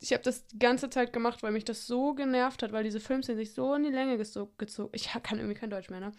Ich 0.00 0.12
habe 0.12 0.22
das 0.22 0.46
die 0.46 0.58
ganze 0.58 0.90
Zeit 0.90 1.12
gemacht, 1.12 1.42
weil 1.42 1.50
mich 1.52 1.64
das 1.64 1.86
so 1.86 2.14
genervt 2.14 2.62
hat, 2.62 2.72
weil 2.72 2.84
diese 2.84 3.00
Filmszenen 3.00 3.38
sich 3.38 3.52
so 3.52 3.74
in 3.74 3.82
die 3.82 3.90
Länge 3.90 4.14
gezo- 4.16 4.48
gezogen. 4.56 4.90
Ich 4.94 5.08
kann 5.22 5.38
irgendwie 5.38 5.58
kein 5.58 5.70
Deutsch 5.70 5.90
mehr, 5.90 6.00
ne? 6.00 6.12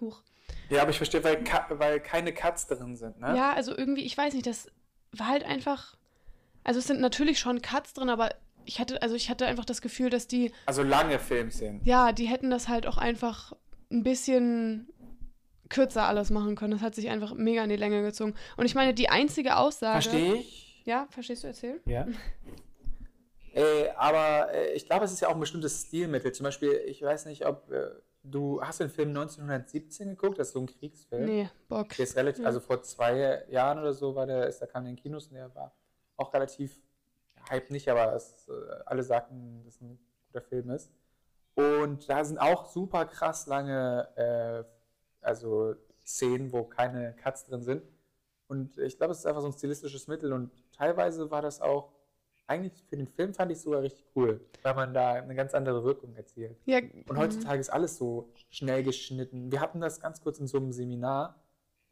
Huch. 0.00 0.22
Ja, 0.70 0.82
aber 0.82 0.90
ich 0.90 0.96
verstehe, 0.96 1.22
weil, 1.22 1.44
weil 1.78 2.00
keine 2.00 2.32
Cuts 2.34 2.66
drin 2.66 2.96
sind, 2.96 3.20
ne? 3.20 3.36
Ja, 3.36 3.52
also 3.52 3.76
irgendwie, 3.76 4.02
ich 4.02 4.16
weiß 4.18 4.34
nicht, 4.34 4.46
das 4.46 4.68
war 5.12 5.28
halt 5.28 5.44
einfach. 5.44 5.96
Also 6.64 6.78
es 6.80 6.86
sind 6.86 7.00
natürlich 7.00 7.38
schon 7.38 7.62
Cuts 7.62 7.92
drin, 7.94 8.08
aber 8.10 8.34
ich 8.64 8.80
hatte, 8.80 9.00
also 9.02 9.14
ich 9.14 9.30
hatte 9.30 9.46
einfach 9.46 9.64
das 9.64 9.82
Gefühl, 9.82 10.10
dass 10.10 10.26
die, 10.26 10.52
Also 10.66 10.82
lange 10.82 11.18
Filmszenen. 11.18 11.80
ja, 11.84 12.12
die 12.12 12.26
hätten 12.26 12.50
das 12.50 12.68
halt 12.68 12.86
auch 12.86 12.98
einfach 12.98 13.52
ein 13.90 14.02
bisschen 14.02 14.88
kürzer 15.68 16.04
alles 16.06 16.30
machen 16.30 16.56
können. 16.56 16.72
Das 16.72 16.82
hat 16.82 16.94
sich 16.96 17.08
einfach 17.08 17.34
mega 17.34 17.62
in 17.62 17.70
die 17.70 17.76
Länge 17.76 18.02
gezogen. 18.02 18.34
Und 18.56 18.66
ich 18.66 18.74
meine, 18.74 18.94
die 18.94 19.08
einzige 19.08 19.56
Aussage. 19.56 20.02
Verstehe 20.02 20.34
ich. 20.34 20.82
Ja, 20.84 21.06
verstehst 21.10 21.44
du, 21.44 21.48
erzähl? 21.48 21.80
Ja. 21.86 22.06
äh, 23.54 23.88
aber 23.96 24.52
äh, 24.52 24.72
ich 24.72 24.86
glaube, 24.86 25.04
es 25.04 25.12
ist 25.12 25.20
ja 25.20 25.28
auch 25.28 25.34
ein 25.34 25.40
bestimmtes 25.40 25.82
Stilmittel. 25.82 26.32
Zum 26.32 26.44
Beispiel, 26.44 26.72
ich 26.86 27.02
weiß 27.02 27.26
nicht, 27.26 27.46
ob 27.46 27.70
äh, 27.70 27.90
du 28.22 28.62
hast 28.62 28.80
du 28.80 28.84
den 28.84 28.90
Film 28.90 29.08
1917 29.10 30.10
geguckt, 30.10 30.38
das 30.38 30.48
ist 30.48 30.52
so 30.54 30.60
ein 30.60 30.66
Kriegsfilm. 30.66 31.24
Nee, 31.24 31.50
Bock. 31.68 31.88
Der 31.96 32.04
ist 32.04 32.16
relativ, 32.16 32.42
Ja. 32.42 32.46
also 32.48 32.60
vor 32.60 32.82
zwei 32.82 33.44
Jahren 33.48 33.78
oder 33.78 33.92
so 33.92 34.14
war 34.14 34.26
der, 34.26 34.46
ist 34.46 34.60
der 34.60 34.68
kam 34.68 34.84
in 34.86 34.94
den 34.94 35.02
Kinos 35.02 35.28
und 35.28 35.34
der 35.34 35.54
war 35.54 35.74
auch 36.16 36.32
relativ 36.34 36.80
hype 37.48 37.70
nicht, 37.70 37.88
aber 37.88 38.14
es, 38.14 38.46
äh, 38.48 38.52
alle 38.86 39.02
sagten, 39.02 39.62
dass 39.64 39.74
es 39.76 39.80
ein 39.80 39.98
guter 40.26 40.42
Film 40.42 40.70
ist. 40.70 40.90
Und 41.54 42.08
da 42.08 42.24
sind 42.24 42.38
auch 42.38 42.66
super 42.66 43.06
krass 43.06 43.46
lange, 43.46 44.08
äh, 44.16 45.24
also 45.24 45.74
Szenen, 46.04 46.52
wo 46.52 46.64
keine 46.64 47.14
Cuts 47.16 47.44
drin 47.44 47.62
sind. 47.62 47.82
Und 48.48 48.78
ich 48.78 48.96
glaube, 48.96 49.12
es 49.12 49.18
ist 49.20 49.26
einfach 49.26 49.40
so 49.42 49.46
ein 49.48 49.52
stilistisches 49.52 50.08
Mittel 50.08 50.32
und 50.32 50.50
teilweise 50.72 51.30
war 51.30 51.40
das 51.42 51.60
auch, 51.60 51.92
eigentlich 52.50 52.82
für 52.88 52.96
den 52.96 53.06
Film 53.06 53.32
fand 53.32 53.52
ich 53.52 53.58
es 53.58 53.64
sogar 53.64 53.82
richtig 53.82 54.04
cool, 54.16 54.40
weil 54.62 54.74
man 54.74 54.92
da 54.92 55.12
eine 55.12 55.36
ganz 55.36 55.54
andere 55.54 55.84
Wirkung 55.84 56.16
erzielt. 56.16 56.58
Ja, 56.66 56.80
Und 57.06 57.16
heutzutage 57.16 57.60
ist 57.60 57.70
alles 57.70 57.96
so 57.96 58.28
schnell 58.50 58.82
geschnitten. 58.82 59.52
Wir 59.52 59.60
hatten 59.60 59.80
das 59.80 60.00
ganz 60.00 60.20
kurz 60.20 60.40
in 60.40 60.48
so 60.48 60.58
einem 60.58 60.72
Seminar, 60.72 61.40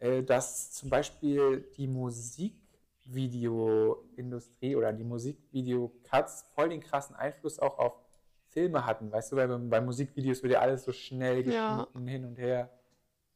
äh, 0.01 0.23
dass 0.23 0.73
zum 0.73 0.91
Beispiel 0.91 1.67
die 1.77 1.87
Musikvideoindustrie 1.87 4.75
oder 4.77 4.93
die 4.93 5.05
Musikvideo-Cuts 5.05 6.43
voll 6.55 6.69
den 6.71 6.81
krassen 6.81 7.15
Einfluss 7.17 7.59
auch 7.61 7.79
auf 7.79 7.93
Filme 8.49 8.85
hatten. 8.85 9.11
Weißt 9.13 9.31
du, 9.33 9.37
weil 9.37 9.49
bei, 9.61 9.81
Musikvideos 9.81 10.43
wird 10.43 10.55
ja 10.55 10.61
alles 10.61 10.83
so 10.85 10.93
schnell 10.93 11.47
Ja. 11.47 11.85
geschnitten 11.85 12.09
hin 12.09 12.25
und 12.25 12.37
her. 12.37 12.69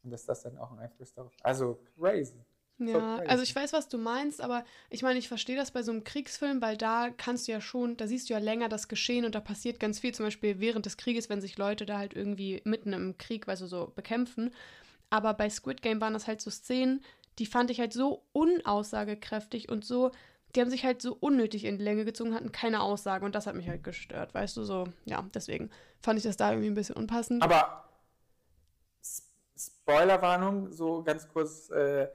Und 0.03 0.11
dass 0.11 0.27
das 0.27 0.43
dann 0.43 0.59
auch 0.59 0.71
einen 0.71 0.81
Einfluss 0.81 1.15
darauf 1.15 1.33
Also 1.43 1.79
crazy. 1.97 2.45
Ja, 2.89 3.17
also 3.27 3.43
ich 3.43 3.55
weiß, 3.55 3.73
was 3.73 3.89
du 3.89 3.99
meinst, 3.99 4.41
aber 4.41 4.65
ich 4.91 5.03
meine, 5.03 5.19
ich 5.19 5.29
verstehe 5.29 5.57
das 5.57 5.71
bei 5.71 5.83
so 5.83 5.93
einem 5.93 6.05
Kriegsfilm, 6.05 6.61
weil 6.61 6.77
da 6.77 7.11
kannst 7.11 7.49
du 7.49 7.53
ja 7.53 7.61
schon, 7.61 7.97
da 7.97 8.07
siehst 8.07 8.29
du 8.29 8.35
ja 8.35 8.39
länger 8.39 8.69
das 8.69 8.89
Geschehen 8.89 9.25
und 9.25 9.35
da 9.35 9.41
passiert 9.41 9.81
ganz 9.81 10.01
viel, 10.01 10.15
zum 10.15 10.27
Beispiel 10.27 10.61
während 10.61 10.87
des 10.87 10.97
Krieges, 10.97 11.29
wenn 11.29 11.41
sich 11.41 11.59
Leute 11.59 11.87
da 11.87 11.99
halt 11.99 12.15
irgendwie 12.15 12.61
mitten 12.65 12.93
im 12.93 13.19
Krieg, 13.19 13.47
weißt 13.47 13.63
du, 13.63 13.67
so 13.67 13.93
bekämpfen. 13.95 14.51
Aber 15.11 15.35
bei 15.35 15.51
Squid 15.51 15.83
Game 15.83 16.01
waren 16.01 16.15
das 16.15 16.27
halt 16.27 16.41
so 16.41 16.51
Szenen, 16.51 17.03
die 17.39 17.47
fand 17.47 17.71
ich 17.71 17.81
halt 17.81 17.93
so 17.93 18.25
unaussagekräftig 18.33 19.69
und 19.69 19.85
so, 19.85 20.11
die 20.55 20.61
haben 20.61 20.71
sich 20.71 20.85
halt 20.85 21.01
so 21.01 21.17
unnötig 21.19 21.65
in 21.65 21.79
die 21.79 21.85
Länge 21.85 22.05
gezogen, 22.05 22.35
hatten 22.35 22.53
keine 22.53 22.83
Aussage 22.83 23.25
und 23.25 23.35
das 23.35 23.47
hat 23.47 23.55
mich 23.55 23.69
halt 23.69 23.85
gestört, 23.85 24.35
weißt 24.35 24.57
du, 24.57 24.65
so, 24.65 24.87
ja, 25.05 25.25
deswegen 25.35 25.71
fand 26.01 26.19
ich 26.19 26.25
das 26.25 26.37
da 26.37 26.51
irgendwie 26.51 26.71
ein 26.71 26.75
bisschen 26.75 26.97
unpassend. 26.97 27.43
Aber 27.43 27.85
Spoilerwarnung, 29.57 30.73
so 30.73 31.03
ganz 31.03 31.29
kurz, 31.29 31.71
äh, 31.71 32.09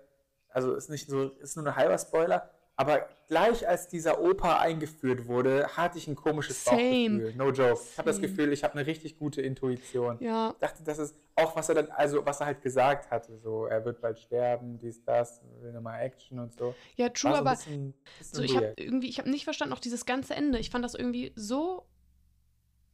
also 0.58 0.74
ist 0.74 0.90
nicht 0.90 1.08
so, 1.08 1.30
ist 1.40 1.56
nur 1.56 1.68
ein 1.68 1.76
halber 1.76 2.00
Spoiler, 2.00 2.50
aber 2.76 3.08
gleich 3.28 3.68
als 3.68 3.88
dieser 3.88 4.20
Opa 4.20 4.58
eingeführt 4.58 5.28
wurde, 5.28 5.68
hatte 5.78 6.00
ich 6.00 6.08
ein 6.08 6.16
komisches 6.16 6.66
Same. 6.66 7.20
Bauchgefühl. 7.20 7.36
No 7.36 7.52
joke. 7.52 7.80
Ich 7.92 7.98
habe 8.00 8.10
das. 8.10 8.20
Gefühl, 8.20 8.52
ich 8.52 8.64
habe 8.64 8.74
eine 8.74 8.88
richtig 8.88 9.20
gute 9.20 9.44
Intuition. 9.44 10.18
ja, 10.20 10.50
Ich 10.50 10.58
dachte, 10.58 10.84
das 10.84 10.98
ist 10.98 11.16
auch, 11.36 11.56
was 11.56 11.70
er 11.70 11.76
dann, 11.76 11.92
also 11.92 12.26
was 12.26 12.40
er 12.40 12.48
halt 12.48 12.64
gesagt 12.64 13.12
hatte, 13.12 13.38
so, 13.38 13.68
er 13.68 13.86
wird 13.86 14.02
bald 14.02 14.18
sterben, 14.18 14.80
dies, 14.80 15.04
das, 15.04 15.44
will 15.62 15.74
nochmal 15.74 16.02
Action 16.02 16.40
und 16.40 16.58
so. 16.58 16.74
ja, 16.96 17.10
true, 17.10 17.34
so 17.34 17.38
aber 17.38 17.52
bisschen, 17.52 17.94
bisschen 18.18 18.36
So, 18.36 18.42
ich 18.42 18.56
habe 18.56 18.74
irgendwie, 18.78 19.10
ich 19.10 19.20
habe 19.20 19.30
nicht 19.30 19.44
verstanden, 19.44 19.76
auch 19.76 19.80
dieses 19.80 20.08
ganze 20.08 20.34
Ende. 20.34 20.58
Ich 20.58 20.72
fand 20.72 20.84
das 20.84 20.96
irgendwie 20.96 21.34
so. 21.36 21.86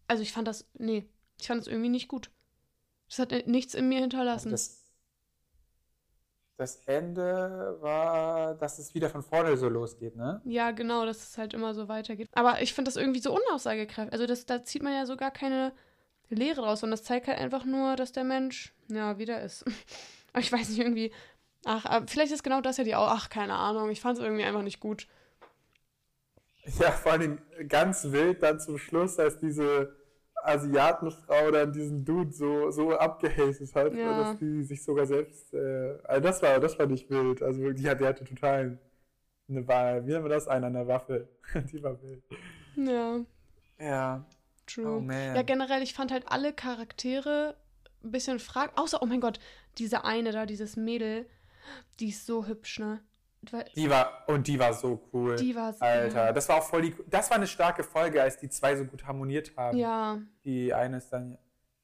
Also 0.10 0.21
ich 0.21 0.34
fand 0.34 0.49
das, 0.49 0.69
nee, 0.73 1.08
ich 1.39 1.47
fand 1.47 1.62
das 1.62 1.67
irgendwie 1.67 1.89
nicht 1.89 2.10
gut. 2.10 2.30
Das 3.08 3.19
hat 3.19 3.47
nichts 3.47 3.73
in 3.73 3.88
mir 3.88 4.02
hinterlassen. 4.02 4.52
Das, 4.52 4.83
das 6.58 6.78
Ende 6.86 7.78
war, 7.82 8.56
dass 8.56 8.80
es 8.80 8.94
wieder 8.94 9.10
von 9.10 9.24
vorne 9.24 9.58
so 9.58 9.70
losgeht, 9.70 10.16
ne? 10.16 10.42
ja, 10.44 10.72
genau, 10.72 11.06
dass 11.06 11.24
es 11.30 11.38
halt 11.38 11.54
immer 11.54 11.74
so 11.74 11.88
weitergeht. 11.88 12.30
Aber 12.34 12.62
ich 12.62 12.74
finde 12.74 12.89
das 12.89 12.98
irgendwie 12.98 13.22
so 13.22 13.34
unaussagekräftig. 13.36 14.12
Also 14.13 14.26
das, 14.26 14.46
da 14.46 14.63
zieht 14.63 14.84
man 14.84 14.94
ja 14.94 15.06
so 15.06 15.16
gar 15.16 15.32
keine 15.32 15.74
Lehre 16.30 16.62
draus, 16.62 16.84
und 16.84 16.92
das 16.92 17.04
zeigt 17.04 17.28
halt 17.28 17.39
einfach 17.39 17.66
nur, 17.66 17.96
dass 17.96 18.12
der 18.13 18.24
Mensch, 18.26 18.74
ja, 18.89 19.18
wieder 19.20 19.42
ist. 19.42 19.66
Aber 20.34 20.42
ich 20.42 20.52
weiß 20.52 20.70
nicht, 20.70 20.80
irgendwie. 20.80 21.12
Ach, 21.66 22.04
vielleicht 22.08 22.34
ist 22.34 22.44
genau 22.44 22.62
das 22.62 22.78
ja 22.78 22.84
die. 22.86 22.96
Au- 22.96 23.06
Ach, 23.08 23.30
keine 23.30 23.56
Ahnung. 23.56 23.89
Ich 23.92 24.02
fand 24.02 24.18
es 24.18 24.24
irgendwie 24.24 24.44
einfach 24.46 24.63
nicht 24.63 24.80
gut. 24.82 25.08
Ja, 26.80 26.92
vor 26.92 27.13
allem 27.13 27.39
ganz 27.68 28.06
wild 28.12 28.42
dann 28.42 28.60
zum 28.60 28.78
Schluss, 28.78 29.20
als 29.20 29.38
diese 29.39 29.96
Asiatenfrau 30.45 31.51
dann 31.51 31.71
diesen 31.71 32.03
Dude 32.06 32.32
so, 32.32 32.69
so 32.71 32.97
abgehatet 32.97 33.73
hat, 33.75 33.93
Ja. 33.93 34.17
dass 34.19 34.38
die 34.39 34.63
sich 34.63 34.84
sogar 34.84 35.06
selbst. 35.06 35.53
Äh, 35.53 35.97
also 36.03 36.21
das 36.21 36.41
war, 36.41 36.60
das 36.60 36.77
war 36.79 36.86
nicht 36.86 37.10
wild. 37.10 37.41
Also 37.41 37.71
die, 37.71 37.89
hat- 37.89 37.99
die 37.99 38.06
hatte 38.06 38.23
total 38.25 38.77
eine 39.49 39.67
Wahl. 39.67 40.06
Wie 40.06 40.12
nennen 40.12 40.25
wir 40.25 40.29
das? 40.29 40.47
Eine 40.47 40.67
an 40.67 40.73
der 40.73 40.88
Waffe. 40.88 41.27
die 41.71 41.82
war 41.84 42.01
wild. 42.01 42.23
Ja, 42.75 43.19
Ja. 43.79 44.25
true. 44.65 44.97
Oh 44.97 44.99
man. 44.99 45.36
Ja, 45.36 45.41
generell, 45.43 45.82
ich 45.82 45.93
fand 45.93 46.12
halt 46.12 46.25
alle 46.27 46.53
Charaktere 46.53 47.56
ein 48.03 48.12
bisschen 48.12 48.39
frag. 48.39 48.71
Außer, 48.77 49.01
oh 49.01 49.06
mein 49.06 49.21
Gott, 49.21 49.39
diese 49.77 50.06
eine 50.06 50.32
da, 50.32 50.45
dieses 50.45 50.75
Mädel, 50.75 51.25
die 51.99 52.10
ist 52.10 52.25
so 52.25 52.45
hübsch, 52.47 52.79
ne? 52.79 52.99
Die 53.75 53.89
war, 53.89 54.23
und 54.27 54.47
die 54.47 54.60
war 54.60 54.73
so 54.73 55.01
cool. 55.13 55.36
die 55.36 55.56
war 55.56 55.73
so. 55.73 55.84
Alter, 55.84 56.34
das 56.34 56.49
war 56.49 56.58
auch 56.58 56.63
voll 56.63 56.82
die, 56.84 56.95
das 57.08 57.29
war 57.29 57.38
eine 57.38 57.47
starke 57.47 57.84
Folge, 57.84 58.21
als 58.21 58.38
die 58.38 58.49
zwei 58.49 58.75
so 58.75 58.86
gut 58.86 59.06
harmoniert 59.06 59.53
haben. 59.58 59.77
Ja, 59.77 60.19
Die 60.45 60.73
eine 60.73 60.97
ist 60.97 61.10
dann, 61.12 61.38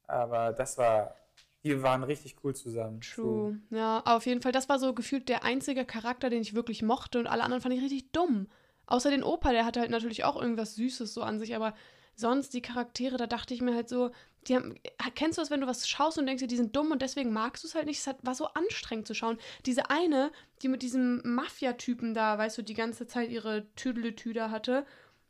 aber 0.06 0.52
das 0.52 0.78
war, 0.78 1.14
die 1.62 1.82
waren 1.82 2.02
richtig 2.02 2.36
cool 2.42 2.54
zusammen. 2.54 3.00
true. 3.00 3.58
Ja, 3.70 3.98
aber 4.04 4.16
auf 4.16 4.26
jeden 4.26 4.40
Fall, 4.42 4.52
das 4.52 4.68
war 4.68 4.78
so 4.78 4.94
gefühlt 4.94 5.28
der 5.28 5.44
einzige 5.44 5.84
Charakter, 5.84 6.30
den 6.30 6.42
ich 6.42 6.54
wirklich 6.54 6.82
mochte 6.82 7.18
und 7.18 7.26
alle 7.26 7.42
anderen 7.42 7.62
fand 7.62 7.74
ich 7.74 7.82
richtig 7.82 8.12
dumm. 8.12 8.48
Außer 8.86 9.10
den 9.10 9.22
Opa, 9.22 9.52
der 9.52 9.64
hatte 9.64 9.80
halt 9.80 9.90
natürlich 9.90 10.24
auch 10.24 10.40
irgendwas 10.40 10.74
Süßes 10.74 11.14
so 11.14 11.22
an 11.22 11.38
sich, 11.38 11.54
aber 11.54 11.74
sonst 12.20 12.54
die 12.54 12.62
Charaktere, 12.62 13.16
da 13.16 13.26
dachte 13.26 13.54
ich 13.54 13.62
mir 13.62 13.74
halt 13.74 13.88
so, 13.88 14.10
die 14.46 14.56
haben, 14.56 14.74
kennst 15.14 15.36
du 15.38 15.42
das, 15.42 15.50
wenn 15.50 15.60
du 15.60 15.66
was 15.66 15.86
schaust 15.88 16.18
und 16.18 16.26
denkst 16.26 16.40
dir, 16.42 16.46
die 16.48 16.56
sind 16.56 16.74
dumm 16.74 16.90
und 16.92 17.02
deswegen 17.02 17.32
magst 17.32 17.62
du 17.62 17.68
es 17.68 17.74
halt 17.74 17.86
nicht? 17.86 17.98
Es 17.98 18.06
hat, 18.06 18.18
war 18.22 18.34
so 18.34 18.46
anstrengend 18.46 19.06
zu 19.06 19.14
schauen. 19.14 19.38
Diese 19.66 19.90
eine, 19.90 20.30
die 20.62 20.68
mit 20.68 20.82
diesem 20.82 21.20
Mafia-Typen 21.24 22.14
da, 22.14 22.38
weißt 22.38 22.56
du, 22.58 22.62
die 22.62 22.74
ganze 22.74 23.06
Zeit 23.06 23.28
ihre 23.30 23.66
Tüdeletüder 23.74 24.50
hatte, 24.50 24.86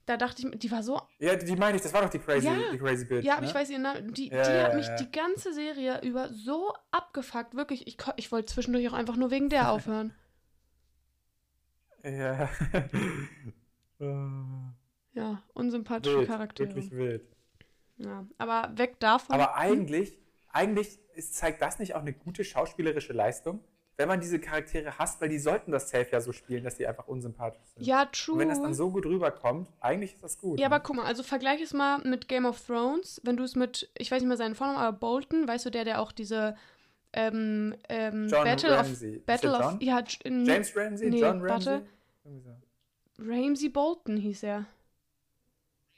da 0.06 0.16
dachte 0.16 0.42
ich, 0.46 0.58
die 0.58 0.70
war 0.70 0.82
so. 0.82 1.00
Ja, 1.18 1.36
die, 1.36 1.56
meine 1.56 1.76
ich, 1.76 1.82
das 1.82 1.92
war 1.92 2.02
doch 2.02 2.10
die 2.10 2.18
Crazy, 2.18 2.46
Ja. 2.46 2.72
die 2.72 2.78
crazy 2.78 3.04
Bitch. 3.04 3.24
Ja, 3.24 3.34
aber 3.34 3.42
ne? 3.42 3.48
ich 3.48 3.54
weiß 3.54 3.70
ihren 3.70 3.82
Namen. 3.82 4.12
Die, 4.14 4.28
Ja, 4.28 4.42
die 4.42 4.50
ja, 4.56 4.62
hat 4.64 4.74
mich 4.74 4.88
die 4.98 5.10
ganze 5.10 5.52
Serie 5.52 6.00
über 6.02 6.32
so 6.32 6.72
abgefuckt. 6.90 7.54
Wirklich, 7.54 7.86
ich, 7.86 7.96
ich 8.16 8.32
wollte 8.32 8.52
zwischendurch 8.52 8.88
auch 8.88 8.92
einfach 8.92 9.16
nur 9.16 9.30
wegen 9.30 9.48
der 9.48 9.70
aufhören. 9.72 10.12
Ja. 12.02 12.48
Ja, 15.12 15.42
unsympathische 15.54 16.18
wild, 16.18 16.28
Charaktere. 16.28 16.68
wirklich 16.68 16.92
wild. 16.92 17.26
Ja, 17.96 18.26
aber 18.38 18.72
weg 18.76 18.98
davon. 19.00 19.34
Aber 19.34 19.56
eigentlich, 19.56 20.18
eigentlich 20.48 20.98
ist, 21.14 21.34
zeigt 21.34 21.60
das 21.60 21.78
nicht 21.78 21.94
auch 21.94 22.00
eine 22.00 22.12
gute 22.12 22.44
schauspielerische 22.44 23.12
Leistung, 23.12 23.62
wenn 23.96 24.08
man 24.08 24.20
diese 24.20 24.38
Charaktere 24.38 24.98
hasst, 24.98 25.20
weil 25.20 25.28
die 25.28 25.38
sollten 25.38 25.72
das 25.72 25.90
Safe 25.90 26.06
ja 26.10 26.20
so 26.22 26.32
spielen, 26.32 26.64
dass 26.64 26.76
die 26.76 26.86
einfach 26.86 27.06
unsympathisch 27.06 27.60
sind. 27.74 27.86
ja, 27.86 28.06
true. 28.06 28.34
Und 28.34 28.40
wenn 28.40 28.48
das 28.48 28.62
dann 28.62 28.72
so 28.72 28.90
gut 28.90 29.04
rüberkommt, 29.04 29.68
eigentlich 29.80 30.14
ist 30.14 30.24
das 30.24 30.38
gut. 30.38 30.58
Ja, 30.58 30.68
ne? 30.68 30.74
aber 30.74 30.82
guck 30.82 30.96
mal, 30.96 31.04
also 31.04 31.22
vergleich 31.22 31.60
es 31.60 31.74
mal 31.74 31.98
mit 31.98 32.26
Game 32.26 32.46
of 32.46 32.64
Thrones. 32.64 33.20
Wenn 33.24 33.36
du 33.36 33.44
es 33.44 33.56
mit, 33.56 33.90
ich 33.98 34.10
weiß 34.10 34.22
nicht 34.22 34.28
mehr 34.28 34.38
seinen 34.38 34.54
Vornamen, 34.54 34.78
aber 34.78 34.96
Bolton, 34.96 35.46
weißt 35.46 35.66
du, 35.66 35.70
der, 35.70 35.84
der 35.84 36.00
auch 36.00 36.12
diese 36.12 36.56
ähm, 37.12 37.74
ähm, 37.88 38.28
John 38.28 38.44
Battle 38.44 38.76
Ramsey. 38.78 39.16
of 39.18 39.26
Battle 39.26 39.58
of 39.58 39.76
ja, 39.80 40.02
James 40.24 40.76
Ramsey? 40.76 41.10
nee, 41.10 41.20
John 41.20 41.42
warte. 41.42 41.84
Ramsey? 42.24 42.40
So. 42.44 43.22
Ramsey 43.22 43.68
Bolton 43.68 44.16
hieß 44.16 44.44
er. 44.44 44.66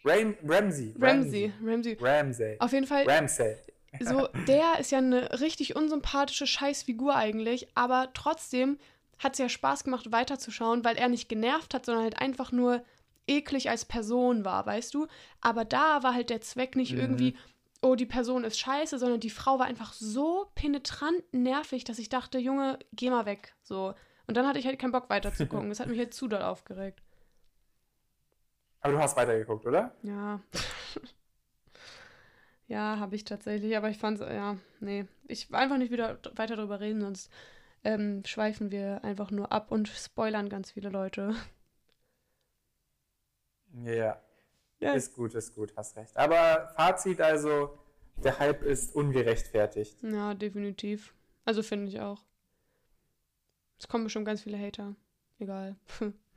Ram 0.04 0.34
Ramsey. 0.46 0.94
Ramsey, 0.98 1.52
Ramsey. 1.62 1.96
Ramsey. 2.00 2.56
Auf 2.58 2.72
jeden 2.72 2.86
Fall, 2.86 3.08
Ramsey. 3.08 3.56
so, 4.00 4.28
der 4.48 4.78
ist 4.80 4.90
ja 4.90 4.98
eine 4.98 5.40
richtig 5.40 5.76
unsympathische 5.76 6.46
Scheißfigur 6.46 7.14
eigentlich, 7.14 7.68
aber 7.74 8.08
trotzdem 8.14 8.78
hat 9.18 9.34
es 9.34 9.38
ja 9.38 9.48
Spaß 9.48 9.84
gemacht, 9.84 10.10
weiterzuschauen, 10.10 10.84
weil 10.84 10.96
er 10.96 11.08
nicht 11.08 11.28
genervt 11.28 11.74
hat, 11.74 11.86
sondern 11.86 12.04
halt 12.04 12.18
einfach 12.20 12.50
nur 12.50 12.82
eklig 13.28 13.70
als 13.70 13.84
Person 13.84 14.44
war, 14.44 14.66
weißt 14.66 14.92
du? 14.94 15.06
Aber 15.40 15.64
da 15.64 16.02
war 16.02 16.14
halt 16.14 16.30
der 16.30 16.40
Zweck 16.40 16.74
nicht 16.74 16.92
Mhm. 16.94 16.98
irgendwie, 17.00 17.36
oh, 17.82 17.94
die 17.94 18.06
Person 18.06 18.42
ist 18.42 18.58
scheiße, 18.58 18.98
sondern 18.98 19.20
die 19.20 19.30
Frau 19.30 19.60
war 19.60 19.66
einfach 19.66 19.92
so 19.92 20.46
penetrant 20.56 21.22
nervig, 21.32 21.84
dass 21.84 22.00
ich 22.00 22.08
dachte, 22.08 22.38
Junge, 22.38 22.78
geh 22.92 23.10
mal 23.10 23.26
weg. 23.26 23.54
So. 23.62 23.94
Und 24.26 24.36
dann 24.36 24.46
hatte 24.46 24.58
ich 24.58 24.66
halt 24.66 24.78
keinen 24.80 24.92
Bock 24.92 25.08
weiterzugucken. 25.10 25.68
Das 25.68 25.78
hat 25.78 25.86
mich 25.88 25.98
halt 25.98 26.14
zu 26.14 26.26
doll 26.26 26.42
aufgeregt. 26.42 27.00
Aber 28.82 28.92
du 28.92 28.98
hast 28.98 29.16
weitergeguckt, 29.16 29.66
oder? 29.66 29.92
Ja. 30.02 30.40
ja, 32.68 32.98
habe 32.98 33.16
ich 33.16 33.24
tatsächlich, 33.24 33.76
aber 33.76 33.90
ich 33.90 33.98
fand's, 33.98 34.20
ja, 34.20 34.56
nee. 34.80 35.06
Ich 35.28 35.50
will 35.50 35.56
einfach 35.56 35.78
nicht 35.78 35.92
wieder 35.92 36.18
weiter 36.36 36.56
darüber 36.56 36.80
reden, 36.80 37.00
sonst 37.00 37.30
ähm, 37.84 38.24
schweifen 38.26 38.70
wir 38.70 39.04
einfach 39.04 39.30
nur 39.30 39.52
ab 39.52 39.70
und 39.72 39.88
spoilern 39.88 40.48
ganz 40.48 40.72
viele 40.72 40.90
Leute. 40.90 41.34
Ja. 43.84 44.20
Ja, 44.80 44.94
Ist 44.94 45.14
gut, 45.14 45.34
ist 45.34 45.54
gut, 45.54 45.74
hast 45.76 45.96
recht. 45.96 46.16
Aber 46.16 46.72
Fazit 46.76 47.20
also, 47.20 47.78
der 48.16 48.38
Hype 48.38 48.62
ist 48.64 48.94
ungerechtfertigt. 48.94 49.98
ja 50.02 50.34
definitiv. 50.34 51.14
Also 51.44 51.62
finde 51.62 51.88
ich 51.88 52.00
auch. 52.00 52.24
Es 53.78 53.86
kommen 53.88 54.04
bestimmt 54.04 54.24
ganz 54.26 54.42
viele 54.42 54.58
Hater. 54.58 54.96
Egal. 55.38 55.76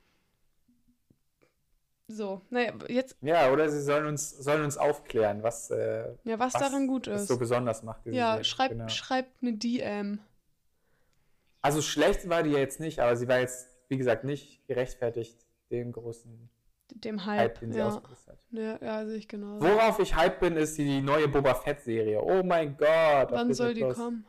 so, 2.08 2.40
naja, 2.50 2.72
jetzt, 2.88 3.16
Ja, 3.20 3.50
oder 3.52 3.68
sie 3.68 3.82
sollen 3.82 4.06
uns, 4.06 4.30
sollen 4.30 4.62
uns 4.64 4.76
aufklären, 4.76 5.42
was, 5.42 5.70
äh, 5.70 6.14
ja, 6.24 6.38
was, 6.38 6.52
daran 6.52 6.86
gut 6.86 7.08
es 7.08 7.22
ist. 7.22 7.28
so 7.28 7.38
besonders 7.38 7.82
macht. 7.82 8.06
ja, 8.06 8.42
schreibt 8.44 8.72
Genau. 8.72 8.88
schreibt 8.88 9.42
eine 9.42 9.54
DM. 9.54 10.20
Also 11.62 11.82
schlecht 11.82 12.28
war 12.28 12.42
die 12.44 12.50
jetzt 12.50 12.78
nicht, 12.78 13.00
aber 13.00 13.16
sie 13.16 13.26
war 13.26 13.40
jetzt, 13.40 13.68
wie 13.88 13.96
gesagt, 13.96 14.22
nicht 14.24 14.64
gerechtfertigt 14.68 15.36
dem 15.70 15.90
großen 15.90 16.48
Dem 16.94 17.26
Hype, 17.26 17.40
Hype. 17.40 17.58
den 17.58 17.72
sie 17.72 17.80
ja. 17.80 17.88
ausgelöst 17.88 18.28
hat. 18.28 18.38
ja, 18.50 18.78
ja, 18.80 19.04
sehe 19.04 19.16
ich 19.16 19.26
genau. 19.26 19.60
Worauf 19.60 19.98
ich 19.98 20.14
hype 20.14 20.38
bin, 20.38 20.56
ist 20.56 20.78
die 20.78 21.00
neue 21.00 21.26
Boba 21.26 21.54
Fett-Serie. 21.54 22.22
Oh 22.22 22.44
mein 22.44 22.76
Gott. 22.76 23.32
Wann 23.32 23.52
soll 23.52 23.74
die 23.74 23.80
Plus. 23.80 23.96
kommen? 23.96 24.24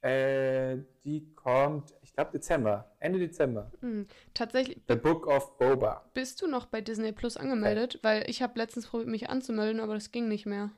Äh, 0.00 0.78
die 1.04 1.34
kommt, 1.34 1.92
ich 2.08 2.14
glaube 2.14 2.32
Dezember, 2.32 2.90
Ende 3.00 3.18
Dezember. 3.18 3.70
Hm, 3.80 4.06
tatsächlich, 4.32 4.80
The 4.88 4.96
Book 4.96 5.26
of 5.26 5.58
Boba. 5.58 6.10
Bist 6.14 6.40
du 6.40 6.46
noch 6.46 6.64
bei 6.64 6.80
Disney 6.80 7.12
Plus 7.12 7.36
angemeldet? 7.36 7.98
Weil 8.02 8.28
ich 8.28 8.40
habe 8.40 8.58
letztens 8.58 8.86
probiert, 8.86 9.10
mich 9.10 9.28
anzumelden, 9.28 9.78
aber 9.80 9.92
das 9.94 10.10
ging 10.10 10.26
nicht 10.26 10.46
mehr. 10.46 10.70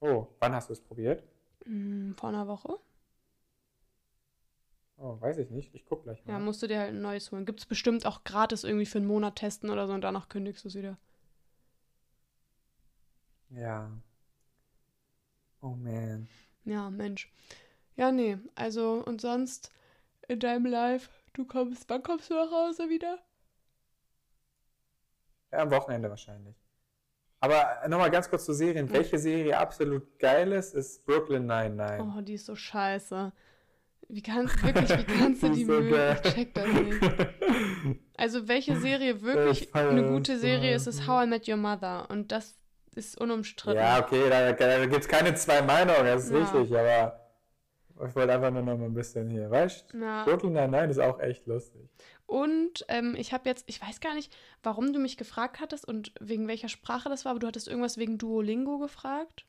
Oh, 0.00 0.26
wann 0.40 0.54
hast 0.54 0.68
du 0.68 0.72
es 0.72 0.80
probiert? 0.80 1.22
Hm, 1.64 2.16
vor 2.16 2.30
einer 2.30 2.48
Woche? 2.48 2.78
Oh, 4.96 5.20
weiß 5.20 5.38
ich 5.38 5.50
nicht. 5.50 5.72
Ich 5.72 5.86
guck 5.86 6.02
gleich 6.02 6.24
mal. 6.26 6.32
Ja, 6.32 6.38
musst 6.40 6.62
du 6.62 6.66
dir 6.66 6.80
halt 6.80 6.90
ein 6.90 7.00
neues 7.00 7.30
holen. 7.30 7.46
Gibt 7.46 7.60
es 7.60 7.66
bestimmt 7.66 8.04
auch 8.06 8.24
gratis 8.24 8.64
irgendwie 8.64 8.86
für 8.86 8.98
einen 8.98 9.06
Monat 9.06 9.36
testen 9.36 9.70
oder 9.70 9.86
so 9.86 9.92
und 9.92 10.00
danach 10.00 10.28
kündigst 10.28 10.64
du 10.64 10.68
es 10.68 10.74
wieder. 10.74 10.98
Ja. 13.50 13.88
Oh 15.60 15.76
man. 15.76 16.28
Ja, 16.64 16.90
Mensch. 16.90 17.32
Ja, 17.96 18.10
nee. 18.12 18.38
Also, 18.54 19.02
und 19.04 19.20
sonst 19.20 19.70
in 20.28 20.40
deinem 20.40 20.66
Live, 20.66 21.10
du 21.34 21.44
kommst, 21.44 21.84
wann 21.88 22.02
kommst 22.02 22.30
du 22.30 22.34
nach 22.34 22.50
Hause 22.50 22.88
wieder? 22.88 23.18
Ja, 25.52 25.58
am 25.60 25.70
Wochenende 25.70 26.08
wahrscheinlich. 26.08 26.56
Aber 27.40 27.82
nochmal 27.88 28.10
ganz 28.10 28.30
kurz 28.30 28.44
zur 28.44 28.54
Serien. 28.54 28.86
Ja. 28.86 28.92
Welche 28.94 29.18
Serie 29.18 29.58
absolut 29.58 30.18
geil 30.18 30.52
ist, 30.52 30.74
ist 30.74 31.04
Brooklyn 31.04 31.44
99. 31.46 32.06
Oh, 32.06 32.20
die 32.20 32.34
ist 32.34 32.46
so 32.46 32.54
scheiße. 32.54 33.32
Wie 34.08 34.22
kannst, 34.22 34.62
wirklich, 34.62 34.90
wie 34.90 35.04
kannst 35.18 35.42
du 35.42 35.48
Die 35.54 35.64
so 35.64 35.72
mögen? 35.72 36.16
Ich 36.24 36.32
check 36.34 36.54
das 36.54 36.66
nicht. 36.66 37.00
Also, 38.16 38.46
welche 38.48 38.76
Serie 38.76 39.20
wirklich 39.22 39.74
eine 39.74 40.08
gute 40.08 40.38
Serie 40.38 40.74
ist, 40.74 40.86
ist 40.86 41.06
How 41.08 41.24
I 41.24 41.26
Met 41.28 41.48
Your 41.48 41.56
Mother. 41.56 42.08
Und 42.10 42.30
das 42.30 42.54
ist 42.94 43.18
unumstritten. 43.20 43.80
ja, 43.80 43.98
okay, 44.00 44.28
da, 44.28 44.52
da 44.52 44.86
gibt 44.86 45.02
es 45.02 45.08
keine 45.08 45.34
zwei 45.34 45.62
Meinungen, 45.62 46.04
das 46.04 46.24
ist 46.26 46.30
Ja. 46.30 46.38
richtig, 46.44 46.76
aber 46.76 47.21
ich 48.06 48.14
wollte 48.14 48.32
einfach 48.32 48.50
nur 48.50 48.62
noch 48.62 48.76
mal 48.76 48.86
ein 48.86 48.94
bisschen 48.94 49.28
hier, 49.30 49.50
weißt 49.50 49.92
du? 49.92 49.98
Ja. 49.98 50.24
Brooklyn 50.24 50.52
99 50.54 50.90
ist 50.96 51.02
auch 51.02 51.20
echt 51.20 51.46
lustig. 51.46 51.88
Und 52.26 52.84
ähm, 52.88 53.14
ich 53.16 53.32
habe 53.32 53.48
jetzt, 53.48 53.64
ich 53.68 53.80
weiß 53.82 54.00
gar 54.00 54.14
nicht, 54.14 54.34
warum 54.62 54.92
du 54.92 54.98
mich 54.98 55.16
gefragt 55.16 55.60
hattest 55.60 55.86
und 55.86 56.12
wegen 56.20 56.48
welcher 56.48 56.68
Sprache 56.68 57.08
das 57.08 57.24
war, 57.24 57.30
aber 57.32 57.40
du 57.40 57.46
hattest 57.46 57.68
irgendwas 57.68 57.98
wegen 57.98 58.18
Duolingo 58.18 58.78
gefragt. 58.78 59.44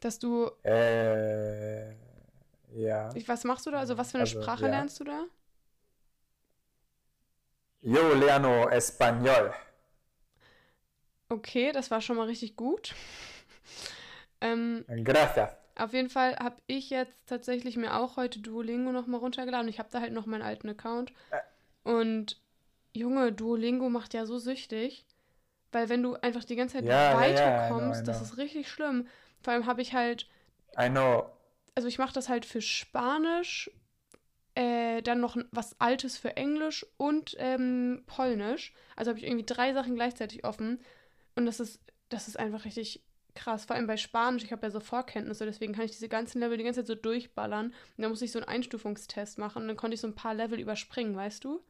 Dass 0.00 0.18
du, 0.20 0.50
Äh, 0.62 1.90
ja. 2.74 3.10
ich, 3.14 3.26
was 3.28 3.44
machst 3.44 3.66
du 3.66 3.70
da? 3.72 3.78
Also 3.80 3.98
was 3.98 4.12
für 4.12 4.18
eine 4.18 4.22
Also, 4.24 4.40
Sprache 4.40 4.64
ja. 4.66 4.68
lernst 4.70 5.00
du 5.00 5.04
da? 5.04 5.24
Yo 7.82 8.14
lerno 8.14 8.68
español. 8.70 9.52
Okay, 11.28 11.72
das 11.72 11.90
war 11.90 12.00
schon 12.00 12.16
mal 12.16 12.26
richtig 12.26 12.56
gut. 12.56 12.94
ähm, 14.40 14.84
Gracias. 15.04 15.50
Auf 15.78 15.92
jeden 15.92 16.10
Fall 16.10 16.36
habe 16.36 16.56
ich 16.66 16.90
jetzt 16.90 17.26
tatsächlich 17.26 17.76
mir 17.76 17.94
auch 17.96 18.16
heute 18.16 18.40
Duolingo 18.40 18.92
nochmal 18.92 19.20
runtergeladen. 19.20 19.68
Ich 19.68 19.78
habe 19.78 19.88
da 19.90 20.00
halt 20.00 20.12
noch 20.12 20.26
meinen 20.26 20.42
alten 20.42 20.68
Account. 20.68 21.12
Und 21.84 22.40
Junge, 22.94 23.32
Duolingo 23.32 23.88
macht 23.88 24.14
ja 24.14 24.26
so 24.26 24.38
süchtig. 24.38 25.04
Weil 25.72 25.88
wenn 25.88 26.02
du 26.02 26.14
einfach 26.16 26.44
die 26.44 26.56
ganze 26.56 26.76
Zeit 26.76 26.84
Ja, 26.84 26.92
ja, 26.92 27.10
ja, 27.10 27.70
weiterkommst, 27.70 28.02
I 28.02 28.04
das 28.04 28.18
know. 28.18 28.26
ist 28.26 28.38
richtig 28.38 28.68
schlimm. 28.70 29.06
Vor 29.42 29.52
allem 29.52 29.66
habe 29.66 29.82
ich 29.82 29.92
halt 29.92 30.26
I 30.80 30.88
know. 30.88 31.30
also 31.74 31.88
ich 31.88 31.98
mache 31.98 32.14
das 32.14 32.28
halt 32.28 32.46
für 32.46 32.62
Spanisch, 32.62 33.70
äh, 34.54 35.02
dann 35.02 35.20
noch 35.20 35.36
was 35.52 35.78
Altes 35.80 36.16
für 36.16 36.36
Englisch 36.36 36.86
und 36.96 37.36
ähm, 37.38 38.02
Polnisch. 38.06 38.72
Also 38.96 39.10
habe 39.10 39.18
ich 39.18 39.26
irgendwie 39.26 39.46
drei 39.46 39.72
Sachen 39.74 39.94
gleichzeitig 39.94 40.44
offen. 40.44 40.80
Und 41.36 41.46
das 41.46 41.60
ist, 41.60 41.80
das 42.08 42.28
ist 42.28 42.38
einfach 42.38 42.64
richtig 42.64 43.02
krass. 43.38 43.64
Vor 43.64 43.76
allem 43.76 43.86
bei 43.86 43.96
Spanisch, 43.96 44.44
ich 44.44 44.52
habe 44.52 44.66
ja 44.66 44.70
so 44.70 44.80
Vorkenntnisse, 44.80 45.46
deswegen 45.46 45.72
kann 45.74 45.84
ich 45.84 45.92
diese 45.92 46.08
ganzen 46.08 46.40
Level 46.40 46.58
die 46.58 46.64
ganze 46.64 46.80
Zeit 46.80 46.86
so 46.88 46.94
durchballern. 46.94 47.66
Und 47.68 48.02
da 48.02 48.08
muss 48.08 48.22
ich 48.22 48.32
so 48.32 48.38
einen 48.38 48.48
Einstufungstest 48.48 49.38
machen. 49.38 49.62
Und 49.62 49.68
dann 49.68 49.76
konnte 49.76 49.94
ich 49.94 50.00
so 50.00 50.06
ein 50.08 50.14
paar 50.14 50.34
Level 50.34 50.58
überspringen, 50.60 51.16
weißt 51.16 51.44
du? 51.44 51.60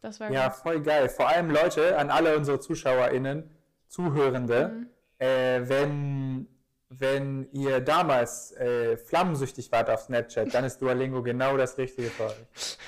Das 0.00 0.18
war 0.20 0.30
Ja, 0.32 0.50
voll 0.50 0.82
geil. 0.82 1.08
Vor 1.08 1.28
allem 1.28 1.50
Leute, 1.50 1.96
an 1.98 2.10
alle 2.10 2.36
unsere 2.36 2.58
ZuschauerInnen, 2.60 3.50
Zuhörende, 3.88 4.68
Mhm. 4.68 4.90
äh, 5.18 5.68
wenn, 5.68 6.48
wenn 6.88 7.48
ihr 7.52 7.80
damals 7.80 8.52
äh, 8.52 8.96
flammensüchtig 8.96 9.70
wart 9.70 9.90
auf 9.90 10.02
Snapchat, 10.02 10.52
dann 10.54 10.64
ist 10.64 10.78
Duolingo 10.82 11.22
genau 11.22 11.56
das 11.56 11.78
Richtige 11.78 12.10
für 12.10 12.24
euch. 12.26 12.78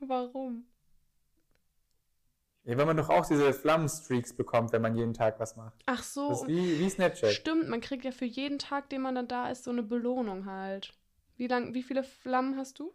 Warum? 0.00 0.66
Ja, 2.64 2.76
wenn 2.76 2.86
man 2.86 2.96
doch 2.96 3.08
auch 3.08 3.26
diese 3.26 3.52
Flammenstreaks 3.52 4.34
bekommt, 4.34 4.72
wenn 4.72 4.82
man 4.82 4.94
jeden 4.96 5.14
Tag 5.14 5.40
was 5.40 5.56
macht. 5.56 5.82
Ach 5.86 6.02
so, 6.02 6.28
Das 6.28 6.42
ist 6.42 6.48
wie, 6.48 6.78
wie 6.78 6.88
Snapchat. 6.88 7.30
Stimmt, 7.32 7.68
man 7.68 7.80
kriegt 7.80 8.04
ja 8.04 8.12
für 8.12 8.24
jeden 8.24 8.58
Tag, 8.58 8.88
den 8.90 9.02
man 9.02 9.16
dann 9.16 9.26
da 9.28 9.50
ist, 9.50 9.64
so 9.64 9.70
eine 9.70 9.82
Belohnung 9.82 10.46
halt. 10.46 10.94
Wie 11.36 11.48
lang, 11.48 11.74
wie 11.74 11.82
viele 11.82 12.04
Flammen 12.04 12.56
hast 12.56 12.78
du? 12.78 12.92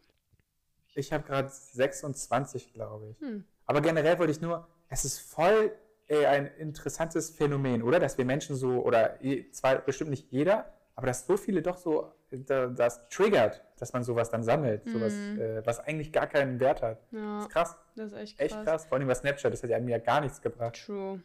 Ich 0.96 1.12
habe 1.12 1.24
gerade 1.26 1.50
26, 1.50 2.74
glaube 2.74 3.10
ich. 3.10 3.20
Hm. 3.20 3.44
Aber 3.66 3.82
generell 3.82 4.18
wollte 4.20 4.32
ich 4.32 4.42
nur, 4.42 4.68
es 4.90 5.04
ist 5.04 5.20
voll 5.20 5.72
äh, 6.08 6.26
ein 6.26 6.48
interessantes 6.58 7.30
Phänomen, 7.32 7.84
oder? 7.84 8.00
Dass 8.00 8.18
wir 8.18 8.24
Menschen 8.26 8.56
so, 8.56 8.70
oder 8.84 9.22
je- 9.22 9.52
zwar 9.52 9.80
bestimmt 9.80 10.10
nicht 10.12 10.32
jeder, 10.32 10.74
aber 10.98 11.08
dass 11.08 11.26
so 11.26 11.38
viele 11.38 11.62
doch 11.62 11.78
so, 11.78 12.12
da, 12.32 12.66
das 12.68 13.08
triggert, 13.10 13.64
dass 13.80 13.94
man 13.94 14.04
sowas 14.04 14.30
dann 14.32 14.44
sammelt, 14.44 14.90
sowas, 14.90 15.14
Mhm. 15.14 15.40
äh, 15.40 15.66
was 15.66 15.80
eigentlich 15.80 16.12
gar 16.12 16.26
keinen 16.28 16.60
Wert 16.60 16.82
hat. 16.82 16.98
Das 17.12 17.22
Ja, 17.22 17.40
ist 17.40 17.50
krass, 17.50 17.78
das 17.96 18.12
ist 18.12 18.18
echt 18.18 18.38
krass. 18.40 18.46
echt 18.52 18.64
krass. 18.66 18.86
Vor 18.88 18.98
allem 18.98 19.08
bei 19.08 19.14
Snapchat, 19.14 19.54
das 19.54 19.62
hat 19.64 19.70
ja 19.70 19.80
mir 19.80 19.92
ja 19.92 19.98
gar 20.00 20.20
nichts 20.22 20.42
gebracht. 20.42 20.84
True. 20.86 21.22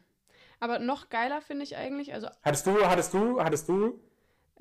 Aber 0.60 0.78
noch 0.78 1.08
geiler 1.08 1.40
finde 1.40 1.64
ich 1.64 1.76
eigentlich, 1.76 2.12
also 2.14 2.28
Hattest 2.42 2.66
du, 2.66 2.86
hattest 2.86 3.14
du, 3.14 3.42
hattest 3.42 3.68
du, 3.68 3.98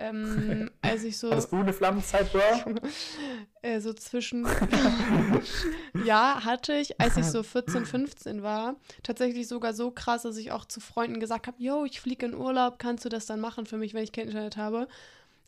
ähm, 0.01 0.71
als 0.81 1.03
ich 1.03 1.17
so, 1.17 1.29
du 1.29 1.55
eine 1.57 1.73
Flammenzeit, 1.73 2.31
Bro? 2.31 2.41
äh, 3.61 3.79
so 3.79 3.93
zwischen, 3.93 4.47
ja, 6.05 6.43
hatte 6.43 6.73
ich, 6.73 6.99
als 6.99 7.17
ich 7.17 7.25
so 7.25 7.43
14, 7.43 7.85
15 7.85 8.43
war, 8.43 8.75
tatsächlich 9.03 9.47
sogar 9.47 9.73
so 9.73 9.91
krass, 9.91 10.23
dass 10.23 10.37
ich 10.37 10.51
auch 10.51 10.65
zu 10.65 10.79
Freunden 10.79 11.19
gesagt 11.19 11.47
habe, 11.47 11.61
yo, 11.61 11.85
ich 11.85 12.01
fliege 12.01 12.25
in 12.25 12.35
Urlaub, 12.35 12.79
kannst 12.79 13.05
du 13.05 13.09
das 13.09 13.25
dann 13.25 13.39
machen 13.39 13.65
für 13.65 13.77
mich, 13.77 13.93
wenn 13.93 14.03
ich 14.03 14.11
kein 14.11 14.27
Internet 14.27 14.57
habe? 14.57 14.87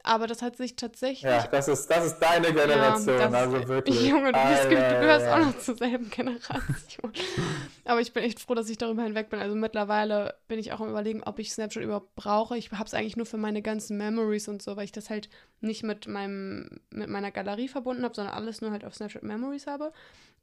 Aber 0.05 0.27
das 0.27 0.41
hat 0.41 0.57
sich 0.57 0.75
tatsächlich 0.75 1.21
Ja, 1.21 1.47
das 1.47 1.69
ist, 1.69 1.87
das 1.87 2.05
ist 2.07 2.19
deine 2.19 2.51
Generation, 2.53 3.17
das- 3.17 3.33
also 3.33 3.67
wirklich. 3.69 4.01
Junge, 4.05 4.33
du, 4.33 4.39
bist, 4.49 4.63
du 4.65 4.69
gehörst 4.69 5.25
ja. 5.25 5.33
auch 5.35 5.39
noch 5.39 5.57
zur 5.59 5.77
selben 5.77 6.09
Generation. 6.09 7.13
Aber 7.85 8.01
ich 8.01 8.11
bin 8.11 8.23
echt 8.23 8.41
froh, 8.41 8.53
dass 8.53 8.69
ich 8.69 8.77
darüber 8.77 9.03
hinweg 9.03 9.29
bin. 9.29 9.39
Also 9.39 9.55
mittlerweile 9.55 10.35
bin 10.49 10.59
ich 10.59 10.73
auch 10.73 10.81
am 10.81 10.89
überlegen, 10.89 11.23
ob 11.23 11.39
ich 11.39 11.53
Snapchat 11.53 11.83
überhaupt 11.83 12.15
brauche. 12.15 12.57
Ich 12.57 12.71
habe 12.73 12.83
es 12.83 12.93
eigentlich 12.93 13.15
nur 13.15 13.25
für 13.25 13.37
meine 13.37 13.61
ganzen 13.61 13.97
Memories 13.97 14.49
und 14.49 14.61
so, 14.61 14.75
weil 14.75 14.83
ich 14.85 14.91
das 14.91 15.09
halt 15.09 15.29
nicht 15.61 15.83
mit 15.83 16.05
meinem 16.07 16.69
mit 16.89 17.07
meiner 17.09 17.31
Galerie 17.31 17.69
verbunden 17.69 18.03
habe, 18.03 18.13
sondern 18.13 18.33
alles 18.35 18.59
nur 18.59 18.71
halt 18.71 18.83
auf 18.83 18.93
Snapchat 18.95 19.23
Memories 19.23 19.67
habe. 19.67 19.93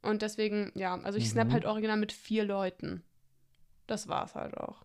Und 0.01 0.23
deswegen, 0.23 0.71
ja, 0.73 0.99
also 1.03 1.19
ich 1.19 1.29
snap 1.29 1.49
Mhm. 1.49 1.53
halt 1.53 1.65
original 1.65 1.97
mit 1.97 2.11
vier 2.11 2.45
Leuten. 2.45 3.03
Das 3.85 4.07
war's 4.07 4.33
halt 4.33 4.57
auch. 4.57 4.83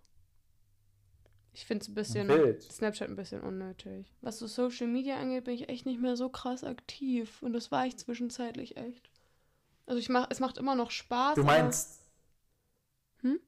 Ich 1.57 1.65
finde 1.65 1.83
es 1.85 1.89
ein 1.89 1.95
bisschen 1.95 2.29
Wild. 2.29 2.63
Snapchat 2.63 3.09
ein 3.09 3.17
bisschen 3.17 3.41
unnötig. 3.41 4.13
Was 4.21 4.39
so 4.39 4.47
Social 4.47 4.89
Media 4.89 5.17
angeht, 5.17 5.45
bin 5.45 5.55
ich 5.55 5.71
echt 5.71 5.87
nicht 5.87 5.99
mehr 5.99 6.15
so 6.15 6.29
krass 6.29 6.65
aktiv. 6.65 7.43
Und 7.43 7.55
das 7.55 7.73
war 7.73 7.87
ich 7.87 7.97
zwischenzeitlich 7.97 8.77
echt. 8.77 9.09
Also 9.87 9.99
ich 9.99 10.11
mach, 10.11 10.27
es 10.29 10.39
macht 10.39 10.59
immer 10.59 10.75
noch 10.75 10.91
Spaß. 10.91 11.35
Du 11.37 11.41
aber- 11.41 11.53
meinst. 11.53 12.03
Hm? 13.23 13.41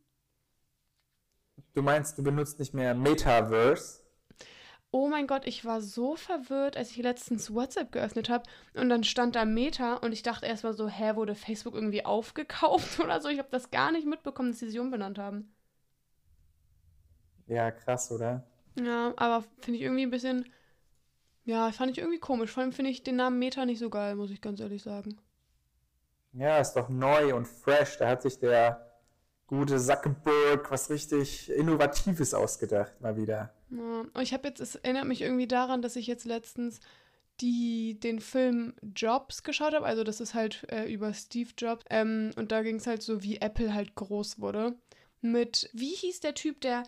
Du 1.75 1.83
meinst, 1.83 2.17
du 2.17 2.23
benutzt 2.23 2.59
nicht 2.59 2.73
mehr 2.73 2.95
Metaverse? 2.95 4.01
Oh 4.91 5.09
mein 5.09 5.27
Gott, 5.27 5.47
ich 5.47 5.67
war 5.67 5.83
so 5.83 6.17
verwirrt, 6.17 6.79
als 6.79 6.93
ich 6.93 6.97
letztens 6.97 7.53
WhatsApp 7.53 7.93
geöffnet 7.93 8.31
habe 8.31 8.49
und 8.73 8.89
dann 8.89 9.05
stand 9.05 9.37
da 9.37 9.45
Meta 9.45 9.97
und 9.97 10.13
ich 10.13 10.23
dachte 10.23 10.47
erstmal 10.47 10.73
so, 10.73 10.89
hä, 10.89 11.15
wurde 11.15 11.35
Facebook 11.35 11.75
irgendwie 11.75 12.07
aufgekauft 12.07 13.01
oder 13.05 13.21
so? 13.21 13.29
Ich 13.29 13.39
habe 13.39 13.51
das 13.51 13.71
gar 13.71 13.93
nicht 13.93 14.07
mitbekommen, 14.07 14.53
dass 14.53 14.61
sie 14.61 14.71
sie 14.71 14.79
umbenannt 14.79 15.19
haben. 15.19 15.53
Ja, 17.49 17.71
krass, 17.71 18.11
oder? 18.13 18.45
Ja, 18.79 19.13
aber 19.17 19.45
finde 19.61 19.79
ich 19.79 19.85
irgendwie 19.85 20.03
ein 20.03 20.11
bisschen, 20.11 20.49
ja, 21.45 21.73
fand 21.73 21.91
ich 21.91 21.99
irgendwie 21.99 22.21
komisch. 22.21 22.51
Vor 22.51 22.63
allem 22.63 22.73
finde 22.73 22.91
ich 22.91 23.03
den 23.03 23.17
Namen 23.17 23.39
Meta 23.39 23.65
nicht 23.65 23.79
so 23.79 23.91
geil, 23.91 24.15
muss 24.15 24.31
ich 24.31 24.41
ganz 24.41 24.61
ehrlich 24.61 24.83
sagen. 24.83 25.19
Ja, 26.33 26.59
ist 26.59 26.75
doch 26.75 26.89
neu 26.89 27.35
und 27.35 27.47
fresh. 27.47 27.99
Da 27.99 28.09
hat 28.09 28.23
sich 28.23 28.39
der 28.39 28.87
gute 29.47 29.79
Zuckerberg 29.79 30.71
was 30.71 30.91
richtig 30.91 31.51
Innovatives 31.51 32.35
ausgedacht, 32.35 33.01
mal 33.01 33.17
wieder. 33.17 33.53
Ja, 33.71 34.05
und 34.13 34.23
ich 34.23 34.33
habe 34.33 34.47
jetzt, 34.47 34.61
es 34.61 34.77
erinnert 34.77 35.07
mich 35.07 35.23
irgendwie 35.23 35.49
daran, 35.49 35.83
dass 35.83 35.97
ich 35.97 36.07
jetzt 36.07 36.27
letztens 36.27 36.81
die, 37.41 37.99
den 38.01 38.21
Film 38.21 38.75
Jobs 38.95 39.43
geschaut 39.43 39.75
habe. 39.75 39.87
Also 39.87 40.05
das 40.05 40.21
ist 40.21 40.35
halt 40.35 40.67
äh, 40.71 40.93
über 40.93 41.15
Steve 41.15 41.51
Jobs. 41.57 41.85
Ähm, 41.91 42.33
und 42.37 42.53
da 42.53 42.63
ging 42.63 42.77
es 42.77 42.87
halt 42.87 43.03
so, 43.03 43.23
wie 43.23 43.41
Apple 43.41 43.73
halt 43.75 43.95
groß 43.95 44.41
wurde. 44.41 44.75
Mit, 45.21 45.71
wie 45.73 45.95
hieß 45.95 46.21
der 46.21 46.35
Typ, 46.35 46.61
der 46.61 46.85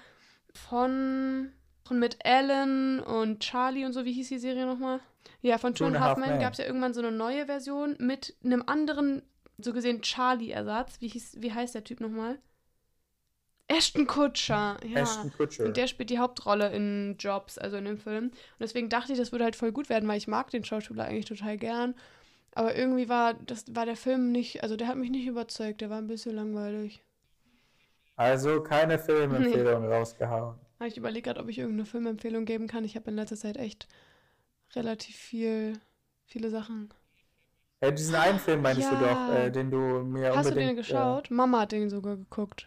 von, 0.55 1.53
von 1.85 1.99
mit 1.99 2.19
Ellen 2.25 3.01
und 3.01 3.41
Charlie 3.41 3.85
und 3.85 3.93
so, 3.93 4.05
wie 4.05 4.13
hieß 4.13 4.29
die 4.29 4.39
Serie 4.39 4.67
nochmal? 4.67 5.01
Ja, 5.43 5.59
von 5.59 5.75
Two 5.75 5.87
and 5.87 6.01
Half 6.01 6.19
Men 6.19 6.39
gab 6.39 6.53
es 6.53 6.59
ja 6.59 6.67
irgendwann 6.67 6.95
so 6.95 7.01
eine 7.01 7.13
neue 7.13 7.47
Version 7.47 7.97
mit 7.99 8.37
einem 8.45 8.63
anderen, 8.67 9.23
so 9.59 9.73
gesehen 9.73 10.03
Charlie-Ersatz. 10.03 11.01
Wie, 11.01 11.09
hieß, 11.09 11.37
wie 11.39 11.53
heißt 11.53 11.75
der 11.75 11.85
Typ 11.85 12.01
nochmal? 12.01 12.39
Ashton 13.69 14.07
Kutcher, 14.07 14.79
ja. 14.85 15.01
Ashton 15.01 15.33
Kutcher. 15.33 15.65
Und 15.65 15.77
der 15.77 15.87
spielt 15.87 16.11
die 16.11 16.19
Hauptrolle 16.19 16.73
in 16.73 17.15
Jobs, 17.19 17.57
also 17.57 17.77
in 17.77 17.85
dem 17.85 17.99
Film. 17.99 18.25
Und 18.25 18.35
deswegen 18.59 18.89
dachte 18.89 19.13
ich, 19.13 19.19
das 19.19 19.31
würde 19.31 19.45
halt 19.45 19.55
voll 19.55 19.71
gut 19.71 19.89
werden, 19.89 20.09
weil 20.09 20.19
ich 20.19 20.27
mag 20.27 20.51
den 20.51 20.65
Schauspieler 20.65 21.05
eigentlich 21.05 21.27
total 21.27 21.57
gern. 21.57 21.95
Aber 22.53 22.75
irgendwie 22.75 23.09
war, 23.09 23.35
das 23.35 23.65
war 23.71 23.87
der 23.87 23.97
Film 23.97 24.33
nicht, 24.33 24.65
also 24.65 24.77
der 24.77 24.89
hat 24.89 24.97
mich 24.97 25.11
nicht 25.11 25.27
überzeugt, 25.27 25.81
der 25.81 25.89
war 25.89 25.99
ein 25.99 26.09
bisschen 26.09 26.35
langweilig. 26.35 27.01
Also 28.21 28.63
keine 28.63 28.99
Filmempfehlung 28.99 29.87
rausgehauen. 29.91 30.55
Aber 30.79 30.87
Ich 30.87 30.99
überlege 30.99 31.23
gerade, 31.23 31.41
ob 31.41 31.49
ich 31.49 31.59
irgendeine 31.59 31.87
Filmempfehlung 31.87 32.45
geben 32.45 32.67
kann. 32.67 32.85
Ich 32.85 32.95
habe 32.95 33.09
in 33.11 33.17
letzter 33.17 33.37
Zeit 33.37 33.57
echt 33.57 33.89
relativ 34.75 35.17
viel, 35.17 35.81
viele 36.27 36.51
Sachen. 36.51 36.93
Ja, 37.83 37.91
diesen 37.91 38.15
einen 38.15 38.39
Film 38.39 38.61
meinst 38.61 38.83
du 38.91 38.95
Ja. 38.95 39.01
doch, 39.31 39.35
äh, 39.35 39.51
den 39.51 39.71
du 39.71 39.79
mir 40.05 40.37
Hast 40.37 40.45
du 40.45 40.51
unbedingt... 40.51 40.73
den 40.73 40.77
geschaut? 40.77 41.31
Mama 41.31 41.61
hat 41.61 41.73
den 41.73 41.89
sogar 41.89 42.19
geguckt. 42.19 42.67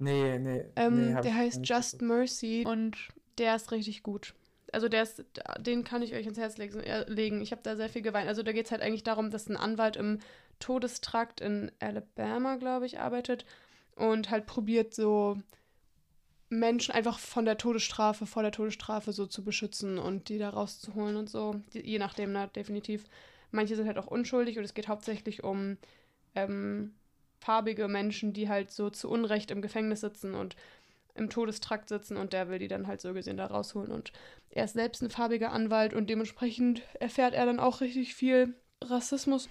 Äh, 0.00 0.04
nee, 0.04 0.38
nee. 0.40 0.64
Ähm, 0.74 1.14
nee, 1.14 1.20
der 1.20 1.36
heißt 1.36 1.60
Just 1.64 2.00
geguckt. 2.00 2.08
Mercy 2.08 2.64
und 2.66 2.96
der 3.38 3.54
ist 3.54 3.70
richtig 3.70 4.02
gut. 4.02 4.34
Also 4.72 4.88
der 4.88 5.04
ist, 5.04 5.24
den 5.60 5.84
kann 5.84 6.02
ich 6.02 6.14
euch 6.14 6.26
ins 6.26 6.38
Herz 6.38 6.56
legen. 6.58 6.80
äh, 6.80 7.04
legen. 7.08 7.42
Ich 7.42 7.52
habe 7.52 7.62
da 7.62 7.76
sehr 7.76 7.88
viel 7.88 8.02
geweint. 8.02 8.26
Also 8.26 8.42
da 8.42 8.50
geht 8.50 8.66
es 8.66 8.72
halt 8.72 8.82
eigentlich 8.82 9.04
darum, 9.04 9.30
dass 9.30 9.48
ein 9.48 9.56
Anwalt 9.56 9.94
im 9.94 10.18
Todestrakt 10.58 11.40
in 11.40 11.70
Alabama, 11.78 12.56
glaube 12.56 12.86
ich, 12.86 12.98
arbeitet 12.98 13.44
und 13.96 14.30
halt 14.30 14.46
probiert 14.46 14.94
so 14.94 15.38
Menschen 16.48 16.94
einfach 16.94 17.18
von 17.18 17.44
der 17.44 17.56
Todesstrafe, 17.56 18.26
vor 18.26 18.42
der 18.42 18.52
Todesstrafe 18.52 19.12
so 19.12 19.26
zu 19.26 19.42
beschützen 19.42 19.98
und 19.98 20.28
die 20.28 20.38
da 20.38 20.50
rauszuholen 20.50 21.16
und 21.16 21.30
so. 21.30 21.60
Je 21.72 21.98
nachdem, 21.98 22.32
ne, 22.32 22.50
definitiv. 22.54 23.04
Manche 23.50 23.74
sind 23.74 23.86
halt 23.86 23.98
auch 23.98 24.06
unschuldig 24.06 24.58
und 24.58 24.64
es 24.64 24.74
geht 24.74 24.88
hauptsächlich 24.88 25.44
um 25.44 25.78
ähm, 26.34 26.94
farbige 27.40 27.88
Menschen, 27.88 28.32
die 28.32 28.48
halt 28.48 28.70
so 28.70 28.90
zu 28.90 29.10
Unrecht 29.10 29.50
im 29.50 29.62
Gefängnis 29.62 30.00
sitzen 30.00 30.34
und 30.34 30.56
im 31.14 31.28
Todestrakt 31.28 31.88
sitzen 31.88 32.16
und 32.16 32.32
der 32.32 32.48
will 32.48 32.58
die 32.58 32.68
dann 32.68 32.86
halt 32.86 33.00
so 33.00 33.12
gesehen 33.12 33.36
da 33.36 33.46
rausholen. 33.46 33.90
Und 33.90 34.12
er 34.50 34.64
ist 34.64 34.74
selbst 34.74 35.02
ein 35.02 35.10
farbiger 35.10 35.52
Anwalt 35.52 35.94
und 35.94 36.08
dementsprechend 36.08 36.82
erfährt 37.00 37.34
er 37.34 37.46
dann 37.46 37.60
auch 37.60 37.80
richtig 37.80 38.14
viel 38.14 38.54
Rassismus. 38.82 39.48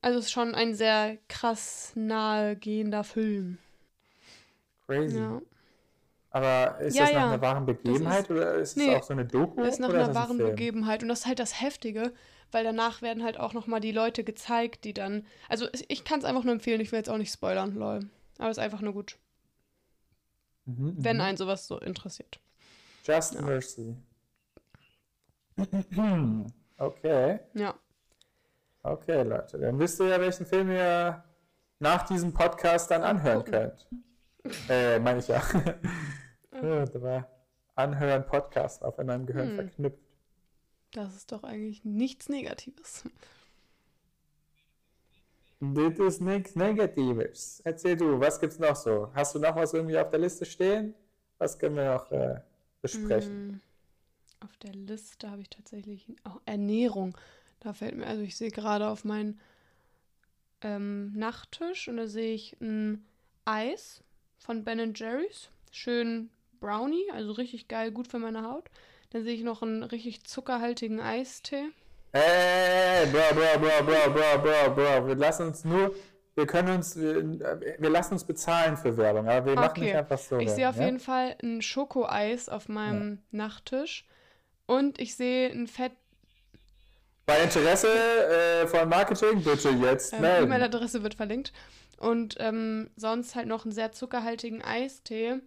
Also 0.00 0.18
es 0.18 0.26
ist 0.26 0.32
schon 0.32 0.54
ein 0.54 0.74
sehr 0.74 1.18
krass 1.28 1.92
nahegehender 1.94 3.04
Film. 3.04 3.58
Crazy. 4.86 5.18
Ja. 5.18 5.40
Aber 6.30 6.78
ist 6.80 6.96
Ja, 6.96 7.04
das 7.04 7.12
nach 7.14 7.20
ja. 7.20 7.26
einer 7.32 7.40
wahren 7.40 7.66
Begebenheit 7.66 8.24
ist- 8.24 8.30
oder 8.30 8.54
ist 8.54 8.70
es 8.70 8.76
nee, 8.76 8.94
auch 8.96 9.02
so 9.02 9.12
eine 9.14 9.24
Doku? 9.24 9.60
Das 9.62 9.74
ist 9.74 9.80
nach 9.80 9.88
einer 9.88 10.02
ist 10.02 10.08
ein 10.08 10.14
wahren 10.14 10.36
Film? 10.36 10.50
Begebenheit. 10.50 11.02
Und 11.02 11.08
das 11.08 11.20
ist 11.20 11.26
halt 11.26 11.38
das 11.38 11.60
Heftige, 11.62 12.12
weil 12.52 12.62
danach 12.64 13.00
werden 13.00 13.22
halt 13.24 13.40
auch 13.40 13.52
nochmal 13.54 13.80
die 13.80 13.92
Leute 13.92 14.22
gezeigt, 14.22 14.84
die 14.84 14.92
dann. 14.92 15.26
Also 15.48 15.66
ich, 15.88 16.04
kann 16.04 16.18
es 16.18 16.24
einfach 16.24 16.44
nur 16.44 16.52
empfehlen, 16.52 16.80
ich 16.80 16.92
will 16.92 16.98
jetzt 16.98 17.08
auch 17.08 17.16
nicht 17.18 17.32
spoilern, 17.32 17.74
lol. 17.74 18.00
Aber 18.38 18.50
es 18.50 18.58
ist 18.58 18.62
einfach 18.62 18.82
nur 18.82 18.92
gut, 18.92 19.16
Mhm, 20.66 20.94
wenn 20.98 21.16
mhm. 21.16 21.22
einen 21.22 21.36
sowas 21.38 21.66
so 21.66 21.78
interessiert. 21.78 22.38
Just 23.04 23.34
Ja. 23.34 23.42
Mercy. 23.42 23.96
okay. 26.78 27.40
Ja. 27.54 27.74
Okay, 28.82 29.22
Leute. 29.22 29.58
Dann 29.58 29.78
wisst 29.78 30.00
ihr 30.00 30.08
ja, 30.08 30.20
welchen 30.20 30.44
Film 30.46 30.70
ihr 30.70 31.24
nach 31.78 32.04
diesem 32.06 32.32
Podcast 32.32 32.90
dann 32.90 33.02
anhören 33.02 33.44
könnt. 33.44 33.86
Äh, 34.68 34.98
meine 34.98 35.18
ich 35.20 35.28
ja. 35.28 35.42
ja 36.62 36.84
da 36.86 37.02
war 37.02 37.28
Anhören 37.74 38.26
Podcast 38.26 38.82
auf 38.82 38.98
in 38.98 39.06
meinem 39.06 39.26
Gehirn 39.26 39.50
Hm. 39.50 39.54
verknüpft. 39.54 39.98
Das 40.92 41.14
ist 41.14 41.32
doch 41.32 41.44
eigentlich 41.44 41.84
nichts 41.84 42.28
Negatives. 42.28 43.04
Das 45.60 45.98
ist 45.98 46.20
nichts 46.20 46.54
Negatives. 46.54 47.60
Erzähl 47.64 47.96
du, 47.96 48.20
was 48.20 48.38
gibt's 48.40 48.58
noch 48.58 48.76
so? 48.76 49.10
Hast 49.14 49.34
du 49.34 49.38
noch 49.38 49.56
was 49.56 49.72
irgendwie 49.72 49.98
auf 49.98 50.10
der 50.10 50.20
Liste 50.20 50.44
stehen? 50.44 50.94
Was 51.38 51.58
können 51.58 51.76
wir 51.76 51.94
noch 51.94 52.10
äh, 52.12 52.40
besprechen? 52.82 53.46
Mm, 53.48 53.60
Auf 54.40 54.56
der 54.58 54.74
Liste 54.74 55.30
habe 55.30 55.42
ich 55.42 55.50
tatsächlich 55.50 56.06
auch 56.24 56.40
Ernährung. 56.44 57.16
Da 57.60 57.72
fällt 57.72 57.96
mir, 57.96 58.06
also 58.06 58.22
ich 58.22 58.36
sehe 58.36 58.50
gerade 58.50 58.88
auf 58.88 59.04
meinen 59.04 59.40
ähm, 60.60 61.12
Nachttisch 61.14 61.88
und 61.88 61.96
da 61.96 62.06
sehe 62.06 62.34
ich 62.34 62.56
ein 62.60 63.06
Eis 63.44 64.02
von 64.46 64.62
Ben 64.64 64.94
Jerry's. 64.94 65.50
Schön 65.72 66.30
Brownie, 66.60 67.04
also 67.12 67.32
richtig 67.32 67.68
geil, 67.68 67.90
gut 67.90 68.08
für 68.08 68.18
meine 68.18 68.44
Haut. 68.44 68.70
Dann 69.10 69.24
sehe 69.24 69.34
ich 69.34 69.42
noch 69.42 69.62
einen 69.62 69.82
richtig 69.82 70.24
zuckerhaltigen 70.24 71.00
Eistee. 71.00 71.64
Hey, 72.12 73.06
bro, 73.06 73.34
bro, 73.34 73.58
bro, 73.58 73.84
bro, 73.84 74.12
bro, 74.12 74.42
bro, 74.42 74.74
bro. 74.74 75.08
Wir 75.08 75.16
lassen 75.16 75.48
uns 75.48 75.64
nur, 75.64 75.94
wir 76.34 76.46
können 76.46 76.76
uns, 76.76 76.96
wir, 76.96 77.16
wir 77.78 77.90
lassen 77.90 78.14
uns 78.14 78.24
bezahlen 78.24 78.76
für 78.76 78.96
Werbung, 78.96 79.28
aber 79.28 79.46
wir 79.46 79.54
machen 79.56 79.70
Okay. 79.72 79.80
nicht 79.80 79.96
einfach 79.96 80.18
so. 80.18 80.38
Ich 80.38 80.50
sehe 80.50 80.68
auf 80.68 80.76
ja? 80.76 80.84
jeden 80.86 81.00
Fall 81.00 81.36
ein 81.42 81.60
Schokoeis 81.60 82.48
auf 82.48 82.68
meinem 82.68 83.22
Nachttisch. 83.32 84.06
Und 84.66 85.00
ich 85.00 85.14
sehe 85.16 85.50
ein 85.50 85.66
Fett 85.66 85.92
Bei 87.26 87.38
Interesse 87.42 87.88
äh, 87.88 88.66
von 88.66 88.88
Marketing 88.88 89.42
bitte 89.42 89.70
jetzt 89.70 90.12
Ähm. 90.12 90.24
E-Mail-Adresse 90.24 91.02
wird 91.02 91.14
verlinkt. 91.14 91.52
Und 91.98 92.36
ähm, 92.40 92.90
sonst 92.96 93.34
halt 93.34 93.48
noch 93.48 93.64
einen 93.64 93.72
sehr 93.72 93.92
zuckerhaltigen 93.92 94.62
Eistee. 94.62 95.40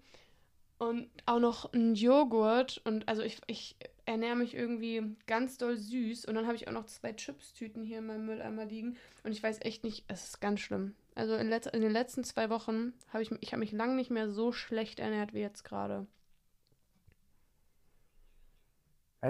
Und 0.79 1.09
auch 1.25 1.39
noch 1.39 1.73
einen 1.73 1.95
Joghurt. 1.95 2.81
Und 2.85 3.07
also 3.09 3.21
ich, 3.23 3.41
ich 3.47 3.75
ernähre 4.05 4.35
mich 4.35 4.55
irgendwie 4.55 5.15
ganz 5.27 5.57
doll 5.57 5.77
süß 5.77 6.25
und 6.25 6.35
dann 6.35 6.47
habe 6.47 6.55
ich 6.55 6.67
auch 6.67 6.71
noch 6.73 6.85
zwei 6.87 7.13
Chips-Tüten 7.13 7.83
hier 7.83 7.99
in 7.99 8.07
meinem 8.07 8.25
Mülleimer 8.25 8.65
liegen 8.65 8.97
und 9.23 9.31
ich 9.31 9.43
weiß 9.43 9.59
echt 9.61 9.83
nicht, 9.83 10.03
es 10.07 10.23
ist 10.25 10.41
ganz 10.41 10.61
schlimm. 10.61 10.95
Also 11.15 11.35
in, 11.35 11.47
letz 11.49 11.67
in 11.67 11.81
den 11.81 11.91
letzten 11.91 12.23
zwei 12.23 12.49
Wochen 12.49 12.93
habe 13.13 13.21
ich, 13.23 13.31
ich 13.41 13.51
habe 13.53 13.59
mich 13.59 13.71
lange 13.71 13.95
nicht 13.95 14.09
mehr 14.09 14.29
so 14.29 14.51
schlecht 14.51 14.99
ernährt 14.99 15.33
wie 15.33 15.41
jetzt 15.41 15.63
gerade. 15.63 16.07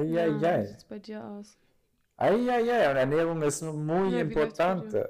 Ja, 0.08 0.49
wie 0.51 0.55
Eieiei. 0.55 0.65
sieht's 0.65 0.84
bei 0.84 0.99
dir 0.99 1.23
aus? 1.23 1.58
Eieiei. 2.17 2.91
Und 2.91 2.97
Ernährung 2.97 3.41
ist 3.41 3.62
muy 3.63 4.19
Ja, 4.19 4.19
importante. 4.19 5.10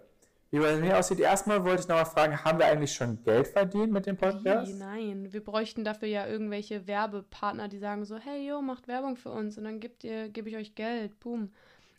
Wie 0.51 0.59
bei 0.59 0.77
mir 0.77 0.97
aussieht, 0.97 1.19
erstmal 1.19 1.63
wollte 1.63 1.83
ich 1.83 1.87
noch 1.87 1.95
mal 1.97 2.05
fragen, 2.05 2.43
haben 2.43 2.57
wir 2.57 2.65
eigentlich 2.65 2.93
schon 2.93 3.21
Geld 3.23 3.47
verdient 3.47 3.91
mit 3.91 4.07
dem 4.07 4.17
Podcast? 4.17 4.73
Nein, 4.79 5.31
wir 5.31 5.43
bräuchten 5.43 5.83
dafür 5.83 6.07
ja 6.07 6.25
irgendwelche 6.25 6.87
Werbepartner, 6.87 7.67
die 7.67 7.77
sagen 7.77 8.03
so, 8.03 8.17
hey, 8.17 8.47
yo, 8.47 8.61
macht 8.61 8.87
Werbung 8.87 9.15
für 9.15 9.29
uns 9.29 9.57
und 9.59 9.65
dann 9.65 9.79
gebt 9.79 10.03
ihr, 10.03 10.29
gebe 10.29 10.49
ich 10.49 10.55
euch 10.55 10.73
Geld, 10.73 11.19
boom. 11.19 11.51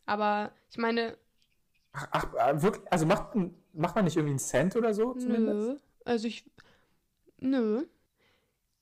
Aber 0.04 0.50
ich 0.70 0.78
meine, 0.78 1.16
Ach, 1.92 2.08
ach, 2.12 2.62
wirklich? 2.62 2.92
Also 2.92 3.06
macht, 3.06 3.36
macht 3.72 3.94
man 3.94 4.04
nicht 4.04 4.16
irgendwie 4.16 4.32
einen 4.32 4.38
Cent 4.38 4.76
oder 4.76 4.94
so 4.94 5.14
zumindest? 5.14 5.68
nö, 5.68 5.76
also 6.04 6.28
ich, 6.28 6.44
nö. 7.38 7.84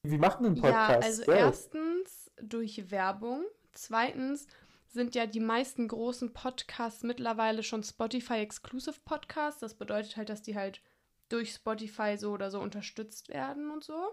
Wie 0.02 0.18
macht 0.18 0.40
man 0.40 0.52
einen 0.52 0.60
Podcast? 0.60 1.02
Ja, 1.02 1.06
also 1.06 1.24
Geld? 1.24 1.38
erstens 1.38 2.30
durch 2.40 2.90
Werbung, 2.90 3.44
zweitens 3.72 4.46
sind 4.88 5.14
ja 5.14 5.26
die 5.26 5.40
meisten 5.40 5.86
großen 5.88 6.32
Podcasts 6.32 7.02
mittlerweile 7.02 7.62
schon 7.62 7.82
Spotify-Exclusive 7.82 8.96
Podcasts. 9.04 9.60
Das 9.60 9.74
bedeutet 9.74 10.16
halt, 10.16 10.28
dass 10.28 10.42
die 10.42 10.56
halt 10.56 10.80
durch 11.28 11.52
Spotify 11.52 12.16
so 12.16 12.32
oder 12.32 12.50
so 12.50 12.58
unterstützt 12.60 13.28
werden 13.28 13.70
und 13.70 13.84
so. 13.84 14.10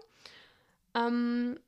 Ähm, 0.94 1.58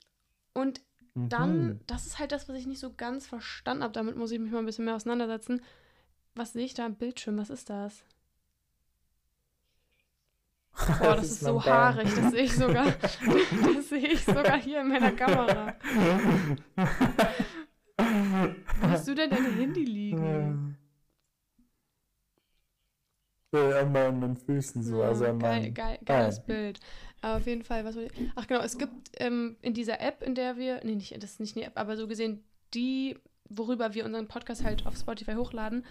und 0.55 0.81
dann, 1.15 1.67
Mhm. 1.69 1.81
das 1.87 2.07
ist 2.07 2.19
halt 2.19 2.33
das, 2.33 2.49
was 2.49 2.57
ich 2.57 2.67
nicht 2.67 2.81
so 2.81 2.93
ganz 2.93 3.27
verstanden 3.27 3.83
habe. 3.83 3.93
Damit 3.95 4.17
muss 4.17 4.31
ich 4.31 4.39
mich 4.39 4.53
mal 4.53 4.59
ein 4.61 4.67
bisschen 4.67 4.85
mehr 4.85 4.95
auseinandersetzen. 4.95 5.63
Was 6.35 6.53
sehe 6.53 6.65
ich 6.65 6.75
da 6.75 6.85
am 6.87 6.95
Bildschirm? 6.97 7.39
Was 7.39 7.51
ist 7.51 7.71
das? 7.71 8.05
Boah, 11.01 11.17
das, 11.17 11.25
ist, 11.31 11.41
so 11.41 11.55
mein 11.55 11.65
Darm. 11.65 11.95
haarig. 11.97 12.15
Das 12.15 12.31
sehe 12.31 12.43
ich 12.43 12.55
sogar. 12.55 12.87
das 13.75 13.89
sehe 13.89 14.07
ich 14.07 14.25
sogar 14.25 14.61
hier 14.61 14.83
in 14.83 14.89
meiner 14.89 15.13
Kamera. 15.13 15.75
Wo 18.81 18.89
hast 18.89 19.09
du 19.09 19.15
denn 19.15 19.31
dein 19.31 19.45
Handy 19.57 19.85
liegen? 19.85 20.77
Ja, 23.53 23.81
an 23.81 23.93
meinen 23.93 24.37
Füßen 24.37 24.83
so, 24.83 25.03
also 25.03 25.25
an 25.25 25.39
geil, 25.39 25.61
meinen 25.61 25.75
geil, 25.75 25.99
geiles 26.05 26.41
Beinen. 26.45 26.47
Bild. 26.47 26.81
Aber 27.23 27.39
auf 27.39 27.47
jeden 27.47 27.63
Fall, 27.63 27.85
was 27.85 27.97
wollte 27.97 28.13
ich. 28.15 28.31
Ach 28.37 28.47
genau, 28.47 28.61
es 28.61 28.77
gibt 28.77 28.93
ähm, 29.17 29.57
in 29.63 29.75
dieser 29.75 30.01
App, 30.01 30.23
in 30.23 30.35
der 30.35 30.57
wir, 30.57 30.81
nee, 30.85 30.95
nicht, 30.95 31.17
das 31.17 31.33
ist 31.33 31.41
nicht 31.41 31.57
eine 31.57 31.67
App, 31.67 31.73
aber 31.77 31.97
so 31.97 32.07
gesehen, 32.07 32.45
die, 32.75 33.17
worüber 33.51 33.95
wir 33.95 34.05
unseren 34.05 34.29
Podcast 34.29 34.65
halt 34.65 34.87
auf 34.87 34.97
Spotify 34.97 35.35
hochladen, 35.35 35.85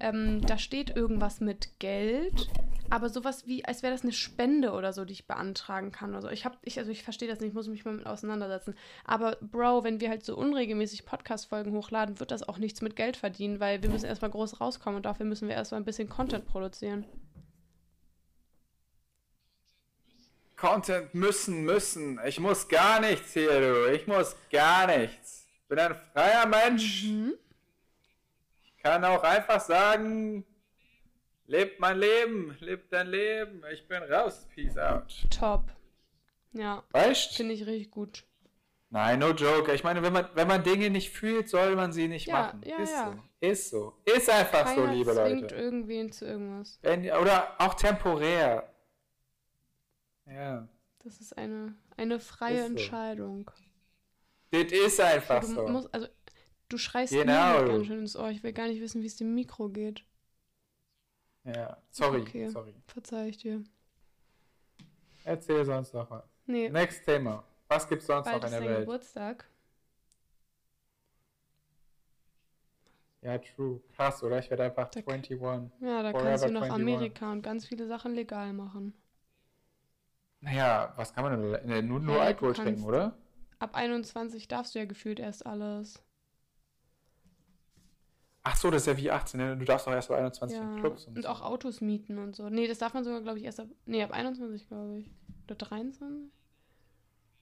ähm, 0.00 0.40
da 0.46 0.58
steht 0.58 0.94
irgendwas 0.94 1.40
mit 1.40 1.78
Geld, 1.78 2.48
aber 2.90 3.08
sowas 3.08 3.46
wie, 3.46 3.64
als 3.64 3.82
wäre 3.82 3.92
das 3.92 4.02
eine 4.02 4.12
Spende 4.12 4.72
oder 4.72 4.92
so, 4.92 5.04
die 5.04 5.12
ich 5.12 5.26
beantragen 5.26 5.92
kann. 5.92 6.14
Also 6.14 6.28
ich 6.28 6.44
habe, 6.44 6.56
ich, 6.62 6.78
also 6.78 6.90
ich 6.90 7.04
verstehe 7.04 7.28
das 7.28 7.40
nicht, 7.40 7.50
ich 7.50 7.54
muss 7.54 7.68
mich 7.68 7.84
mal 7.84 7.94
mit 7.94 8.06
auseinandersetzen. 8.06 8.74
Aber 9.04 9.36
Bro, 9.40 9.84
wenn 9.84 10.00
wir 10.00 10.08
halt 10.08 10.24
so 10.24 10.36
unregelmäßig 10.36 11.06
Podcast-Folgen 11.06 11.72
hochladen, 11.72 12.18
wird 12.18 12.32
das 12.32 12.48
auch 12.48 12.58
nichts 12.58 12.82
mit 12.82 12.96
Geld 12.96 13.16
verdienen, 13.16 13.60
weil 13.60 13.82
wir 13.82 13.90
müssen 13.90 14.06
erstmal 14.06 14.30
groß 14.30 14.60
rauskommen 14.60 14.96
und 14.96 15.06
dafür 15.06 15.26
müssen 15.26 15.48
wir 15.48 15.54
erstmal 15.54 15.80
ein 15.80 15.84
bisschen 15.84 16.08
Content 16.08 16.46
produzieren. 16.46 17.04
Content 20.56 21.14
müssen, 21.14 21.64
müssen. 21.64 22.20
Ich 22.26 22.38
muss 22.38 22.68
gar 22.68 23.00
nichts 23.00 23.32
hier, 23.32 23.60
du. 23.60 23.92
Ich 23.94 24.06
muss 24.06 24.36
gar 24.50 24.86
nichts. 24.86 25.39
Ich 25.70 25.76
bin 25.76 25.84
ein 25.84 25.94
freier 26.12 26.46
Mensch. 26.48 27.04
Mhm. 27.04 27.34
Ich 28.64 28.76
kann 28.82 29.04
auch 29.04 29.22
einfach 29.22 29.60
sagen, 29.60 30.44
lebt 31.46 31.78
mein 31.78 31.96
Leben, 31.96 32.56
lebt 32.58 32.92
dein 32.92 33.06
Leben. 33.06 33.62
Ich 33.72 33.86
bin 33.86 34.02
raus. 34.02 34.48
Peace 34.52 34.76
out. 34.76 35.14
Top. 35.30 35.70
Ja, 36.54 36.82
Weißt? 36.90 37.36
finde 37.36 37.54
ich 37.54 37.66
richtig 37.66 37.92
gut. 37.92 38.24
Nein, 38.88 39.20
no 39.20 39.30
joke. 39.30 39.72
Ich 39.72 39.84
meine, 39.84 40.02
wenn 40.02 40.12
man, 40.12 40.28
wenn 40.34 40.48
man 40.48 40.64
Dinge 40.64 40.90
nicht 40.90 41.10
fühlt, 41.10 41.48
soll 41.48 41.76
man 41.76 41.92
sie 41.92 42.08
nicht 42.08 42.26
Ja, 42.26 42.34
machen. 42.34 42.62
ja, 42.66 42.76
ist 42.78 42.90
ja. 42.90 43.12
so. 43.12 43.46
Ist 43.46 43.70
so. 43.70 43.94
Ist 44.06 44.28
einfach 44.28 44.64
Keiner 44.64 44.86
so, 44.88 44.92
liebe 44.92 45.14
zwingt 45.14 45.42
Leute. 45.42 45.54
irgendwen 45.54 46.10
zu 46.10 46.24
irgendwas. 46.24 46.80
Wenn, 46.82 47.08
oder 47.12 47.54
auch 47.60 47.74
temporär. 47.74 48.68
Ja. 50.26 50.66
Das 51.04 51.20
ist 51.20 51.38
eine, 51.38 51.76
eine 51.96 52.18
freie 52.18 52.56
Ist 52.56 52.66
so. 52.70 52.74
Das 54.50 54.72
ist 54.72 55.00
einfach 55.00 55.40
du 55.40 55.46
so. 55.46 55.68
musst, 55.68 55.94
also, 55.94 56.08
du 56.68 56.76
schreist 56.78 57.12
Genau. 57.12 57.24
mir 57.32 57.38
halt 57.38 57.68
ganz 57.68 57.86
schön 57.86 58.00
ins 58.00 58.16
Ohr. 58.16 58.30
Ich 58.30 58.42
will 58.42 58.52
gar 58.52 58.66
nicht 58.68 58.80
wissen, 58.80 59.02
wie 59.02 59.06
es 59.06 59.16
dem 59.16 59.34
Mikro 59.34 59.68
geht. 59.68 60.04
Ja. 61.44 61.76
Sorry, 61.90 62.20
Okay. 62.22 62.48
sorry. 62.48 62.74
Verzeih 62.86 63.28
ich 63.28 63.38
dir. 63.38 63.62
Erzähl 65.24 65.64
sonst 65.64 65.94
noch 65.94 66.10
was. 66.10 66.24
Nee, 66.46 66.68
Next 66.68 67.04
Thema. 67.04 67.44
Was 67.68 67.88
gibt's 67.88 68.06
sonst 68.06 68.24
bald 68.26 68.42
noch 68.42 68.50
in 68.52 68.58
der 68.60 68.68
Welt? 68.68 68.80
Geburtstag. 68.80 69.48
Ja, 73.22 73.36
true. 73.38 73.80
Krass, 73.94 74.22
oder? 74.22 74.38
Ich 74.38 74.48
werde 74.50 74.64
einfach 74.64 74.88
Da- 74.88 75.00
21. 75.00 75.38
Ja, 75.80 76.02
da 76.02 76.10
Forever 76.10 76.28
kannst 76.30 76.44
du 76.44 76.50
nach 76.50 76.62
21. 76.62 76.72
Amerika 76.74 77.30
und 77.32 77.42
ganz 77.42 77.66
viele 77.66 77.86
Sachen 77.86 78.14
legal 78.14 78.52
machen. 78.52 78.94
Naja, 80.40 80.92
was 80.96 81.12
kann 81.14 81.24
man 81.24 81.52
denn? 81.52 81.86
Nur 81.86 82.00
nur 82.00 82.16
Ja, 82.16 82.22
Alkohol 82.22 82.54
trinken, 82.54 82.82
oder? 82.82 83.14
Ab 83.60 83.76
21 83.76 84.48
darfst 84.48 84.74
du 84.74 84.78
ja 84.80 84.84
gefühlt 84.86 85.20
erst 85.20 85.46
alles. 85.46 86.02
Ach 88.42 88.56
so, 88.56 88.70
das 88.70 88.82
ist 88.82 88.86
ja 88.86 88.96
wie 88.96 89.10
18. 89.10 89.38
ne? 89.38 89.56
Du 89.56 89.64
darfst 89.66 89.86
doch 89.86 89.92
erst 89.92 90.08
bei 90.08 90.16
21 90.16 90.56
Ja, 90.58 90.62
in 90.64 90.80
Clubs 90.80 91.06
und, 91.06 91.16
und 91.16 91.22
so. 91.22 91.28
auch 91.28 91.42
Autos 91.42 91.82
mieten 91.82 92.18
und 92.18 92.34
so. 92.34 92.48
Nee, 92.48 92.66
das 92.66 92.78
darf 92.78 92.94
man 92.94 93.04
sogar, 93.04 93.20
glaube 93.20 93.38
ich, 93.38 93.44
erst 93.44 93.60
ab. 93.60 93.68
Nee, 93.84 94.02
ab 94.02 94.12
21, 94.12 94.66
glaube 94.66 94.98
ich. 95.00 95.10
Oder 95.44 95.54
23? 95.56 96.32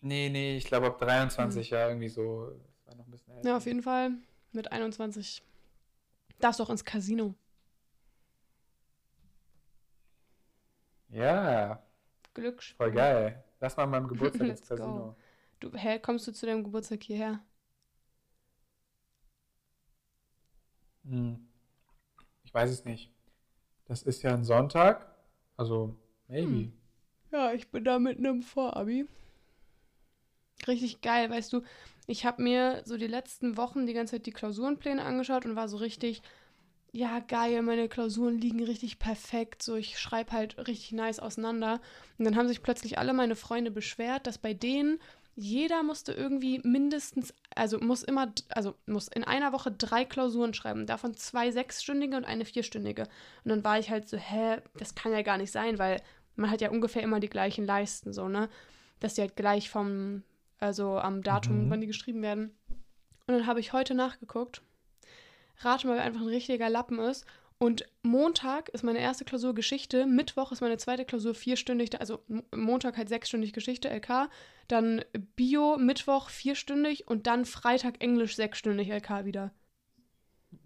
Nee, 0.00 0.28
nee, 0.28 0.56
ich 0.56 0.64
glaube 0.64 0.88
ab 0.88 0.98
23 0.98 1.70
ja 1.70 1.88
irgendwie 1.88 2.08
so. 2.08 2.50
Das 2.50 2.86
war 2.86 2.94
noch 2.96 3.06
ein 3.06 3.10
bisschen 3.12 3.32
älter. 3.34 3.48
Ja, 3.48 3.56
auf 3.56 3.66
jeden 3.66 3.82
Fall. 3.82 4.10
Mit 4.52 4.72
21 4.72 5.42
darfst 6.40 6.58
du 6.58 6.64
auch 6.64 6.70
ins 6.70 6.84
Casino. 6.84 7.34
Ja, 11.10 11.82
Glück. 12.34 12.62
voll 12.76 12.92
geil. 12.92 13.42
Lass 13.60 13.76
mal 13.76 13.84
an 13.84 13.90
meinem 13.90 14.08
Geburtstag 14.08 14.48
ins 14.48 14.68
Let's 14.68 14.80
go. 14.80 15.16
Du, 15.60 15.72
hä, 15.74 15.98
kommst 15.98 16.26
du 16.26 16.32
zu 16.32 16.46
deinem 16.46 16.64
Geburtstag 16.64 17.02
hierher? 17.02 17.40
Hm. 21.04 21.48
Ich 22.44 22.54
weiß 22.54 22.70
es 22.70 22.84
nicht. 22.84 23.10
Das 23.86 24.02
ist 24.02 24.22
ja 24.22 24.34
ein 24.34 24.44
Sonntag. 24.44 25.06
Also, 25.56 25.96
maybe. 26.28 26.46
Hm. 26.46 26.72
Ja, 27.32 27.52
ich 27.52 27.70
bin 27.70 27.84
da 27.84 27.98
mit 27.98 28.18
einem 28.18 28.42
Vorabi. 28.42 29.06
Richtig 30.66 31.00
geil, 31.00 31.30
weißt 31.30 31.52
du. 31.52 31.62
Ich 32.06 32.24
habe 32.24 32.42
mir 32.42 32.82
so 32.84 32.96
die 32.96 33.06
letzten 33.06 33.56
Wochen 33.56 33.86
die 33.86 33.92
ganze 33.92 34.16
Zeit 34.16 34.26
die 34.26 34.32
Klausurenpläne 34.32 35.04
angeschaut 35.04 35.44
und 35.44 35.56
war 35.56 35.68
so 35.68 35.76
richtig, 35.76 36.22
ja, 36.92 37.20
geil, 37.20 37.60
meine 37.62 37.88
Klausuren 37.88 38.38
liegen 38.38 38.62
richtig 38.64 38.98
perfekt. 38.98 39.62
So, 39.62 39.76
ich 39.76 39.98
schreibe 39.98 40.32
halt 40.32 40.56
richtig 40.66 40.92
nice 40.92 41.20
auseinander. 41.20 41.80
Und 42.18 42.24
dann 42.24 42.36
haben 42.36 42.48
sich 42.48 42.62
plötzlich 42.62 42.98
alle 42.98 43.12
meine 43.12 43.36
Freunde 43.36 43.70
beschwert, 43.70 44.26
dass 44.26 44.38
bei 44.38 44.54
denen 44.54 44.98
jeder 45.40 45.84
musste 45.84 46.12
irgendwie 46.12 46.60
mindestens, 46.64 47.32
also 47.54 47.78
muss 47.78 48.02
immer, 48.02 48.32
also 48.48 48.74
muss 48.86 49.06
in 49.06 49.22
einer 49.22 49.52
Woche 49.52 49.70
drei 49.70 50.04
Klausuren 50.04 50.52
schreiben, 50.52 50.84
davon 50.84 51.14
zwei 51.14 51.52
sechsstündige 51.52 52.16
und 52.16 52.24
eine 52.24 52.44
vierstündige. 52.44 53.04
Und 53.44 53.50
dann 53.50 53.62
war 53.62 53.78
ich 53.78 53.88
halt 53.88 54.08
so, 54.08 54.16
hä, 54.16 54.56
das 54.76 54.96
kann 54.96 55.12
ja 55.12 55.22
gar 55.22 55.38
nicht 55.38 55.52
sein, 55.52 55.78
weil 55.78 56.02
man 56.34 56.50
hat 56.50 56.60
ja 56.60 56.70
ungefähr 56.70 57.02
immer 57.02 57.20
die 57.20 57.28
gleichen 57.28 57.64
Leisten, 57.66 58.12
so, 58.12 58.26
ne? 58.26 58.48
Dass 58.98 59.14
die 59.14 59.20
halt 59.20 59.36
gleich 59.36 59.70
vom, 59.70 60.24
also 60.58 60.98
am 60.98 61.22
Datum, 61.22 61.66
Mhm. 61.66 61.70
wann 61.70 61.80
die 61.80 61.86
geschrieben 61.86 62.20
werden. 62.20 62.56
Und 63.28 63.34
dann 63.34 63.46
habe 63.46 63.60
ich 63.60 63.72
heute 63.72 63.94
nachgeguckt. 63.94 64.62
Rate 65.60 65.86
mal, 65.86 65.96
wer 65.96 66.02
einfach 66.02 66.20
ein 66.20 66.26
richtiger 66.26 66.68
Lappen 66.68 66.98
ist. 66.98 67.24
Und 67.58 67.86
Montag 68.02 68.68
ist 68.68 68.84
meine 68.84 69.00
erste 69.00 69.24
Klausur 69.24 69.52
Geschichte, 69.52 70.06
Mittwoch 70.06 70.52
ist 70.52 70.60
meine 70.60 70.76
zweite 70.76 71.04
Klausur 71.04 71.34
vierstündig, 71.34 72.00
also 72.00 72.22
Montag 72.54 72.96
halt 72.96 73.08
sechsstündig 73.08 73.52
Geschichte, 73.52 73.88
LK, 73.88 74.30
dann 74.68 75.04
Bio, 75.34 75.76
Mittwoch 75.76 76.28
vierstündig 76.28 77.08
und 77.08 77.26
dann 77.26 77.44
Freitag 77.44 78.00
Englisch 78.00 78.36
sechsstündig 78.36 78.88
LK 78.90 79.24
wieder. 79.24 79.50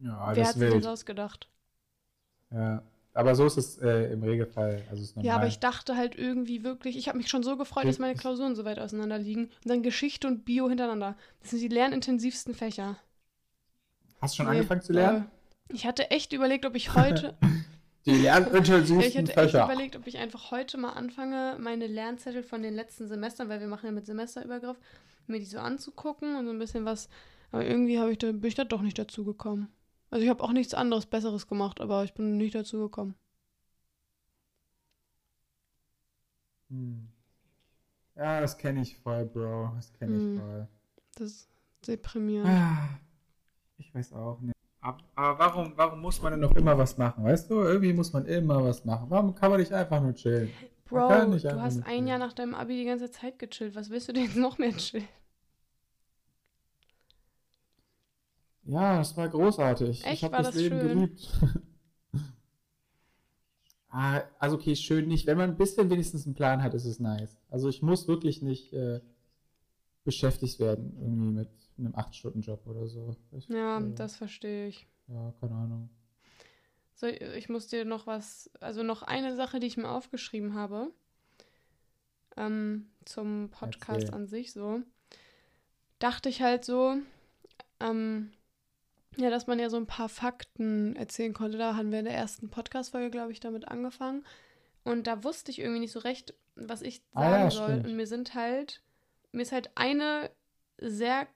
Ja, 0.00 0.32
Wer 0.34 0.46
hat 0.46 0.54
sich 0.54 0.70
das 0.70 0.86
ausgedacht? 0.86 1.48
Ja. 2.50 2.82
Aber 3.14 3.34
so 3.34 3.44
ist 3.44 3.58
es 3.58 3.78
äh, 3.78 4.12
im 4.12 4.22
Regelfall. 4.22 4.82
Also 4.90 5.02
ist 5.02 5.16
normal. 5.16 5.26
Ja, 5.28 5.36
aber 5.36 5.46
ich 5.46 5.58
dachte 5.58 5.96
halt 5.96 6.14
irgendwie 6.16 6.64
wirklich, 6.64 6.96
ich 6.96 7.08
habe 7.08 7.18
mich 7.18 7.28
schon 7.28 7.42
so 7.42 7.56
gefreut, 7.58 7.84
dass 7.84 7.98
meine 7.98 8.14
Klausuren 8.14 8.54
so 8.54 8.64
weit 8.64 8.78
auseinander 8.78 9.18
liegen. 9.18 9.44
Und 9.44 9.66
dann 9.66 9.82
Geschichte 9.82 10.26
und 10.26 10.46
Bio 10.46 10.68
hintereinander. 10.68 11.16
Das 11.40 11.50
sind 11.50 11.60
die 11.60 11.68
lernintensivsten 11.68 12.54
Fächer. 12.54 12.96
Hast 14.20 14.34
du 14.34 14.36
schon 14.38 14.46
Nee, 14.46 14.52
angefangen 14.58 14.80
zu 14.80 14.94
lernen? 14.94 15.24
Äh, 15.24 15.41
ich 15.68 15.86
hatte 15.86 16.10
echt 16.10 16.32
überlegt, 16.32 16.66
ob 16.66 16.74
ich 16.74 16.94
heute. 16.94 17.36
Die 18.04 18.10
lernintensivsten 18.16 18.98
ich 19.00 19.16
hatte 19.16 19.30
echt 19.30 19.52
Fächer. 19.52 19.64
überlegt, 19.64 19.94
ob 19.94 20.06
ich 20.08 20.18
einfach 20.18 20.50
heute 20.50 20.76
mal 20.76 20.90
anfange, 20.94 21.56
meine 21.60 21.86
Lernzettel 21.86 22.42
von 22.42 22.60
den 22.62 22.74
letzten 22.74 23.06
Semestern, 23.06 23.48
weil 23.48 23.60
wir 23.60 23.68
machen 23.68 23.86
ja 23.86 23.92
mit 23.92 24.06
Semesterübergriff, 24.06 24.76
mir 25.28 25.38
die 25.38 25.44
so 25.44 25.60
anzugucken 25.60 26.34
und 26.34 26.46
so 26.46 26.50
ein 26.52 26.58
bisschen 26.58 26.84
was 26.84 27.08
Aber 27.52 27.64
irgendwie 27.64 28.00
habe 28.00 28.10
ich 28.10 28.18
da, 28.18 28.32
bin 28.32 28.44
ich 28.44 28.56
da 28.56 28.64
doch 28.64 28.82
nicht 28.82 28.98
dazu 28.98 29.24
gekommen. 29.24 29.68
Also 30.10 30.24
ich 30.24 30.30
habe 30.30 30.42
auch 30.42 30.50
nichts 30.52 30.74
anderes 30.74 31.06
Besseres 31.06 31.46
gemacht, 31.46 31.80
aber 31.80 32.02
ich 32.02 32.12
bin 32.12 32.36
nicht 32.38 32.56
dazu 32.56 32.78
gekommen. 32.80 33.14
Hm. 36.70 37.08
Ja, 38.16 38.40
das 38.40 38.58
kenne 38.58 38.82
ich 38.82 38.96
voll, 38.98 39.24
Bro. 39.26 39.72
Das 39.76 39.92
kenne 39.92 40.16
ich 40.16 40.22
Hm. 40.22 40.38
voll. 40.40 40.68
Das 41.14 41.26
ist 41.30 41.48
deprimierend. 41.86 42.48
Ah, 42.48 42.88
Ich 43.78 43.94
weiß 43.94 44.12
auch 44.12 44.40
nicht. 44.40 44.54
Ab- 44.82 45.02
Aber 45.14 45.38
warum, 45.38 45.72
warum 45.76 46.00
muss 46.00 46.20
man 46.20 46.32
denn 46.32 46.40
noch 46.40 46.56
immer 46.56 46.76
was 46.76 46.98
machen? 46.98 47.22
Weißt 47.24 47.48
du, 47.48 47.60
irgendwie 47.60 47.92
muss 47.92 48.12
man 48.12 48.26
immer 48.26 48.62
was 48.64 48.84
machen. 48.84 49.06
Warum 49.08 49.34
kann 49.34 49.50
man 49.50 49.60
nicht 49.60 49.72
einfach 49.72 50.02
nur 50.02 50.12
chillen? 50.14 50.50
Bro, 50.86 51.08
du 51.38 51.62
hast 51.62 51.86
ein 51.86 52.06
Jahr 52.06 52.18
nach 52.18 52.32
deinem 52.32 52.54
Abi 52.54 52.76
die 52.76 52.84
ganze 52.84 53.10
Zeit 53.10 53.38
gechillt. 53.38 53.76
Was 53.76 53.90
willst 53.90 54.08
du 54.08 54.12
denn 54.12 54.24
jetzt 54.24 54.36
noch 54.46 54.58
mehr 54.58 54.76
chillen? 54.76 55.08
Ja, 58.64 58.98
das 58.98 59.16
war 59.16 59.28
großartig. 59.28 60.04
Echt? 60.04 60.14
Ich 60.14 60.24
habe 60.24 60.36
das 60.36 60.48
das 60.48 60.56
Leben 60.56 60.78
schön? 60.80 60.88
geliebt. 60.88 61.30
ah, 63.90 64.22
also 64.40 64.56
okay, 64.56 64.74
schön 64.74 65.06
nicht. 65.08 65.26
Wenn 65.26 65.38
man 65.38 65.50
ein 65.50 65.56
bisschen 65.56 65.90
wenigstens 65.90 66.26
einen 66.26 66.34
Plan 66.34 66.62
hat, 66.62 66.74
ist 66.74 66.84
es 66.84 66.98
nice. 66.98 67.38
Also 67.50 67.68
ich 67.68 67.82
muss 67.82 68.08
wirklich 68.08 68.42
nicht 68.42 68.72
äh, 68.72 69.00
beschäftigt 70.04 70.58
werden, 70.58 70.96
irgendwie 71.00 71.32
mit 71.32 71.48
einem 71.78 71.94
8-Stunden-Job 71.94 72.66
oder 72.66 72.86
so. 72.86 73.16
Ich, 73.32 73.48
Ja, 73.48 73.78
äh, 73.80 73.94
das 73.94 74.16
verstehe 74.16 74.68
ich. 74.68 74.86
Ja, 75.08 75.32
keine 75.40 75.54
Ahnung. 75.54 75.88
So, 76.94 77.06
ich 77.06 77.48
muss 77.48 77.66
dir 77.66 77.84
noch 77.84 78.06
was, 78.06 78.50
also 78.60 78.82
noch 78.82 79.02
eine 79.02 79.34
Sache, 79.34 79.58
die 79.58 79.66
ich 79.66 79.76
mir 79.76 79.88
aufgeschrieben 79.90 80.54
habe, 80.54 80.92
ähm, 82.36 82.90
zum 83.04 83.50
Podcast 83.50 84.04
Erzähl. 84.04 84.14
an 84.14 84.26
sich 84.26 84.52
so, 84.52 84.80
dachte 85.98 86.28
ich 86.28 86.42
halt 86.42 86.64
so, 86.64 86.96
ähm, 87.80 88.32
ja, 89.16 89.28
dass 89.30 89.46
man 89.46 89.58
ja 89.58 89.68
so 89.68 89.76
ein 89.76 89.86
paar 89.86 90.08
Fakten 90.08 90.96
erzählen 90.96 91.34
konnte. 91.34 91.58
Da 91.58 91.76
haben 91.76 91.92
wir 91.92 91.98
in 91.98 92.06
der 92.06 92.14
ersten 92.14 92.48
Podcast-Folge, 92.48 93.10
glaube 93.10 93.32
ich, 93.32 93.40
damit 93.40 93.68
angefangen. 93.68 94.24
Und 94.84 95.06
da 95.06 95.22
wusste 95.22 95.50
ich 95.50 95.58
irgendwie 95.58 95.80
nicht 95.80 95.92
so 95.92 95.98
recht, 96.00 96.34
was 96.54 96.80
ich 96.82 97.02
Ah, 97.12 97.22
sagen 97.30 97.44
ja, 97.44 97.50
soll. 97.50 97.68
stimmt. 97.70 97.86
Und 97.86 97.96
mir 97.96 98.06
sind 98.06 98.34
halt, 98.34 98.80
mir 99.32 99.42
ist 99.42 99.52
halt 99.52 99.70
eine 99.74 100.30
sehr 100.78 101.26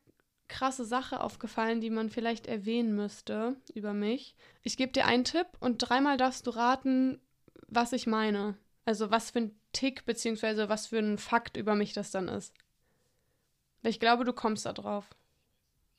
krasse 0.49 0.85
Sache 0.85 1.21
aufgefallen, 1.21 1.81
die 1.81 1.91
man 1.91 2.11
vielleicht 2.11 2.47
erwähnen 2.47 2.95
müsste 2.95 3.57
über 3.75 3.93
mich. 3.93 4.37
Ich 4.63 4.77
gebe 4.77 4.93
dir 4.93 5.07
einen 5.07 5.25
Tipp 5.25 5.47
und 5.61 5.79
dreimal 5.79 6.17
darfst 6.17 6.47
du 6.47 6.51
raten, 6.51 7.21
was 7.69 7.93
ich 7.93 8.07
meine. 8.07 8.57
Also 8.85 9.11
was 9.11 9.31
für 9.31 9.41
ein 9.41 9.61
Tick 9.73 10.05
beziehungsweise 10.07 10.69
was 10.69 10.87
für 10.87 10.99
ein 10.99 11.19
Fakt 11.19 11.57
über 11.57 11.75
mich 11.75 11.93
das 11.93 12.11
dann 12.11 12.29
ist. 12.29 12.55
Weil 13.83 13.91
ich 13.91 14.01
glaube, 14.01 14.25
du 14.25 14.33
kommst 14.33 14.67
da 14.67 14.73
drauf. 14.73 15.09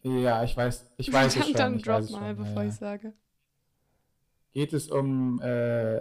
Ja, 0.03 0.43
ich 0.43 0.55
weiß, 0.55 0.89
ich 0.97 1.11
weiß 1.11 1.35
es 1.35 1.39
dann 1.39 1.45
schon. 1.45 1.53
dann 1.55 1.75
ich 1.77 1.83
drop 1.83 1.99
es 1.99 2.09
mal, 2.11 2.35
schon, 2.35 2.45
bevor 2.45 2.63
ja. 2.63 2.69
ich 2.69 2.75
sage. 2.75 3.13
Geht 4.53 4.73
es 4.73 4.89
um 4.89 5.41
äh, 5.41 5.97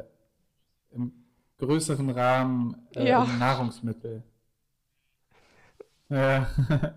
im 0.92 1.12
größeren 1.58 2.10
Rahmen 2.10 2.86
äh, 2.94 3.08
Ja. 3.08 3.22
um 3.22 3.38
Nahrungsmittel? 3.38 4.22
Ja. 6.08 6.48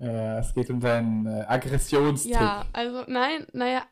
ja, 0.00 0.38
es 0.38 0.54
geht 0.54 0.70
um 0.70 0.80
deinen 0.80 1.26
äh, 1.26 1.44
Aggressionstick 1.46 2.32
Ja, 2.32 2.66
also 2.72 3.04
nein, 3.06 3.46
naja, 3.52 3.82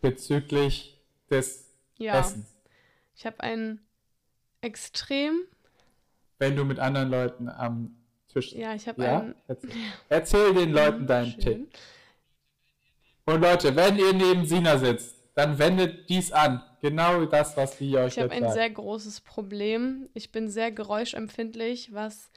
bezüglich 0.00 1.00
des 1.30 1.70
ja. 1.98 2.18
Essens. 2.18 2.54
Ich 3.14 3.24
habe 3.26 3.40
einen 3.40 3.80
extrem, 4.60 5.42
Wenn 6.38 6.56
du 6.56 6.64
mit 6.64 6.78
anderen 6.78 7.10
Leuten 7.10 7.48
am 7.48 7.96
Tisch 8.28 8.52
ja, 8.52 8.74
ich 8.74 8.88
habe 8.88 9.04
Ja? 9.04 9.20
einen 9.20 9.34
Erzähl, 9.46 9.70
erzähl 10.08 10.54
den 10.54 10.72
Leuten 10.72 11.06
deinen 11.06 11.30
Schön. 11.32 11.40
Tick. 11.70 11.78
Und 13.26 13.40
Leute, 13.40 13.76
wenn 13.76 13.96
ihr 13.98 14.12
neben 14.12 14.46
Sina 14.46 14.78
sitzt, 14.78 15.14
dann 15.34 15.58
wendet 15.58 16.08
dies 16.08 16.32
an. 16.32 16.62
Genau 16.80 17.24
das, 17.26 17.56
was 17.56 17.76
die 17.78 17.96
euch 17.96 18.16
Ich 18.16 18.22
habe 18.22 18.32
ein 18.32 18.42
sagt. 18.42 18.54
sehr 18.54 18.70
großes 18.70 19.20
Problem. 19.20 20.08
Ich 20.14 20.32
bin 20.32 20.50
sehr 20.50 20.72
geräuschempfindlich, 20.72 21.92
was 21.94 22.30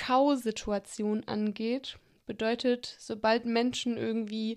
Kausituation 0.00 1.24
angeht. 1.24 1.98
Bedeutet, 2.26 2.96
sobald 2.98 3.44
Menschen 3.44 3.96
irgendwie 3.96 4.56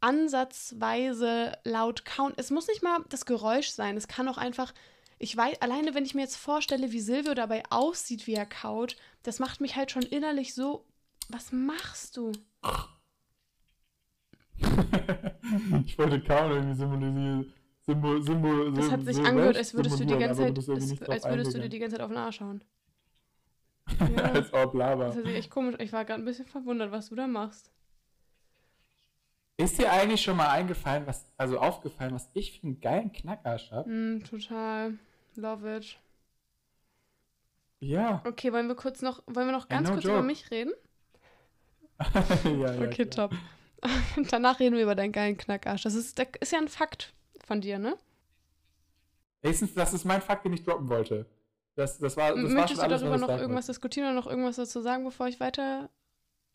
ansatzweise 0.00 1.52
laut 1.64 2.04
kauen, 2.04 2.34
es 2.36 2.50
muss 2.50 2.68
nicht 2.68 2.82
mal 2.82 2.98
das 3.08 3.24
Geräusch 3.24 3.68
sein, 3.70 3.96
es 3.96 4.08
kann 4.08 4.28
auch 4.28 4.36
einfach, 4.38 4.74
ich 5.18 5.34
weiß, 5.36 5.62
alleine 5.62 5.94
wenn 5.94 6.04
ich 6.04 6.14
mir 6.14 6.20
jetzt 6.22 6.36
vorstelle, 6.36 6.92
wie 6.92 7.00
Silvio 7.00 7.34
dabei 7.34 7.62
aussieht, 7.70 8.26
wie 8.26 8.34
er 8.34 8.44
kaut, 8.46 8.96
das 9.22 9.38
macht 9.38 9.60
mich 9.60 9.76
halt 9.76 9.90
schon 9.90 10.02
innerlich 10.02 10.52
so, 10.54 10.84
was 11.28 11.52
machst 11.52 12.16
du? 12.18 12.32
ich 15.86 15.98
wollte 15.98 16.20
kaum 16.22 16.50
irgendwie 16.52 16.74
symbolisieren. 16.74 17.52
Symbol, 17.86 18.22
Symbol, 18.22 18.72
Das 18.72 18.90
hat 18.90 19.04
sich 19.04 19.16
Sym- 19.16 19.26
angehört, 19.26 19.56
als 19.56 19.72
würdest 19.74 20.00
du 20.00 20.04
die 20.04 20.16
ganze 20.18 20.52
Zeit, 20.54 21.08
als, 21.08 21.24
würdest 21.24 21.54
du 21.54 21.60
dir 21.60 21.68
die 21.68 21.78
ganze 21.78 21.96
Zeit 21.96 22.04
auf 22.04 22.10
den 22.10 22.18
Arsch 22.18 22.40
hauen. 22.40 22.62
Ja. 23.98 24.24
Als 24.32 24.52
ob 24.52 24.74
Lava. 24.74 25.06
Das 25.06 25.14
sich 25.14 25.26
echt 25.26 25.50
komisch. 25.50 25.76
Ich 25.78 25.92
war 25.92 26.04
gerade 26.04 26.22
ein 26.22 26.24
bisschen 26.24 26.46
verwundert, 26.46 26.92
was 26.92 27.08
du 27.08 27.14
da 27.14 27.26
machst. 27.26 27.70
Ist 29.58 29.78
dir 29.78 29.90
eigentlich 29.90 30.20
schon 30.20 30.36
mal 30.36 30.50
eingefallen, 30.50 31.06
was, 31.06 31.24
also 31.38 31.58
aufgefallen, 31.58 32.14
was 32.14 32.28
ich 32.34 32.60
für 32.60 32.66
einen 32.66 32.80
geilen 32.80 33.12
Knackarsch 33.12 33.70
hab? 33.70 33.86
Mm, 33.86 34.18
total. 34.28 34.98
Love 35.34 35.76
it. 35.76 35.98
Ja. 37.80 38.22
Okay, 38.26 38.52
wollen 38.52 38.68
wir 38.68 38.74
kurz 38.74 39.00
noch, 39.00 39.22
wollen 39.26 39.48
wir 39.48 39.52
noch 39.52 39.68
ganz 39.68 39.88
no 39.88 39.94
kurz 39.94 40.04
joke. 40.04 40.18
über 40.18 40.26
mich 40.26 40.50
reden? 40.50 40.72
ja, 42.44 42.74
ja, 42.74 42.80
okay, 42.86 43.06
klar. 43.06 43.30
top. 43.30 43.38
Danach 44.30 44.60
reden 44.60 44.76
wir 44.76 44.82
über 44.82 44.94
deinen 44.94 45.12
geilen 45.12 45.38
Knackarsch. 45.38 45.82
Das 45.82 45.94
ist, 45.94 46.18
das 46.18 46.28
ist 46.40 46.52
ja 46.52 46.58
ein 46.58 46.68
Fakt 46.68 47.14
von 47.46 47.60
dir, 47.60 47.78
ne? 47.78 47.96
Erstens, 49.42 49.74
das 49.74 49.94
ist 49.94 50.04
mein 50.04 50.20
Fakt, 50.20 50.44
den 50.44 50.52
ich 50.52 50.64
droppen 50.64 50.88
wollte. 50.88 51.26
Das, 51.76 51.98
das 51.98 52.16
war, 52.16 52.34
das 52.34 52.42
war 52.42 52.50
Möchtest 52.50 52.68
schon 52.68 52.76
du 52.78 52.82
alles, 52.94 53.00
darüber 53.02 53.18
noch 53.18 53.28
irgendwas 53.28 53.54
wollte. 53.54 53.66
diskutieren 53.72 54.06
oder 54.06 54.14
noch 54.14 54.26
irgendwas 54.26 54.56
dazu 54.56 54.80
sagen, 54.80 55.04
bevor 55.04 55.28
ich 55.28 55.38
weiter 55.40 55.88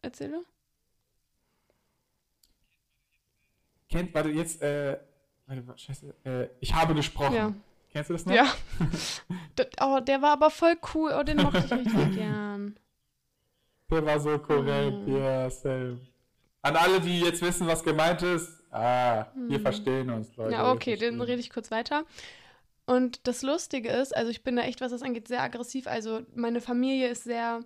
erzähle? 0.01 0.41
Kennt, 3.89 4.13
warte, 4.13 4.29
jetzt, 4.29 4.61
äh, 4.61 4.97
warte, 5.47 5.77
scheiße, 5.77 6.13
äh, 6.23 6.47
ich 6.59 6.73
habe 6.73 6.95
gesprochen. 6.95 7.35
Ja. 7.35 7.53
Kennst 7.91 8.09
du 8.09 8.13
das 8.13 8.25
noch? 8.25 8.33
Ja. 8.33 8.45
Das- 9.55 9.67
oh, 9.81 9.99
der 9.99 10.21
war 10.21 10.31
aber 10.31 10.49
voll 10.49 10.77
cool. 10.93 11.13
Oh, 11.17 11.23
den 11.23 11.37
mochte 11.37 11.57
ich 11.59 11.71
richtig 11.71 12.11
gern. 12.15 12.79
Der 13.89 14.05
war 14.05 14.17
so 14.19 14.39
korrekt, 14.39 15.05
Mhm. 15.07 15.17
ja, 15.17 15.49
same. 15.49 15.99
An 16.61 16.75
alle, 16.77 17.01
die 17.01 17.19
jetzt 17.19 17.41
wissen, 17.41 17.67
was 17.67 17.83
gemeint 17.83 18.21
ist, 18.21 18.63
ah, 18.71 19.25
wir 19.35 19.59
Mhm. 19.59 19.61
verstehen 19.61 20.09
uns, 20.09 20.33
Leute. 20.37 20.53
Ja, 20.53 20.71
okay, 20.71 20.95
dann 20.95 21.19
rede 21.21 21.41
ich 21.41 21.49
kurz 21.49 21.69
weiter. 21.69 22.05
Und 22.91 23.25
das 23.25 23.41
Lustige 23.41 23.87
ist, 23.89 24.13
also 24.13 24.29
ich 24.29 24.43
bin 24.43 24.57
da 24.57 24.63
echt, 24.63 24.81
was 24.81 24.91
das 24.91 25.01
angeht, 25.01 25.29
sehr 25.29 25.41
aggressiv. 25.41 25.87
Also 25.87 26.25
meine 26.35 26.59
Familie 26.59 27.07
ist 27.07 27.23
sehr 27.23 27.63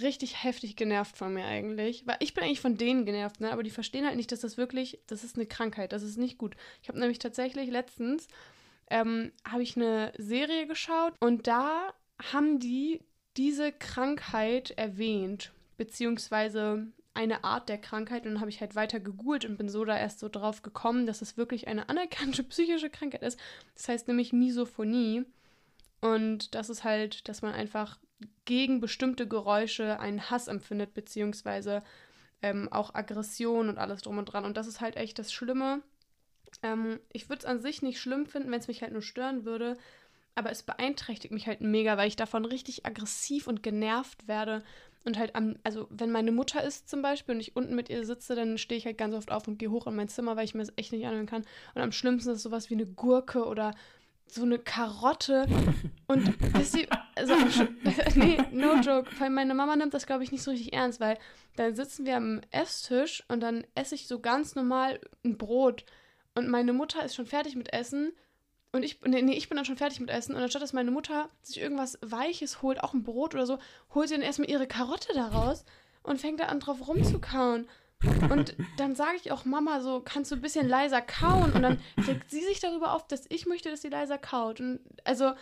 richtig 0.00 0.42
heftig 0.42 0.76
genervt 0.76 1.18
von 1.18 1.34
mir 1.34 1.44
eigentlich. 1.44 2.06
Weil 2.06 2.16
ich 2.20 2.32
bin 2.32 2.44
eigentlich 2.44 2.62
von 2.62 2.78
denen 2.78 3.04
genervt, 3.04 3.42
ne? 3.42 3.52
Aber 3.52 3.62
die 3.62 3.68
verstehen 3.68 4.06
halt 4.06 4.16
nicht, 4.16 4.32
dass 4.32 4.40
das 4.40 4.56
wirklich, 4.56 4.98
das 5.08 5.24
ist 5.24 5.36
eine 5.36 5.44
Krankheit, 5.44 5.92
das 5.92 6.02
ist 6.02 6.16
nicht 6.16 6.38
gut. 6.38 6.56
Ich 6.80 6.88
habe 6.88 6.98
nämlich 6.98 7.18
tatsächlich 7.18 7.68
letztens, 7.68 8.28
ähm, 8.88 9.30
habe 9.46 9.62
ich 9.62 9.76
eine 9.76 10.10
Serie 10.16 10.66
geschaut 10.66 11.12
und 11.20 11.46
da 11.46 11.92
haben 12.32 12.60
die 12.60 13.02
diese 13.36 13.72
Krankheit 13.72 14.70
erwähnt, 14.70 15.52
beziehungsweise 15.76 16.86
eine 17.14 17.44
Art 17.44 17.68
der 17.68 17.78
Krankheit 17.78 18.24
und 18.24 18.32
dann 18.32 18.40
habe 18.40 18.50
ich 18.50 18.60
halt 18.60 18.74
weiter 18.74 19.00
gegoogelt 19.00 19.44
und 19.44 19.56
bin 19.56 19.68
so 19.68 19.84
da 19.84 19.98
erst 19.98 20.20
so 20.20 20.28
drauf 20.28 20.62
gekommen, 20.62 21.06
dass 21.06 21.22
es 21.22 21.36
wirklich 21.36 21.68
eine 21.68 21.88
anerkannte 21.88 22.42
psychische 22.44 22.90
Krankheit 22.90 23.22
ist. 23.22 23.38
Das 23.74 23.88
heißt 23.88 24.08
nämlich 24.08 24.32
Misophonie 24.32 25.24
und 26.00 26.54
das 26.54 26.70
ist 26.70 26.84
halt, 26.84 27.28
dass 27.28 27.42
man 27.42 27.52
einfach 27.52 27.98
gegen 28.44 28.80
bestimmte 28.80 29.26
Geräusche 29.26 30.00
einen 30.00 30.30
Hass 30.30 30.48
empfindet, 30.48 30.94
beziehungsweise 30.94 31.82
ähm, 32.42 32.68
auch 32.70 32.94
Aggression 32.94 33.68
und 33.68 33.78
alles 33.78 34.02
drum 34.02 34.18
und 34.18 34.26
dran. 34.26 34.44
Und 34.44 34.56
das 34.56 34.66
ist 34.66 34.80
halt 34.80 34.96
echt 34.96 35.18
das 35.18 35.32
Schlimme. 35.32 35.82
Ähm, 36.62 37.00
ich 37.12 37.28
würde 37.28 37.40
es 37.40 37.44
an 37.44 37.60
sich 37.60 37.82
nicht 37.82 38.00
schlimm 38.00 38.26
finden, 38.26 38.50
wenn 38.50 38.60
es 38.60 38.68
mich 38.68 38.82
halt 38.82 38.92
nur 38.92 39.02
stören 39.02 39.44
würde, 39.44 39.76
aber 40.34 40.50
es 40.50 40.62
beeinträchtigt 40.62 41.32
mich 41.32 41.46
halt 41.46 41.60
mega, 41.60 41.96
weil 41.96 42.08
ich 42.08 42.16
davon 42.16 42.44
richtig 42.44 42.86
aggressiv 42.86 43.46
und 43.46 43.62
genervt 43.62 44.26
werde. 44.26 44.62
Und 45.04 45.18
halt 45.18 45.34
am, 45.34 45.56
also 45.64 45.86
wenn 45.90 46.10
meine 46.10 46.32
Mutter 46.32 46.62
ist 46.62 46.88
zum 46.88 47.00
Beispiel 47.00 47.34
und 47.34 47.40
ich 47.40 47.56
unten 47.56 47.74
mit 47.74 47.88
ihr 47.88 48.04
sitze, 48.04 48.34
dann 48.34 48.58
stehe 48.58 48.78
ich 48.78 48.84
halt 48.84 48.98
ganz 48.98 49.14
oft 49.14 49.32
auf 49.32 49.48
und 49.48 49.58
gehe 49.58 49.70
hoch 49.70 49.86
in 49.86 49.96
mein 49.96 50.08
Zimmer, 50.08 50.36
weil 50.36 50.44
ich 50.44 50.54
mir 50.54 50.60
das 50.60 50.72
echt 50.76 50.92
nicht 50.92 51.06
anhören 51.06 51.26
kann. 51.26 51.46
Und 51.74 51.82
am 51.82 51.92
schlimmsten 51.92 52.30
ist 52.30 52.42
sowas 52.42 52.68
wie 52.68 52.74
eine 52.74 52.86
Gurke 52.86 53.46
oder 53.46 53.72
so 54.26 54.42
eine 54.42 54.58
Karotte. 54.58 55.46
Und 56.06 56.34
wisst 56.54 56.76
ihr, 56.76 56.88
also, 57.16 57.34
nee, 58.14 58.38
no 58.52 58.74
joke, 58.76 59.10
weil 59.18 59.30
meine 59.30 59.54
Mama 59.54 59.76
nimmt 59.76 59.94
das, 59.94 60.06
glaube 60.06 60.24
ich, 60.24 60.32
nicht 60.32 60.42
so 60.42 60.50
richtig 60.50 60.72
ernst, 60.72 61.00
weil 61.00 61.18
dann 61.56 61.74
sitzen 61.74 62.06
wir 62.06 62.16
am 62.16 62.40
Esstisch 62.50 63.24
und 63.28 63.40
dann 63.40 63.64
esse 63.74 63.94
ich 63.94 64.06
so 64.06 64.20
ganz 64.20 64.54
normal 64.54 65.00
ein 65.24 65.38
Brot. 65.38 65.84
Und 66.34 66.48
meine 66.48 66.72
Mutter 66.72 67.04
ist 67.04 67.14
schon 67.14 67.26
fertig 67.26 67.56
mit 67.56 67.72
Essen. 67.72 68.12
Und 68.72 68.84
ich, 68.84 69.00
nee, 69.02 69.22
nee, 69.22 69.36
ich 69.36 69.48
bin 69.48 69.56
dann 69.56 69.64
schon 69.64 69.76
fertig 69.76 70.00
mit 70.00 70.10
Essen. 70.10 70.34
Und 70.34 70.42
anstatt 70.42 70.62
dass 70.62 70.72
meine 70.72 70.90
Mutter 70.90 71.28
sich 71.42 71.60
irgendwas 71.60 71.98
Weiches 72.02 72.62
holt, 72.62 72.82
auch 72.82 72.94
ein 72.94 73.02
Brot 73.02 73.34
oder 73.34 73.46
so, 73.46 73.58
holt 73.94 74.08
sie 74.08 74.14
dann 74.14 74.22
erstmal 74.22 74.50
ihre 74.50 74.66
Karotte 74.66 75.12
daraus. 75.14 75.64
und 76.02 76.20
fängt 76.20 76.40
da 76.40 76.46
an 76.46 76.60
drauf 76.60 76.86
rumzukauen. 76.86 77.68
Und 78.30 78.56
dann 78.78 78.94
sage 78.94 79.16
ich 79.22 79.30
auch 79.30 79.44
Mama 79.44 79.80
so, 79.80 80.00
kannst 80.00 80.30
du 80.30 80.36
ein 80.36 80.40
bisschen 80.40 80.66
leiser 80.68 81.02
kauen? 81.02 81.52
Und 81.52 81.62
dann 81.62 81.80
regt 82.06 82.30
sie 82.30 82.40
sich 82.40 82.60
darüber 82.60 82.94
auf, 82.94 83.06
dass 83.06 83.26
ich 83.28 83.44
möchte, 83.46 83.70
dass 83.70 83.82
sie 83.82 83.90
leiser 83.90 84.16
kaut. 84.16 84.60
Und 84.60 84.80
also, 85.04 85.32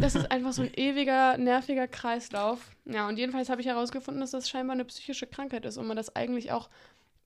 das 0.00 0.14
ist 0.14 0.30
einfach 0.30 0.52
so 0.52 0.62
ein 0.62 0.72
ewiger, 0.74 1.36
nerviger 1.36 1.88
Kreislauf. 1.88 2.70
Ja, 2.86 3.08
und 3.08 3.18
jedenfalls 3.18 3.50
habe 3.50 3.60
ich 3.60 3.66
herausgefunden, 3.66 4.20
dass 4.20 4.30
das 4.30 4.48
scheinbar 4.48 4.74
eine 4.74 4.84
psychische 4.84 5.26
Krankheit 5.26 5.66
ist 5.66 5.76
und 5.76 5.86
man 5.86 5.96
das 5.96 6.16
eigentlich 6.16 6.52
auch 6.52 6.70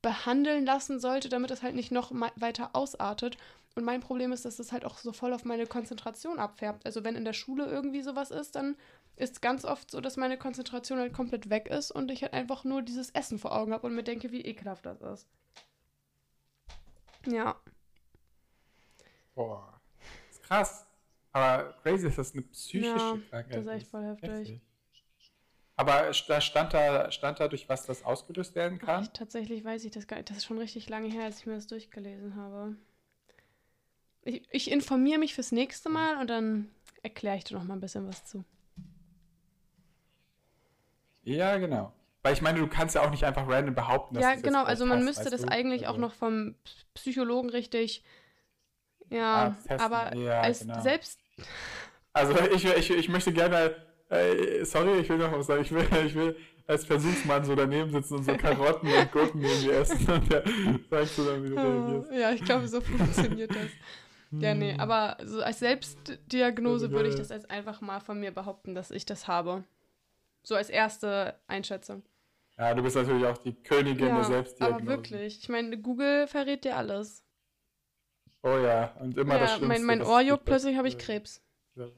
behandeln 0.03 0.64
lassen 0.66 0.99
sollte, 0.99 1.28
damit 1.28 1.51
es 1.51 1.62
halt 1.62 1.74
nicht 1.74 1.93
noch 1.93 2.11
weiter 2.37 2.70
ausartet. 2.72 3.37
Und 3.77 3.85
mein 3.85 4.01
Problem 4.01 4.33
ist, 4.33 4.47
dass 4.47 4.57
das 4.57 4.72
halt 4.72 4.87
auch 4.87 4.97
so 4.97 5.12
voll 5.12 5.35
auf 5.35 5.45
meine 5.45 5.66
Konzentration 5.66 6.39
abfärbt. 6.39 6.87
Also 6.87 7.05
wenn 7.05 7.14
in 7.14 7.27
der 7.27 7.35
Schule 7.35 7.66
irgendwie 7.66 8.03
sowas 8.03 8.31
ist, 8.31 8.57
dann 8.57 8.74
ist 9.16 9.35
es 9.35 9.41
ganz 9.43 9.66
oft 9.66 9.91
so, 9.91 10.01
dass 10.01 10.16
meine 10.16 10.39
Konzentration 10.39 10.99
halt 10.99 11.12
komplett 11.12 11.51
weg 11.51 11.68
ist 11.68 11.91
und 11.91 12.11
ich 12.11 12.22
halt 12.22 12.33
einfach 12.33 12.64
nur 12.64 12.81
dieses 12.81 13.11
Essen 13.11 13.39
vor 13.39 13.55
Augen 13.55 13.74
habe 13.74 13.87
und 13.87 13.95
mir 13.95 14.03
denke, 14.03 14.33
wie 14.33 14.41
ekelhaft 14.41 14.87
das 14.87 15.03
ist. 15.03 15.29
Ja. 17.27 17.61
Boah. 19.35 19.79
Das 20.29 20.37
ist 20.37 20.43
krass. 20.43 20.87
Aber 21.33 21.74
crazy 21.83 22.07
ist 22.07 22.16
das 22.16 22.33
eine 22.33 22.43
psychische 22.45 22.95
ja, 22.97 23.18
Krankheit. 23.29 23.57
Das 23.57 23.66
ist 23.66 23.70
echt 23.70 23.89
voll 23.89 24.05
heftig. 24.05 24.31
heftig. 24.31 24.61
Aber 25.77 26.11
da 26.29 26.41
stand 26.41 26.72
da, 26.72 27.11
stand 27.11 27.41
da, 27.41 27.49
durch 27.49 27.68
was 27.68 27.85
das 27.85 28.03
ausgelöst 28.03 28.55
werden 28.55 28.79
kann? 28.79 29.05
Ach, 29.07 29.12
tatsächlich 29.12 29.62
weiß 29.62 29.85
ich 29.85 29.91
das 29.91 30.07
gar 30.07 30.16
nicht. 30.16 30.31
Das 30.31 30.39
ist 30.39 30.47
schon 30.47 30.57
richtig 30.57 30.89
lange 30.89 31.09
her, 31.09 31.24
als 31.24 31.41
ich 31.41 31.47
mir 31.47 31.57
das 31.57 31.66
durchgelesen 31.66 32.37
habe. 32.37 32.74
Ich, 34.27 34.43
ich 34.51 34.70
informiere 34.70 35.18
mich 35.18 35.35
fürs 35.35 35.53
nächste 35.53 35.89
Mal 35.89 36.18
und 36.20 36.29
dann 36.29 36.68
erkläre 37.03 37.37
ich 37.37 37.45
dir 37.45 37.55
noch 37.55 37.62
mal 37.62 37.74
ein 37.74 37.81
bisschen 37.81 38.09
was 38.09 38.24
zu. 38.24 38.45
Ja, 41.22 41.57
genau. 41.59 41.93
Weil 42.22 42.33
ich 42.33 42.43
meine, 42.43 42.59
du 42.59 42.66
kannst 42.66 42.97
ja 42.97 43.03
auch 43.03 43.11
nicht 43.11 43.22
einfach 43.22 43.49
random 43.49 43.77
behaupten, 43.77 44.16
dass 44.16 44.24
Ja, 44.24 44.35
genau, 44.35 44.64
also 44.64 44.85
man 44.85 44.99
passt, 44.99 45.18
müsste 45.18 45.31
das 45.31 45.43
du? 45.43 45.49
eigentlich 45.49 45.87
also. 45.87 45.95
auch 45.95 46.01
noch 46.01 46.12
vom 46.12 46.57
Psychologen 46.95 47.51
richtig. 47.51 48.03
Ja, 49.11 49.57
ah, 49.68 49.77
aber 49.79 50.16
ja, 50.16 50.41
als 50.41 50.61
genau. 50.61 50.81
selbst. 50.81 51.20
Also 52.12 52.37
ich, 52.53 52.64
ich, 52.64 52.91
ich 52.91 53.09
möchte 53.09 53.33
gerne. 53.33 53.77
Äh, 54.09 54.64
sorry, 54.64 54.99
ich 54.99 55.09
will 55.09 55.18
noch 55.18 55.31
was 55.31 55.47
sagen. 55.47 55.62
Ich 55.62 55.70
will, 55.70 55.87
ich 56.05 56.14
will 56.16 56.37
als 56.66 56.85
Versuchsmann 56.85 57.45
so 57.45 57.55
daneben 57.55 57.93
sitzen 57.93 58.16
und 58.16 58.24
so 58.24 58.37
Karotten 58.37 58.93
und 58.93 59.12
Gurken 59.12 59.41
irgendwie 59.41 59.70
essen 59.70 60.11
und 60.11 60.33
der 60.33 60.43
sagst 60.91 61.18
du 61.18 61.24
dann, 61.24 61.45
wie 61.45 61.51
du 61.51 61.57
reagierst. 61.57 62.12
Ja, 62.12 62.33
ich 62.33 62.45
glaube, 62.45 62.66
so 62.66 62.81
funktioniert 62.81 63.51
das. 63.51 63.68
Ja, 64.41 64.55
nee, 64.55 64.72
hm. 64.72 64.80
aber 64.80 65.16
so 65.24 65.43
als 65.43 65.59
Selbstdiagnose 65.61 66.91
würde 66.91 67.09
ich 67.09 67.14
das 67.14 67.30
jetzt 67.30 67.51
einfach 67.51 67.80
mal 67.80 68.01
von 68.01 68.20
mir 68.20 68.32
behaupten, 68.32 68.74
dass 68.74 68.91
ich 68.91 69.07
das 69.07 69.28
habe. 69.28 69.64
So 70.43 70.55
als 70.55 70.70
erste 70.70 71.39
Einschätzung. 71.47 72.03
Ja, 72.59 72.74
du 72.74 72.82
bist 72.82 72.97
natürlich 72.97 73.26
auch 73.26 73.39
die 73.39 73.55
Königin 73.55 74.09
ja, 74.09 74.14
der 74.16 74.24
Selbstdiagnose. 74.24 74.82
Aber 74.82 74.87
wirklich, 74.87 75.39
ich 75.39 75.49
meine, 75.49 75.78
Google 75.78 76.26
verrät 76.26 76.64
dir 76.64 76.76
alles. 76.76 77.24
Oh 78.43 78.59
ja, 78.59 78.95
und 79.01 79.18
immer 79.18 79.34
ja, 79.34 79.41
das 79.41 79.57
Schlimmste. 79.57 79.82
Mein, 79.84 79.99
mein 79.99 80.07
Ohr 80.07 80.20
juckt, 80.20 80.45
plötzlich 80.45 80.76
habe 80.76 80.89
ich 80.89 80.99
Krebs. 80.99 81.43
Ja. 81.74 81.89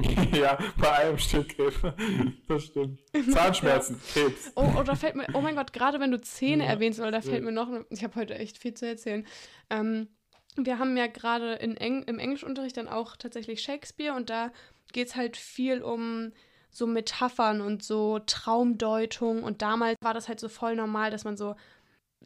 ja, 0.32 0.58
bei 0.78 0.88
allem 0.88 1.18
steht 1.18 1.50
Krebs. 1.50 1.76
Das 2.48 2.64
stimmt. 2.64 3.00
Zahnschmerzen, 3.30 4.00
Krebs. 4.12 4.52
Oh, 4.56 4.72
oh, 4.78 4.82
da 4.82 4.94
fällt 4.94 5.14
mir, 5.14 5.26
oh 5.34 5.40
mein 5.40 5.56
Gott, 5.56 5.72
gerade 5.72 6.00
wenn 6.00 6.10
du 6.10 6.20
Zähne 6.20 6.64
ja, 6.64 6.70
erwähnst, 6.70 6.98
oder 6.98 7.10
da 7.10 7.20
fällt 7.20 7.44
mir 7.44 7.52
noch, 7.52 7.68
ich 7.90 8.02
habe 8.02 8.14
heute 8.14 8.34
echt 8.34 8.58
viel 8.58 8.74
zu 8.74 8.86
erzählen. 8.86 9.26
Ähm, 9.68 10.08
wir 10.66 10.78
haben 10.78 10.96
ja 10.96 11.06
gerade 11.06 11.58
Eng 11.60 12.02
im 12.04 12.18
Englischunterricht 12.18 12.76
dann 12.76 12.88
auch 12.88 13.16
tatsächlich 13.16 13.62
Shakespeare 13.62 14.14
und 14.14 14.30
da 14.30 14.50
geht 14.92 15.08
es 15.08 15.16
halt 15.16 15.36
viel 15.36 15.82
um 15.82 16.32
so 16.70 16.86
Metaphern 16.86 17.60
und 17.60 17.82
so 17.82 18.18
Traumdeutung. 18.20 19.42
Und 19.42 19.62
damals 19.62 19.96
war 20.00 20.14
das 20.14 20.28
halt 20.28 20.40
so 20.40 20.48
voll 20.48 20.76
normal, 20.76 21.10
dass 21.10 21.24
man 21.24 21.36
so 21.36 21.56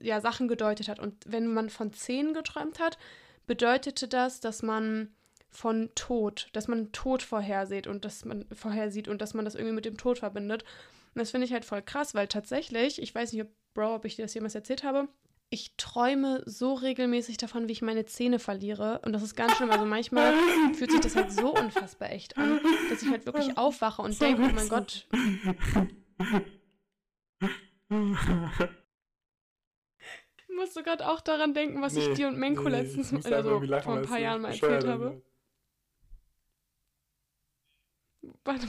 ja 0.00 0.20
Sachen 0.20 0.48
gedeutet 0.48 0.88
hat. 0.88 0.98
Und 0.98 1.14
wenn 1.26 1.52
man 1.52 1.70
von 1.70 1.92
Zähnen 1.92 2.34
geträumt 2.34 2.78
hat, 2.78 2.98
bedeutete 3.46 4.08
das, 4.08 4.40
dass 4.40 4.62
man 4.62 5.14
von 5.50 5.90
Tod, 5.94 6.48
dass 6.52 6.66
man 6.66 6.92
Tod 6.92 7.22
vorhersieht 7.22 7.86
und 7.86 8.04
dass 8.04 8.24
man 8.24 8.46
vorhersieht 8.52 9.08
und 9.08 9.20
dass 9.20 9.34
man 9.34 9.44
das 9.44 9.54
irgendwie 9.54 9.74
mit 9.74 9.84
dem 9.84 9.98
Tod 9.98 10.18
verbindet. 10.18 10.62
Und 11.14 11.20
das 11.20 11.30
finde 11.30 11.46
ich 11.46 11.52
halt 11.52 11.64
voll 11.64 11.82
krass, 11.82 12.14
weil 12.14 12.26
tatsächlich, 12.26 13.00
ich 13.00 13.14
weiß 13.14 13.32
nicht, 13.32 13.42
ob 13.42 13.48
Bro, 13.74 13.94
ob 13.94 14.04
ich 14.04 14.16
dir 14.16 14.22
das 14.22 14.34
jemals 14.34 14.54
erzählt 14.54 14.82
habe, 14.82 15.08
ich 15.52 15.76
träume 15.76 16.42
so 16.46 16.72
regelmäßig 16.72 17.36
davon, 17.36 17.68
wie 17.68 17.72
ich 17.72 17.82
meine 17.82 18.06
Zähne 18.06 18.38
verliere. 18.38 19.00
Und 19.04 19.12
das 19.12 19.22
ist 19.22 19.36
ganz 19.36 19.52
schlimm. 19.52 19.70
Also 19.70 19.84
manchmal 19.84 20.32
fühlt 20.72 20.90
sich 20.90 21.00
das 21.00 21.14
halt 21.14 21.30
so 21.30 21.54
unfassbar 21.54 22.10
echt 22.10 22.38
an, 22.38 22.58
dass 22.88 23.02
ich 23.02 23.10
halt 23.10 23.26
wirklich 23.26 23.58
aufwache 23.58 24.00
und 24.00 24.18
denke, 24.18 24.42
oh 24.42 24.50
mein 24.54 24.68
Gott. 24.70 25.06
Ich 30.38 30.56
musste 30.56 30.82
gerade 30.82 31.06
auch 31.06 31.20
daran 31.20 31.52
denken, 31.52 31.82
was 31.82 31.92
nee, 31.92 32.08
ich 32.08 32.14
dir 32.14 32.28
und 32.28 32.38
Menko 32.38 32.64
nee, 32.64 32.70
letztens, 32.70 33.12
also 33.26 33.60
vor 33.60 33.96
ein 33.98 34.06
paar 34.06 34.20
Jahren 34.20 34.40
mal 34.40 34.52
erzählt 34.52 34.86
habe. 34.86 35.22
Warte, 38.44 38.68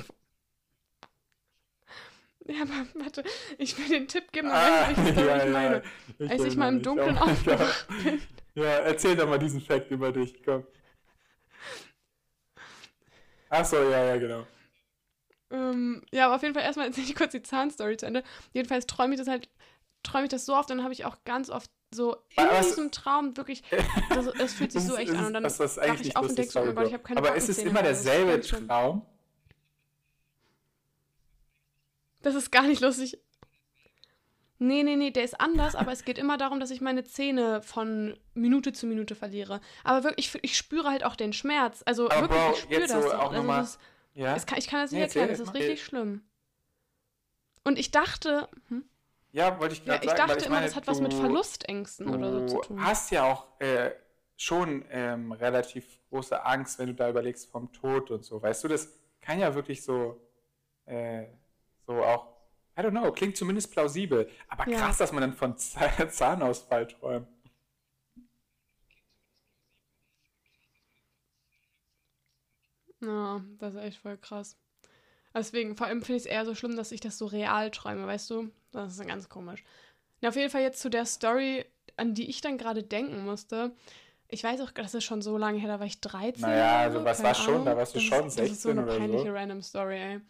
ja, 2.45 2.61
aber 2.63 2.87
warte, 2.95 3.23
ich 3.57 3.77
will 3.77 3.87
den 3.87 4.07
Tipp 4.07 4.31
geben, 4.31 4.49
ah, 4.51 4.87
weißt 4.87 4.97
du, 4.97 5.05
welche 5.05 5.25
ja, 5.25 5.45
ich 5.45 5.51
meine. 5.51 5.75
Ja, 5.75 6.25
ich 6.25 6.31
Als 6.31 6.43
ich 6.43 6.55
mal 6.57 6.69
im 6.69 6.81
Dunkeln 6.81 7.17
aufgewacht 7.19 7.87
bin. 8.03 8.21
Ja, 8.55 8.79
erzähl 8.79 9.15
doch 9.15 9.27
mal 9.27 9.39
diesen 9.39 9.61
Fakt 9.61 9.89
über 9.91 10.11
dich, 10.11 10.43
komm. 10.43 10.65
Achso, 13.49 13.89
ja, 13.89 14.03
ja, 14.05 14.17
genau. 14.17 14.47
Ähm, 15.51 16.03
ja, 16.11 16.25
aber 16.25 16.35
auf 16.35 16.41
jeden 16.41 16.53
Fall 16.53 16.63
erstmal 16.63 16.87
erzähle 16.87 17.07
ich 17.07 17.15
kurz 17.15 17.31
die 17.31 17.43
Zahnstory 17.43 17.97
zu 17.97 18.07
Ende. 18.07 18.23
Jedenfalls 18.51 18.87
träume 18.87 19.13
ich 19.13 19.19
das 19.19 19.27
halt, 19.27 19.47
träume 20.01 20.25
ich 20.25 20.29
das 20.29 20.45
so 20.45 20.55
oft, 20.55 20.69
dann 20.69 20.83
habe 20.83 20.93
ich 20.93 21.05
auch 21.05 21.17
ganz 21.23 21.49
oft 21.49 21.71
so 21.93 22.15
in 22.35 22.43
was, 22.43 22.69
diesem 22.69 22.91
Traum 22.91 23.37
wirklich, 23.37 23.63
es 24.39 24.53
fühlt 24.53 24.71
sich 24.71 24.81
so 24.87 24.95
echt 24.95 25.11
an 25.11 25.27
und 25.27 25.33
dann 25.33 25.43
wache 25.43 26.01
ich 26.01 26.17
auf 26.17 26.27
und 26.27 26.37
denke 26.37 26.51
so, 26.51 26.59
oh 26.59 26.65
mein 26.65 26.75
Gott, 26.75 26.87
ich 26.87 26.93
habe 26.93 27.03
keine 27.03 27.19
Aber 27.19 27.35
ist 27.35 27.49
es 27.49 27.59
immer 27.59 27.83
derselbe 27.83 28.41
Traum? 28.41 29.05
Das 32.23 32.35
ist 32.35 32.51
gar 32.51 32.63
nicht 32.63 32.81
lustig. 32.81 33.19
Nee, 34.57 34.83
nee, 34.83 34.95
nee, 34.95 35.11
der 35.11 35.25
ist 35.25 35.39
anders, 35.41 35.75
aber 35.75 35.91
es 35.91 36.05
geht 36.05 36.17
immer 36.17 36.37
darum, 36.37 36.59
dass 36.59 36.71
ich 36.71 36.79
meine 36.79 37.03
Zähne 37.03 37.61
von 37.61 38.17
Minute 38.33 38.71
zu 38.71 38.87
Minute 38.87 39.13
verliere. 39.13 39.59
Aber 39.83 40.05
wirklich, 40.05 40.33
ich, 40.33 40.43
ich 40.43 40.57
spüre 40.57 40.89
halt 40.89 41.03
auch 41.03 41.17
den 41.17 41.33
Schmerz. 41.33 41.83
Also 41.85 42.09
aber 42.09 42.21
wirklich, 42.21 42.39
Bro, 42.39 42.51
ich 42.53 42.59
spüre 42.59 42.81
das. 42.81 42.91
So 42.91 43.13
auch 43.13 43.33
also 43.33 43.47
das 43.47 43.77
ja? 44.13 44.37
kann, 44.39 44.57
ich 44.57 44.67
kann 44.67 44.81
das 44.81 44.91
nicht 44.91 44.99
nee, 44.99 45.05
erklären, 45.05 45.29
das 45.29 45.39
ist 45.41 45.53
richtig 45.53 45.71
okay. 45.71 45.77
schlimm. 45.77 46.23
Und 47.65 47.77
ich 47.77 47.91
dachte. 47.91 48.47
Hm? 48.69 48.85
Ja, 49.31 49.59
wollte 49.59 49.73
ich 49.73 49.83
gerade 49.83 50.05
ja, 50.05 50.11
ich 50.11 50.17
sagen. 50.17 50.29
dachte 50.29 50.39
ich 50.39 50.45
immer, 50.45 50.55
meine, 50.55 50.67
das 50.67 50.75
hat 50.77 50.87
was 50.87 51.01
mit 51.01 51.13
Verlustängsten 51.13 52.07
oder 52.07 52.31
so 52.31 52.45
zu 52.45 52.61
tun. 52.61 52.77
Du 52.77 52.83
hast 52.83 53.11
ja 53.11 53.23
auch 53.29 53.59
äh, 53.59 53.91
schon 54.37 54.85
ähm, 54.91 55.33
relativ 55.33 55.99
große 56.09 56.45
Angst, 56.45 56.79
wenn 56.79 56.87
du 56.87 56.93
da 56.93 57.09
überlegst 57.09 57.49
vom 57.51 57.73
Tod 57.73 58.11
und 58.11 58.23
so. 58.23 58.41
Weißt 58.41 58.63
du, 58.63 58.69
das 58.69 58.87
kann 59.19 59.39
ja 59.39 59.53
wirklich 59.55 59.83
so. 59.83 60.21
Äh, 60.85 61.25
so 61.85 62.03
auch, 62.03 62.33
I 62.77 62.81
don't 62.81 62.91
know, 62.91 63.11
klingt 63.11 63.37
zumindest 63.37 63.71
plausibel. 63.71 64.29
Aber 64.47 64.67
ja. 64.67 64.79
krass, 64.79 64.97
dass 64.97 65.11
man 65.11 65.21
dann 65.21 65.33
von 65.33 65.57
Zahnausfall 65.57 66.87
träumt. 66.99 67.27
Ja, 73.01 73.41
das 73.59 73.73
ist 73.73 73.81
echt 73.81 73.97
voll 73.97 74.17
krass. 74.17 74.57
Deswegen, 75.35 75.75
vor 75.75 75.87
allem 75.87 76.01
finde 76.01 76.17
ich 76.17 76.23
es 76.23 76.29
eher 76.29 76.45
so 76.45 76.55
schlimm, 76.55 76.75
dass 76.75 76.91
ich 76.91 77.01
das 77.01 77.17
so 77.17 77.25
real 77.25 77.71
träume, 77.71 78.05
weißt 78.05 78.29
du? 78.29 78.51
Das 78.71 78.97
ist 78.97 79.07
ganz 79.07 79.29
komisch. 79.29 79.63
Na, 80.21 80.29
auf 80.29 80.35
jeden 80.35 80.49
Fall 80.49 80.61
jetzt 80.61 80.79
zu 80.79 80.89
der 80.89 81.05
Story, 81.05 81.65
an 81.97 82.13
die 82.13 82.29
ich 82.29 82.41
dann 82.41 82.57
gerade 82.57 82.83
denken 82.83 83.25
musste. 83.25 83.71
Ich 84.29 84.43
weiß 84.43 84.61
auch, 84.61 84.71
das 84.71 84.93
ist 84.93 85.03
schon 85.03 85.21
so 85.21 85.37
lange 85.37 85.59
her, 85.59 85.67
da 85.67 85.79
war 85.79 85.85
ich 85.85 86.01
13. 86.01 86.41
Naja, 86.41 86.77
also 86.77 87.03
was 87.03 87.21
war 87.21 87.35
schon, 87.35 87.65
da 87.65 87.75
warst 87.75 87.93
du 87.93 87.99
das 87.99 88.07
schon 88.07 88.27
ist, 88.27 88.35
16 88.35 88.43
oder 88.43 88.47
so. 88.47 88.47
Das 88.47 88.51
ist 88.51 88.61
so 88.61 88.69
eine 88.69 88.83
peinliche 88.83 89.33
random 89.33 89.61
Story, 89.61 89.97
ey. 89.97 90.21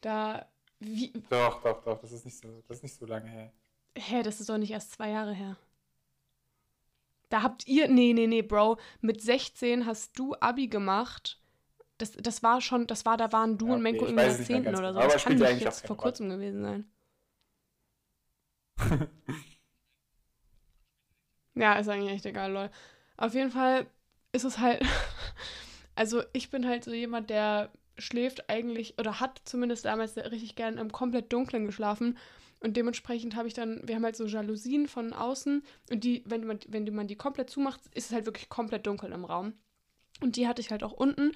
Da 0.00 0.46
wie? 0.78 1.12
Doch, 1.30 1.62
doch, 1.62 1.82
doch, 1.82 2.00
das 2.00 2.12
ist 2.12 2.24
nicht 2.24 2.38
so, 2.38 2.62
das 2.68 2.78
ist 2.78 2.82
nicht 2.82 2.94
so 2.96 3.06
lange 3.06 3.28
her. 3.28 3.52
Hä, 3.96 4.22
das 4.22 4.40
ist 4.40 4.48
doch 4.48 4.58
nicht 4.58 4.70
erst 4.70 4.92
zwei 4.92 5.10
Jahre 5.10 5.32
her. 5.32 5.56
Da 7.28 7.42
habt 7.42 7.66
ihr, 7.66 7.88
nee, 7.88 8.12
nee, 8.12 8.26
nee, 8.26 8.42
Bro, 8.42 8.78
mit 9.00 9.20
16 9.20 9.86
hast 9.86 10.18
du 10.18 10.34
Abi 10.40 10.68
gemacht. 10.68 11.40
Das, 11.98 12.12
das 12.12 12.42
war 12.42 12.60
schon, 12.60 12.86
das 12.86 13.04
war, 13.04 13.16
da 13.16 13.32
waren 13.32 13.58
du 13.58 13.66
ja, 13.66 13.72
okay, 13.72 13.76
und 13.76 13.82
Menko 13.82 14.04
irgendwie 14.06 14.52
in 14.52 14.62
der 14.62 14.72
10. 14.72 14.76
oder 14.76 14.92
so. 14.92 15.00
Aber 15.00 15.12
das 15.12 15.24
kann 15.24 15.36
nicht 15.36 15.60
jetzt 15.60 15.86
vor 15.86 15.96
kurzem 15.96 16.28
gewesen 16.28 16.62
sein. 16.62 16.90
ja, 21.54 21.74
ist 21.74 21.88
eigentlich 21.88 22.12
echt 22.12 22.26
egal, 22.26 22.52
lol. 22.52 22.70
Auf 23.16 23.32
jeden 23.34 23.50
Fall 23.50 23.86
ist 24.32 24.44
es 24.44 24.58
halt, 24.58 24.84
also 25.94 26.22
ich 26.34 26.50
bin 26.50 26.66
halt 26.66 26.84
so 26.84 26.92
jemand, 26.92 27.30
der 27.30 27.72
schläft 27.98 28.48
eigentlich 28.50 28.98
oder 28.98 29.20
hat 29.20 29.40
zumindest 29.44 29.84
damals 29.84 30.16
richtig 30.16 30.56
gern 30.56 30.78
im 30.78 30.92
komplett 30.92 31.32
Dunklen 31.32 31.66
geschlafen. 31.66 32.18
Und 32.60 32.76
dementsprechend 32.76 33.36
habe 33.36 33.48
ich 33.48 33.54
dann, 33.54 33.80
wir 33.86 33.96
haben 33.96 34.04
halt 34.04 34.16
so 34.16 34.24
Jalousien 34.24 34.88
von 34.88 35.12
außen 35.12 35.62
und 35.90 36.04
die, 36.04 36.22
wenn 36.26 36.46
man, 36.46 36.58
wenn 36.68 36.94
man 36.94 37.06
die 37.06 37.16
komplett 37.16 37.50
zumacht, 37.50 37.80
ist 37.94 38.06
es 38.06 38.12
halt 38.12 38.26
wirklich 38.26 38.48
komplett 38.48 38.86
dunkel 38.86 39.12
im 39.12 39.24
Raum. 39.24 39.52
Und 40.20 40.36
die 40.36 40.48
hatte 40.48 40.62
ich 40.62 40.70
halt 40.70 40.82
auch 40.82 40.92
unten. 40.92 41.32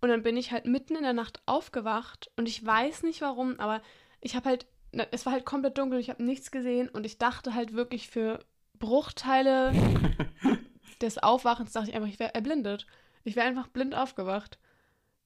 Und 0.00 0.08
dann 0.08 0.22
bin 0.22 0.36
ich 0.36 0.52
halt 0.52 0.66
mitten 0.66 0.96
in 0.96 1.02
der 1.02 1.12
Nacht 1.12 1.42
aufgewacht 1.46 2.30
und 2.36 2.48
ich 2.48 2.64
weiß 2.64 3.02
nicht 3.02 3.20
warum, 3.20 3.58
aber 3.58 3.82
ich 4.20 4.36
habe 4.36 4.48
halt 4.48 4.66
es 4.92 5.24
war 5.24 5.32
halt 5.32 5.44
komplett 5.44 5.78
dunkel, 5.78 6.00
ich 6.00 6.10
habe 6.10 6.22
nichts 6.22 6.50
gesehen 6.50 6.88
und 6.88 7.06
ich 7.06 7.18
dachte 7.18 7.54
halt 7.54 7.74
wirklich 7.74 8.08
für 8.08 8.40
Bruchteile 8.78 9.72
des 11.00 11.18
Aufwachens, 11.18 11.72
dachte 11.72 11.90
ich 11.90 11.94
einfach, 11.94 12.08
ich 12.08 12.18
wäre 12.18 12.34
erblindet. 12.34 12.86
Ich 13.22 13.36
wäre 13.36 13.46
einfach 13.46 13.68
blind 13.68 13.94
aufgewacht. 13.94 14.58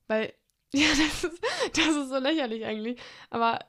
Weil, 0.07 0.35
ja, 0.81 0.89
das 0.89 1.25
ist, 1.25 1.43
das 1.77 1.97
ist 1.97 2.09
so 2.09 2.19
lächerlich 2.19 2.65
eigentlich. 2.65 3.01
Aber 3.31 3.61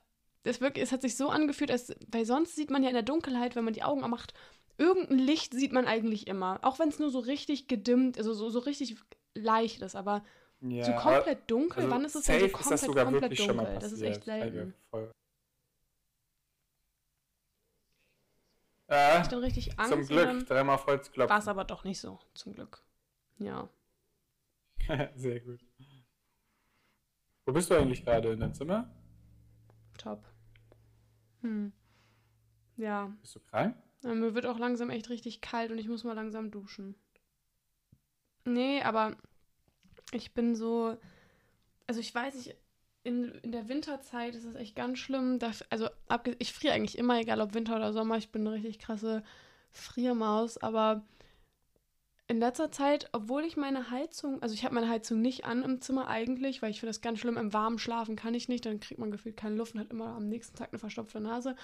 es, 0.44 0.62
wirklich, 0.62 0.84
es 0.84 0.92
hat 0.92 1.02
sich 1.02 1.16
so 1.16 1.30
angefühlt, 1.30 1.72
als, 1.72 1.94
weil 2.08 2.26
sonst 2.26 2.56
sieht 2.56 2.70
man 2.70 2.84
ja 2.84 2.90
in 2.90 2.96
der 2.96 3.04
Dunkelheit, 3.04 3.56
wenn 3.56 3.64
man 3.64 3.74
die 3.74 3.84
Augen 3.84 4.02
macht, 4.10 4.34
irgendein 4.78 5.20
Licht 5.20 5.54
sieht 5.54 5.72
man 5.72 5.88
eigentlich 5.88 6.28
immer. 6.28 6.60
Auch 6.62 6.80
wenn 6.80 6.90
es 6.90 7.00
nur 7.00 7.10
so 7.10 7.20
richtig 7.20 7.68
gedimmt, 7.68 8.18
also 8.18 8.34
so, 8.34 8.50
so 8.50 8.60
richtig 8.60 8.98
leicht 9.34 9.82
ist, 9.82 9.96
aber 9.96 10.24
Ja, 10.62 10.86
so 10.86 10.94
komplett 10.94 11.50
dunkel, 11.50 11.84
also 11.84 11.90
wann 11.90 12.06
ist 12.06 12.16
es 12.16 12.26
denn 12.26 12.40
so 12.40 12.48
safe 12.48 12.62
ist 12.62 12.72
das 12.72 12.86
komplett, 12.86 13.06
komplett 13.06 13.40
dunkel? 13.40 13.78
Das 13.80 13.92
ist 13.92 14.02
echt 14.02 14.24
selten. 14.24 14.74
Voll. 14.90 15.12
Äh, 18.88 19.22
Ich 19.22 19.28
dann 19.28 19.40
richtig 19.40 19.80
Angst 19.80 19.92
zum 19.92 20.06
Glück, 20.06 20.46
dreimal 20.48 20.78
voll 20.78 21.02
zu 21.02 21.12
war 21.18 21.40
es 21.40 21.48
aber 21.48 21.64
doch 21.64 21.84
nicht 21.84 22.00
so, 22.00 22.20
zum 22.34 22.54
Glück. 22.54 22.84
Ja. 23.40 23.68
Sehr 25.16 25.40
gut. 25.40 25.60
Wo 27.46 27.54
bist 27.54 27.70
du 27.70 27.76
eigentlich 27.76 28.04
gerade? 28.04 28.32
In 28.32 28.40
deinem 28.40 28.54
Zimmer? 28.54 28.90
Top. 29.98 30.24
Hm. 31.42 31.72
Ja. 32.78 33.12
Bist 33.22 33.36
du 33.36 33.40
krank? 33.40 33.76
Äh, 34.04 34.14
Mir 34.16 34.34
wird 34.34 34.46
auch 34.46 34.58
langsam 34.60 34.90
echt 34.90 35.10
richtig 35.10 35.42
kalt 35.42 35.72
und 35.72 35.78
ich 35.78 35.88
muss 35.88 36.04
mal 36.04 36.14
langsam 36.14 36.52
duschen. 36.52 36.96
Nee, 38.46 38.82
aber 38.82 39.16
ich 40.12 40.34
bin 40.34 40.56
so. 40.56 40.98
Also 41.88 42.00
ich 42.00 42.14
weiß 42.14 42.34
nicht, 42.36 42.56
in, 43.04 43.26
in 43.44 43.52
der 43.52 43.70
Winterzeit 43.70 44.34
ist 44.36 44.46
es 44.46 44.56
echt 44.56 44.76
ganz 44.76 44.98
schlimm. 44.98 45.38
Da, 45.38 45.52
also 45.70 45.90
ich 46.40 46.52
friere 46.52 46.74
eigentlich 46.74 46.98
immer, 46.98 47.20
egal 47.20 47.42
ob 47.42 47.54
Winter 47.54 47.76
oder 47.76 47.94
Sommer. 47.94 48.18
Ich 48.18 48.32
bin 48.32 48.42
eine 48.42 48.56
richtig 48.56 48.80
krasse 48.80 49.24
Friermaus, 49.72 50.58
aber 50.58 51.04
in 52.28 52.40
letzter 52.40 52.72
Zeit, 52.72 53.08
obwohl 53.12 53.44
ich 53.44 53.56
meine 53.56 53.92
Heizung, 53.92 54.42
also 54.42 54.56
ich 54.56 54.64
habe 54.66 54.74
meine 54.76 54.90
Heizung 54.90 55.22
nicht 55.22 55.46
an 55.46 55.62
im 55.64 55.80
Zimmer 55.82 56.08
eigentlich, 56.08 56.62
weil 56.62 56.72
ich 56.72 56.80
finde 56.80 56.90
das 56.90 57.02
ganz 57.02 57.20
schlimm, 57.20 57.38
im 57.38 57.54
Warmen 57.54 57.78
schlafen 57.78 58.16
kann 58.16 58.34
ich 58.34 58.50
nicht, 58.50 58.66
dann 58.66 58.80
kriegt 58.80 59.00
man 59.00 59.12
gefühlt 59.12 59.38
keine 59.38 59.56
Luft 59.56 59.76
und 59.76 59.82
hat 59.82 59.92
immer 59.92 60.08
am 60.08 60.28
nächsten 60.28 60.56
Tag 60.58 60.70
eine 60.72 60.80
verstopfte 60.80 61.20
Nase. 61.20 61.56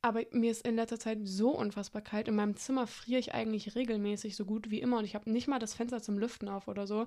Aber 0.00 0.22
mir 0.32 0.50
ist 0.50 0.66
in 0.66 0.74
letzter 0.74 0.98
Zeit 0.98 1.18
so 1.22 1.50
unfassbar 1.50 2.02
kalt. 2.02 2.26
In 2.26 2.34
meinem 2.34 2.56
Zimmer 2.56 2.88
friere 2.88 3.20
ich 3.20 3.34
eigentlich 3.34 3.76
regelmäßig 3.76 4.34
so 4.34 4.44
gut 4.44 4.70
wie 4.70 4.80
immer 4.80 4.98
und 4.98 5.04
ich 5.04 5.14
habe 5.14 5.30
nicht 5.30 5.46
mal 5.46 5.60
das 5.60 5.74
Fenster 5.74 6.02
zum 6.02 6.18
Lüften 6.18 6.48
auf 6.48 6.66
oder 6.66 6.88
so, 6.88 7.06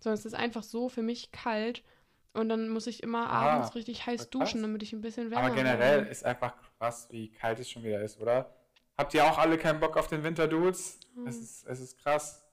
sondern 0.00 0.18
es 0.18 0.26
ist 0.26 0.34
einfach 0.34 0.64
so 0.64 0.88
für 0.88 1.02
mich 1.02 1.30
kalt 1.30 1.84
und 2.32 2.48
dann 2.48 2.68
muss 2.68 2.88
ich 2.88 3.04
immer 3.04 3.30
Ah, 3.30 3.52
abends 3.52 3.76
richtig 3.76 4.06
heiß 4.06 4.30
duschen, 4.30 4.62
damit 4.62 4.82
ich 4.82 4.92
ein 4.92 5.00
bisschen 5.02 5.30
wärmer 5.30 5.46
Aber 5.46 5.54
generell 5.54 5.78
werde. 5.78 6.10
ist 6.10 6.24
einfach 6.24 6.54
krass, 6.78 7.06
wie 7.12 7.30
kalt 7.30 7.60
es 7.60 7.70
schon 7.70 7.84
wieder 7.84 8.02
ist, 8.02 8.20
oder? 8.20 8.52
Habt 8.96 9.14
ihr 9.14 9.24
auch 9.24 9.38
alle 9.38 9.58
keinen 9.58 9.80
Bock 9.80 9.96
auf 9.96 10.06
den 10.06 10.22
Winter, 10.22 10.46
Dudes? 10.46 10.98
Hm. 11.14 11.26
Es, 11.26 11.36
ist, 11.38 11.66
es 11.66 11.80
ist 11.80 11.98
krass. 11.98 12.44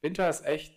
Winter 0.00 0.28
ist 0.28 0.44
echt. 0.44 0.74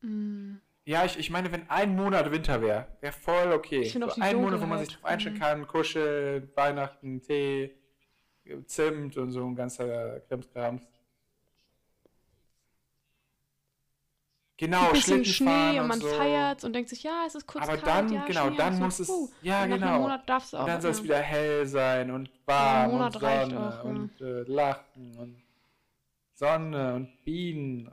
Mm. 0.00 0.56
Ja, 0.84 1.04
ich, 1.04 1.18
ich 1.18 1.30
meine, 1.30 1.52
wenn 1.52 1.68
ein 1.70 1.94
Monat 1.94 2.30
Winter 2.32 2.60
wäre, 2.62 2.86
wäre 3.00 3.12
voll 3.12 3.52
okay. 3.52 3.82
Ich 3.82 3.92
finde 3.92 4.08
auch 4.08 4.14
so 4.14 4.20
ein 4.20 4.36
Monat, 4.36 4.60
wo 4.60 4.66
man 4.66 4.78
sich 4.78 4.88
drauf 4.88 5.04
einstellen 5.04 5.36
Mhm. 5.36 5.40
kann, 5.40 5.66
kuscheln, 5.66 6.50
Weihnachten, 6.56 7.20
Tee, 7.22 7.76
Zimt 8.64 9.16
und 9.16 9.30
so 9.30 9.44
ein 9.46 9.54
ganzer 9.54 10.20
Krimskrams. 10.20 10.88
Genau, 14.60 14.88
ein 14.88 14.92
bisschen 14.92 15.24
Schlitten 15.24 15.48
Schnee 15.48 15.80
und 15.80 15.86
man 15.86 16.00
so. 16.02 16.06
feiert 16.06 16.64
und 16.64 16.74
denkt 16.74 16.90
sich, 16.90 17.02
ja, 17.02 17.24
es 17.26 17.34
ist 17.34 17.46
kurz 17.46 17.64
Aber 17.64 17.78
kalt, 17.78 17.86
dann, 17.86 18.12
ja, 18.12 18.26
genau, 18.26 18.48
Schnee, 18.48 18.56
dann 18.58 18.74
so, 18.74 18.82
muss 18.82 18.98
es, 19.00 19.08
puh. 19.08 19.30
ja 19.40 19.62
und 19.62 19.70
nach 19.70 19.76
einem 19.76 19.86
genau. 19.86 20.00
Monat 20.00 20.28
darfst 20.28 20.52
du 20.52 20.58
auch. 20.58 20.60
Und 20.60 20.68
dann 20.68 20.80
soll 20.82 20.90
es 20.90 20.98
ja. 20.98 21.04
wieder 21.04 21.18
hell 21.18 21.66
sein 21.66 22.10
und 22.10 22.30
warm 22.44 22.92
und 22.92 23.12
Sonne 23.14 23.78
auch, 23.80 23.84
und 23.84 24.20
äh, 24.20 24.42
Lachen 24.42 25.16
und 25.16 25.42
Sonne 26.34 26.94
und 26.94 27.24
Bienen. 27.24 27.90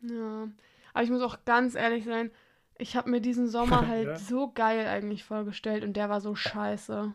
Ja, 0.00 0.48
aber 0.94 1.02
ich 1.02 1.10
muss 1.10 1.22
auch 1.22 1.44
ganz 1.44 1.74
ehrlich 1.74 2.04
sein, 2.04 2.30
ich 2.78 2.94
habe 2.94 3.10
mir 3.10 3.20
diesen 3.20 3.48
Sommer 3.48 3.84
halt 3.88 4.06
Ja. 4.06 4.16
so 4.16 4.52
geil 4.52 4.86
eigentlich 4.86 5.24
vorgestellt 5.24 5.82
und 5.82 5.94
der 5.94 6.08
war 6.08 6.20
so 6.20 6.36
scheiße. 6.36 7.12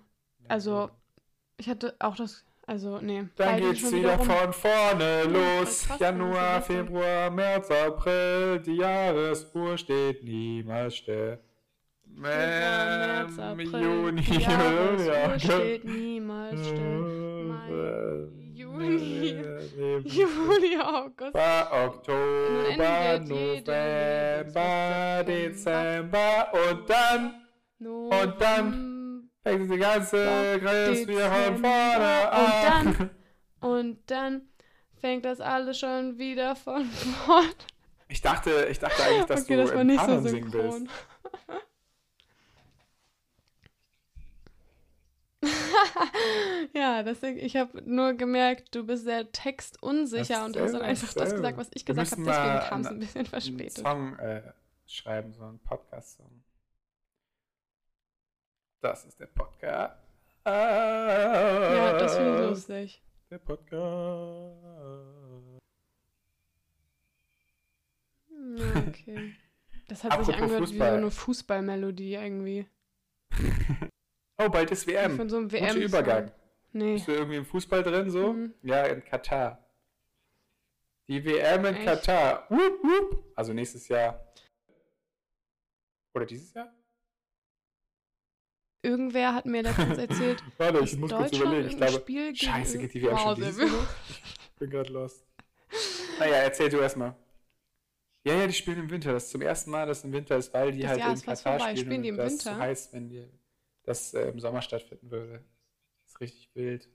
Also, 0.50 0.90
ich 1.56 1.70
hatte 1.70 1.96
auch 2.00 2.18
das, 2.18 2.44
also, 2.72 3.00
nee. 3.02 3.26
Dann 3.36 3.60
geht's 3.60 3.92
wieder 3.92 4.16
rum. 4.16 4.26
von 4.26 4.54
vorne 4.54 5.24
los. 5.24 5.88
krass, 5.88 6.00
Januar, 6.00 6.54
ja 6.54 6.62
Februar, 6.62 7.30
März, 7.30 7.70
April, 7.70 8.60
die 8.60 8.78
Jahresuhr 8.78 9.78
steht 9.78 10.24
niemals 10.24 10.96
still. 10.96 11.38
März, 12.06 13.38
April, 13.38 13.84
Juni, 13.84 14.22
die 14.22 14.34
Jahresuhr 14.42 15.14
ja, 15.14 15.38
steht 15.40 15.84
niemals 15.84 16.66
still. 16.66 17.46
Mai, 17.46 17.70
Juni, 18.54 19.36
Juli, 20.06 20.78
August. 20.82 21.36
Oktober, 21.36 23.20
November, 23.20 25.24
Dezember 25.26 26.48
und 26.54 26.90
dann 26.90 27.34
Und 28.12 28.40
dann 28.40 29.01
fängt 29.44 29.72
die 29.72 29.78
ganze 29.78 30.60
Kreis 30.62 31.08
wieder 31.08 31.32
von 31.32 31.58
vorne 31.58 32.32
an. 32.32 32.88
Und 32.88 32.98
dann- 32.98 33.10
Und 33.62 34.00
dann 34.10 34.42
fängt 35.00 35.24
das 35.26 35.40
alles 35.40 35.78
schon 35.80 36.18
wieder 36.18 36.56
von 36.56 36.84
vorn. 36.86 37.46
Ich 38.08 38.22
dachte, 38.22 38.68
ich 38.72 38.80
dachte 38.80 39.04
eigentlich, 39.04 39.26
dass 39.26 39.44
okay, 39.44 39.56
du 39.56 39.62
das 39.64 39.76
war 39.76 39.84
nicht 39.84 40.04
so 40.04 40.20
synchron. 40.22 40.90
ja, 46.74 47.04
deswegen, 47.04 47.40
ich 47.40 47.56
habe 47.56 47.82
nur 47.84 48.14
gemerkt, 48.14 48.74
du 48.76 48.86
bist 48.86 49.04
sehr 49.06 49.32
textunsicher 49.32 50.46
und 50.46 50.58
hast 50.60 50.74
dann 50.74 50.82
einfach 50.82 51.14
das 51.14 51.32
gesagt, 51.34 51.58
was 51.58 51.70
ich 51.74 51.86
gesagt 51.86 52.12
habe. 52.12 52.24
Deswegen 52.24 52.60
kam 52.70 52.82
es 52.82 52.88
ein- 52.88 53.00
bisschen 53.00 53.20
Einen 53.20 53.26
verspätet. 53.28 53.78
Song 53.86 54.20
äh, 54.20 54.42
schreiben, 54.86 55.34
so 55.34 55.44
einen 55.44 55.60
Podcast-Song. 55.60 56.41
Das 58.82 59.06
ist 59.06 59.20
der 59.20 59.28
Podcast. 59.28 59.96
Ja, 60.46 61.98
das 62.00 62.18
finde 62.18 62.34
ich 62.34 62.50
lustig. 62.50 63.04
Der 63.30 63.38
Podcast. 63.38 64.58
Okay. 68.88 69.36
Das 69.88 70.04
hat 70.04 70.26
sich 70.26 70.36
angehört 70.36 70.62
wie 70.62 70.66
so 70.66 70.72
Fußball. 70.72 70.98
eine 70.98 71.12
Fußballmelodie 71.12 72.16
irgendwie. 72.16 72.68
Oh, 74.38 74.50
bald 74.50 74.72
ist 74.72 74.88
WM. 74.88 75.16
Von 75.16 75.30
so 75.30 75.38
einem 75.38 75.50
Guter 75.50 75.62
WM. 75.62 75.82
Übergang. 75.82 76.32
Nee. 76.74 76.94
Bist 76.94 77.08
du 77.08 77.12
irgendwie 77.12 77.38
im 77.38 77.46
Fußball 77.46 77.84
drin 77.84 78.10
so? 78.10 78.34
Mhm. 78.34 78.54
Ja, 78.64 78.86
in 78.86 79.04
Katar. 79.06 79.64
Die 81.08 81.24
WM 81.24 81.66
in 81.66 81.76
Echt? 81.76 81.86
Katar. 81.86 82.48
Wupp, 82.50 82.84
wupp. 82.84 83.32
Also 83.36 83.54
nächstes 83.54 83.88
Jahr. 83.88 84.20
Oder 86.16 86.26
dieses 86.26 86.54
Jahr? 86.54 86.74
Irgendwer 88.84 89.34
hat 89.36 89.46
mir 89.46 89.62
letztens 89.62 89.98
erzählt, 90.10 90.44
Warte, 90.58 90.80
dass 90.80 90.94
ich 90.94 91.00
muss 91.00 91.12
kurz 91.12 91.32
Deutschland 91.32 91.52
überlegen. 91.54 91.70
Ich 91.70 91.78
glaube, 91.78 91.94
Spiel 91.94 92.36
Scheiße, 92.36 92.78
geht 92.80 92.94
die 92.94 93.02
WM 93.04 93.18
schon 93.18 93.36
dieses 93.36 93.58
Jahr? 93.58 93.88
Ich 94.10 94.52
bin 94.60 94.70
gerade 94.70 94.92
lost. 94.94 95.26
Naja, 96.20 96.34
erzähl 96.36 96.70
du 96.70 96.78
erstmal. 96.80 97.16
Ja, 98.24 98.36
ja, 98.36 98.48
die 98.48 98.54
spielen 98.54 98.80
im 98.80 98.90
Winter. 98.90 99.14
Das 99.14 99.26
ist 99.26 99.32
zum 99.32 99.42
ersten 99.42 99.72
Mal, 99.72 99.86
dass 99.88 100.00
es 100.00 100.04
im 100.04 100.12
Winter 100.14 100.38
ist, 100.38 100.54
weil 100.54 100.72
die 100.72 100.82
Das 100.82 100.90
halt 100.92 101.00
Jahr 101.00 101.10
in 101.10 101.14
ist 101.16 101.26
Katar 101.26 101.60
vorbei. 101.60 101.72
spielen. 101.72 101.78
Spielen 101.86 101.96
und 101.98 102.04
die 102.04 102.10
im 102.10 102.18
das 102.18 102.34
ist 102.34 102.46
Winter? 102.46 102.56
so 102.58 102.62
heiß, 102.62 102.90
wenn 102.94 103.10
die, 103.10 103.28
das 103.84 104.14
äh, 104.14 104.30
im 104.30 104.40
Sommer 104.40 104.62
stattfinden 104.62 105.10
würde. 105.10 105.44
Das 106.04 106.08
ist 106.14 106.20
richtig 106.22 106.50
wild. 106.56 106.90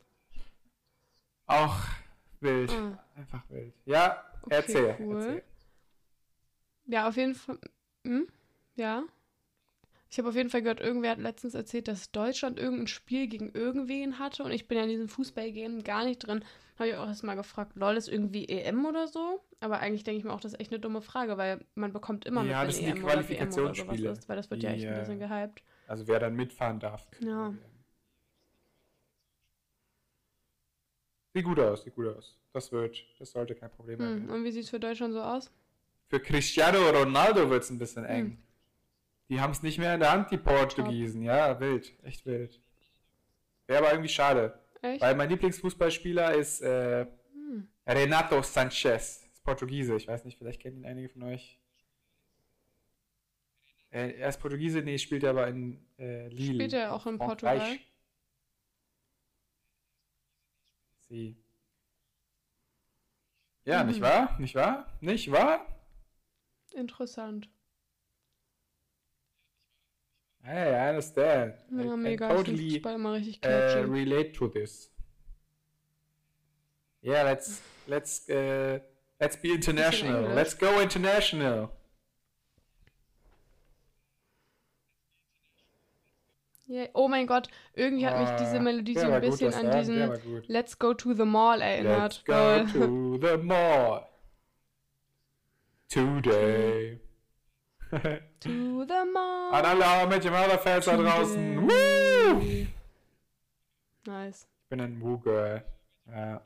Auch 1.47 1.76
wild. 2.41 2.70
Ah. 2.70 3.05
Einfach 3.16 3.43
wild. 3.51 3.74
Ja, 3.84 4.22
Okay, 4.43 4.55
erzähl, 4.55 4.97
cool. 5.01 5.16
erzähl. 5.16 5.43
Ja, 6.87 7.09
auf 7.09 7.16
jeden 7.16 7.34
Fall. 7.34 7.59
Hm? 8.05 8.28
Ja. 8.76 9.03
Ich 10.09 10.19
habe 10.19 10.29
auf 10.29 10.37
jeden 10.37 10.51
Fall 10.51 10.63
gehört, 10.63 10.81
irgendwer 10.81 11.11
hat 11.11 11.19
letztens 11.19 11.55
erzählt, 11.55 11.89
dass 11.89 12.13
Deutschland 12.13 12.59
irgendein 12.59 12.87
Spiel 12.87 13.27
gegen 13.27 13.51
irgendwen 13.53 14.19
hatte 14.19 14.45
und 14.45 14.53
ich 14.53 14.69
bin 14.69 14.79
ja 14.79 14.85
in 14.85 14.91
diesem 14.91 15.09
Fußballgame 15.09 15.83
gar 15.83 16.05
nicht 16.05 16.19
drin. 16.19 16.45
Habe 16.79 16.91
ich 16.91 16.95
auch 16.97 17.07
erst 17.07 17.25
mal 17.25 17.35
gefragt, 17.35 17.73
lol, 17.75 17.97
ist 17.97 18.09
irgendwie 18.09 18.45
EM 18.49 18.85
oder 18.87 19.09
so? 19.09 19.43
Aber 19.61 19.81
eigentlich 19.81 20.05
denke 20.05 20.19
ich 20.19 20.25
mir 20.25 20.33
auch, 20.33 20.41
das 20.41 20.53
ist 20.53 20.61
echt 20.61 20.71
eine 20.71 20.79
dumme 20.81 21.01
Frage, 21.01 21.37
weil 21.39 21.65
man 21.75 21.93
bekommt 21.93 22.25
immer 22.25 22.45
Ja, 22.45 22.63
mit, 22.63 22.69
das 22.75 22.81
EM 22.81 23.05
oder 23.05 23.29
WM 23.29 23.53
oder 23.53 23.75
sowas 23.75 24.01
ist, 24.01 24.29
weil 24.29 24.37
das 24.37 24.51
wird 24.51 24.63
ja 24.63 24.71
die, 24.71 24.77
echt 24.77 24.87
ein 24.87 24.99
bisschen 24.99 25.19
gehypt. 25.19 25.63
Also 25.89 26.07
wer 26.07 26.21
dann 26.21 26.35
mitfahren 26.37 26.79
darf. 26.79 27.07
Ja. 27.21 27.55
Sieht 31.35 31.45
gut 31.45 31.59
aus, 31.59 31.83
sieht 31.83 31.95
gut 31.95 32.17
aus. 32.17 32.39
Das 32.53 32.73
wird, 32.73 32.97
das 33.19 33.31
sollte 33.31 33.55
kein 33.55 33.71
Problem 33.71 33.99
Hm. 33.99 34.07
werden. 34.07 34.31
Und 34.31 34.45
wie 34.45 34.51
sieht 34.53 34.65
es 34.65 34.71
für 34.71 34.81
Deutschland 34.81 35.13
so 35.13 35.21
aus? 35.21 35.51
Für 36.09 36.21
Cristiano 36.21 36.79
Ronaldo 36.91 37.51
wird 37.51 37.65
es 37.65 37.71
ein 37.71 37.79
bisschen 37.79 38.05
eng. 38.05 38.25
Hm. 38.25 38.46
Die 39.29 39.41
haben 39.41 39.51
es 39.53 39.62
nicht 39.62 39.79
mehr 39.79 39.95
in 39.95 40.01
der 40.01 40.12
Hand, 40.12 40.31
die 40.31 40.37
Portugiesen. 40.39 41.22
Ja, 41.22 41.59
wild. 41.59 41.93
Echt 42.05 42.24
wild. 42.27 42.61
Wäre 43.66 43.81
aber 43.81 43.91
irgendwie 43.93 44.09
schade. 44.09 44.59
Echt? 44.83 45.01
Weil 45.01 45.16
mein 45.16 45.29
Lieblingsfußballspieler 45.31 46.35
ist 46.35 46.61
äh, 46.62 47.07
Hm. 47.33 47.68
Renato 47.87 48.41
Sanchez. 48.43 49.27
Ist 49.33 49.43
Portugiese. 49.43 49.97
Ich 49.97 50.07
weiß 50.07 50.24
nicht, 50.24 50.39
vielleicht 50.39 50.61
kennen 50.62 50.77
ihn 50.79 50.87
einige 50.87 51.09
von 51.09 51.24
euch. 51.24 51.59
Äh, 53.91 54.11
er 54.18 54.29
ist 54.29 54.39
Portugiese, 54.41 54.81
nee, 54.83 54.99
spielt 54.99 55.24
er 55.24 55.31
aber 55.31 55.49
in 55.49 55.85
äh, 55.99 56.29
Lille. 56.29 56.55
Spielt 56.55 56.72
er 56.74 56.95
auch 56.95 57.07
in. 57.07 57.18
Portugal? 57.18 57.79
Sie. 61.09 61.37
Ja, 63.64 63.83
Mhm. 63.83 63.89
nicht 63.91 64.01
wahr? 64.01 64.37
Nicht 64.39 64.55
wahr? 64.55 64.87
Nicht 65.01 65.31
wahr? 65.33 65.66
Interessant. 66.74 67.49
Hey, 70.49 70.75
I 70.77 70.89
understand. 70.91 71.55
I 71.73 71.83
Ja, 71.83 71.91
can 71.91 72.03
mega. 72.03 72.27
Ich 72.29 72.33
finde 72.47 72.53
totally 72.53 72.71
Fußball 72.81 72.95
immer 72.95 73.13
richtig 73.15 73.37
uh, 73.39 73.41
catchy. 73.49 73.81
relate 73.91 74.33
to 74.33 74.47
this. 74.49 74.93
Yeah, 77.03 77.25
let's 77.25 77.61
let's 77.89 78.29
uh, 78.29 78.79
let's 79.19 79.37
be 79.37 79.49
international. 79.53 80.35
Let's 80.35 80.57
go 80.57 80.81
international. 80.81 81.71
Yeah. 86.69 86.89
Oh 86.95 87.07
mein 87.09 87.27
Gott, 87.29 87.49
irgendwie 87.75 88.07
hat 88.07 88.19
mich 88.19 88.31
diese 88.41 88.57
Ah, 88.59 88.61
Melodie 88.63 88.95
der 88.95 89.03
so 89.03 89.13
ein 89.13 89.21
gut, 89.21 89.31
bisschen 89.31 89.51
das 89.53 89.61
an 89.61 89.67
war- 89.69 89.79
diesen 89.79 90.33
gut. 90.33 90.49
Let's 90.49 90.79
Go 90.79 90.95
to 90.95 91.15
the 91.15 91.25
Mall 91.25 91.61
erinnert. 91.63 92.23
Let's 92.27 92.73
go 92.73 92.79
to 92.79 93.19
the 93.19 93.37
mall 93.43 94.09
today. 95.89 97.01
to 98.41 98.84
the 98.84 99.05
Mall. 99.12 99.53
An 99.55 99.64
alle 99.64 99.84
How 99.84 100.61
Fans 100.61 100.84
da 100.84 100.97
draußen. 100.97 101.62
Woo! 101.62 102.41
Ich 102.41 102.68
Nice. 104.07 104.47
bin 104.68 104.80
ein 104.80 105.01
Woo-Girl. 105.01 105.62
Ja. 106.09 106.41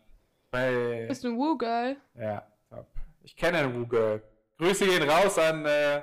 Bei, 0.50 1.06
Bist 1.08 1.24
du 1.24 1.28
ein 1.28 1.36
Woo-Girl? 1.38 1.96
ja, 2.14 2.46
top. 2.68 2.86
Ich 3.22 3.36
kenne 3.36 3.58
ein 3.58 3.74
Woo-Girl. 3.74 4.22
Grüße 4.58 4.84
gehen 4.86 5.08
raus 5.08 5.38
an, 5.38 5.64
äh, 5.64 6.02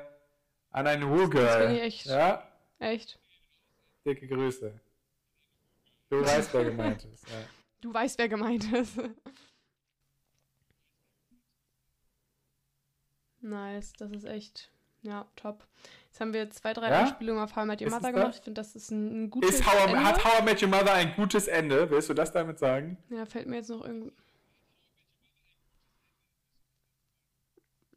an 0.71 0.87
ein 0.87 1.07
Woo-Girl. 1.07 1.45
Das 1.45 1.57
bin 1.59 1.75
ich 1.75 1.81
echt. 1.81 2.05
Ja, 2.05 2.43
Echt? 2.79 3.19
dicke 4.05 4.27
Grüße. 4.27 4.79
Du 6.09 6.21
weißt, 6.25 6.53
wer 6.53 6.63
gemeint 6.63 7.03
ist. 7.05 7.27
Ja. 7.29 7.35
Du 7.79 7.93
weißt, 7.93 8.17
wer 8.17 8.27
gemeint 8.27 8.73
ist. 8.73 8.97
nice, 13.41 13.93
das 13.93 14.11
ist 14.11 14.23
echt, 14.25 14.71
ja, 15.01 15.25
top. 15.35 15.65
Jetzt 16.07 16.21
haben 16.21 16.33
wir 16.33 16.49
zwei, 16.49 16.73
drei 16.73 16.89
Ja? 16.89 17.01
Anspielungen 17.01 17.43
auf 17.43 17.55
How 17.55 17.63
I 17.63 17.67
Met 17.67 17.81
Your 17.81 17.89
Mother 17.91 18.11
gemacht. 18.11 18.35
Ich 18.37 18.43
finde, 18.43 18.59
das 18.61 18.75
ist 18.75 18.91
ein, 18.91 19.25
ein 19.25 19.29
gutes 19.29 19.51
Ist 19.51 19.65
How 19.67 19.87
Ende. 19.87 20.03
hat 20.03 20.23
How 20.25 20.39
I 20.41 20.43
Met 20.43 20.61
Your 20.61 20.69
Mother 20.69 20.93
ein 20.93 21.13
gutes 21.15 21.47
Ende? 21.47 21.89
Willst 21.89 22.09
du 22.09 22.13
das 22.13 22.31
damit 22.31 22.59
sagen? 22.59 22.97
Ja, 23.09 23.25
fällt 23.25 23.47
mir 23.47 23.57
jetzt 23.57 23.69
noch 23.69 23.85
irgendwie... 23.85 24.11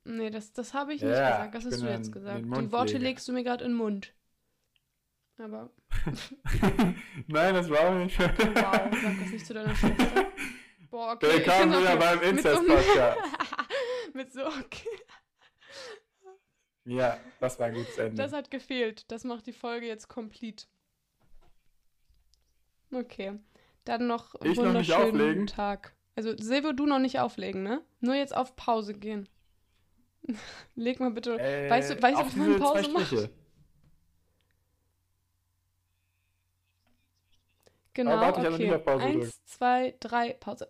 Nee, 0.05 0.31
das, 0.31 0.53
das 0.53 0.75
habe 0.75 0.95
ich 0.95 1.03
nicht 1.03 1.11
Ja, 1.13 1.31
gesagt. 1.47 1.55
Das 1.55 1.65
hast 1.67 1.83
du 1.83 1.87
jetzt 1.87 2.13
gesagt. 2.13 2.45
Die 2.45 2.73
Worte 2.73 2.99
legst 2.99 3.29
du 3.29 3.33
mir 3.33 3.45
gerade 3.45 3.65
in 3.65 3.73
den 3.73 3.77
Mund. 3.77 4.13
Aber, 5.39 5.71
Nein, 7.27 7.55
das 7.55 7.71
war 7.71 7.95
nicht. 7.95 8.19
wow, 8.19 8.29
sag 9.03 9.19
das 9.21 9.31
nicht 9.31 9.47
zu 9.47 9.55
deiner 9.55 9.75
Schwester. 9.75 10.27
Boah, 10.91 11.13
okay. 11.15 11.33
Willkommen 11.33 11.81
wieder 11.81 11.97
beim 11.97 12.21
Inzest-Podcast. 12.21 13.19
Mit 14.15 14.33
so, 14.33 14.45
okay. 14.47 14.89
Ja, 16.85 17.19
das 17.41 17.59
war 17.59 17.67
ein 17.67 17.75
gutes 17.75 17.99
Ende. 17.99 18.23
Das 18.23 18.33
hat 18.33 18.51
gefehlt. 18.51 19.11
Das 19.11 19.25
macht 19.25 19.47
die 19.47 19.53
Folge 19.53 19.87
jetzt 19.87 20.09
komplett. 20.09 20.69
Okay. 22.93 23.39
Dann 23.85 24.07
noch 24.07 24.35
einen 24.35 24.53
Ich 24.53 24.59
noch 24.59 24.73
nicht 24.73 24.89
wunderschönen 24.91 25.21
auflegen? 25.21 25.47
Tag. 25.47 25.95
Also, 26.17 26.37
Silvio, 26.37 26.73
du 26.73 26.87
noch 26.87 26.99
nicht 26.99 27.21
auflegen, 27.21 27.63
ne? 27.63 27.83
Nur 28.01 28.15
jetzt 28.15 28.35
auf 28.35 28.57
Pause 28.57 28.95
gehen. 28.95 29.29
Leg 30.75 31.01
mal 31.01 31.11
bitte. 31.11 31.39
Äh, 31.39 31.71
weißt 31.71 31.91
du, 31.91 32.03
weißt 32.03 32.21
du 32.21 32.27
was 32.27 32.37
man 32.37 32.59
Pause 32.59 32.91
macht? 32.91 33.31
Genau, 37.93 38.13
warte, 38.13 38.41
ich 38.41 38.71
hab 38.71 38.87
noch 38.87 38.95
okay. 38.95 39.21
Eins, 39.21 39.45
zwei, 39.45 39.95
drei, 40.01 40.33
Pause. 40.35 40.69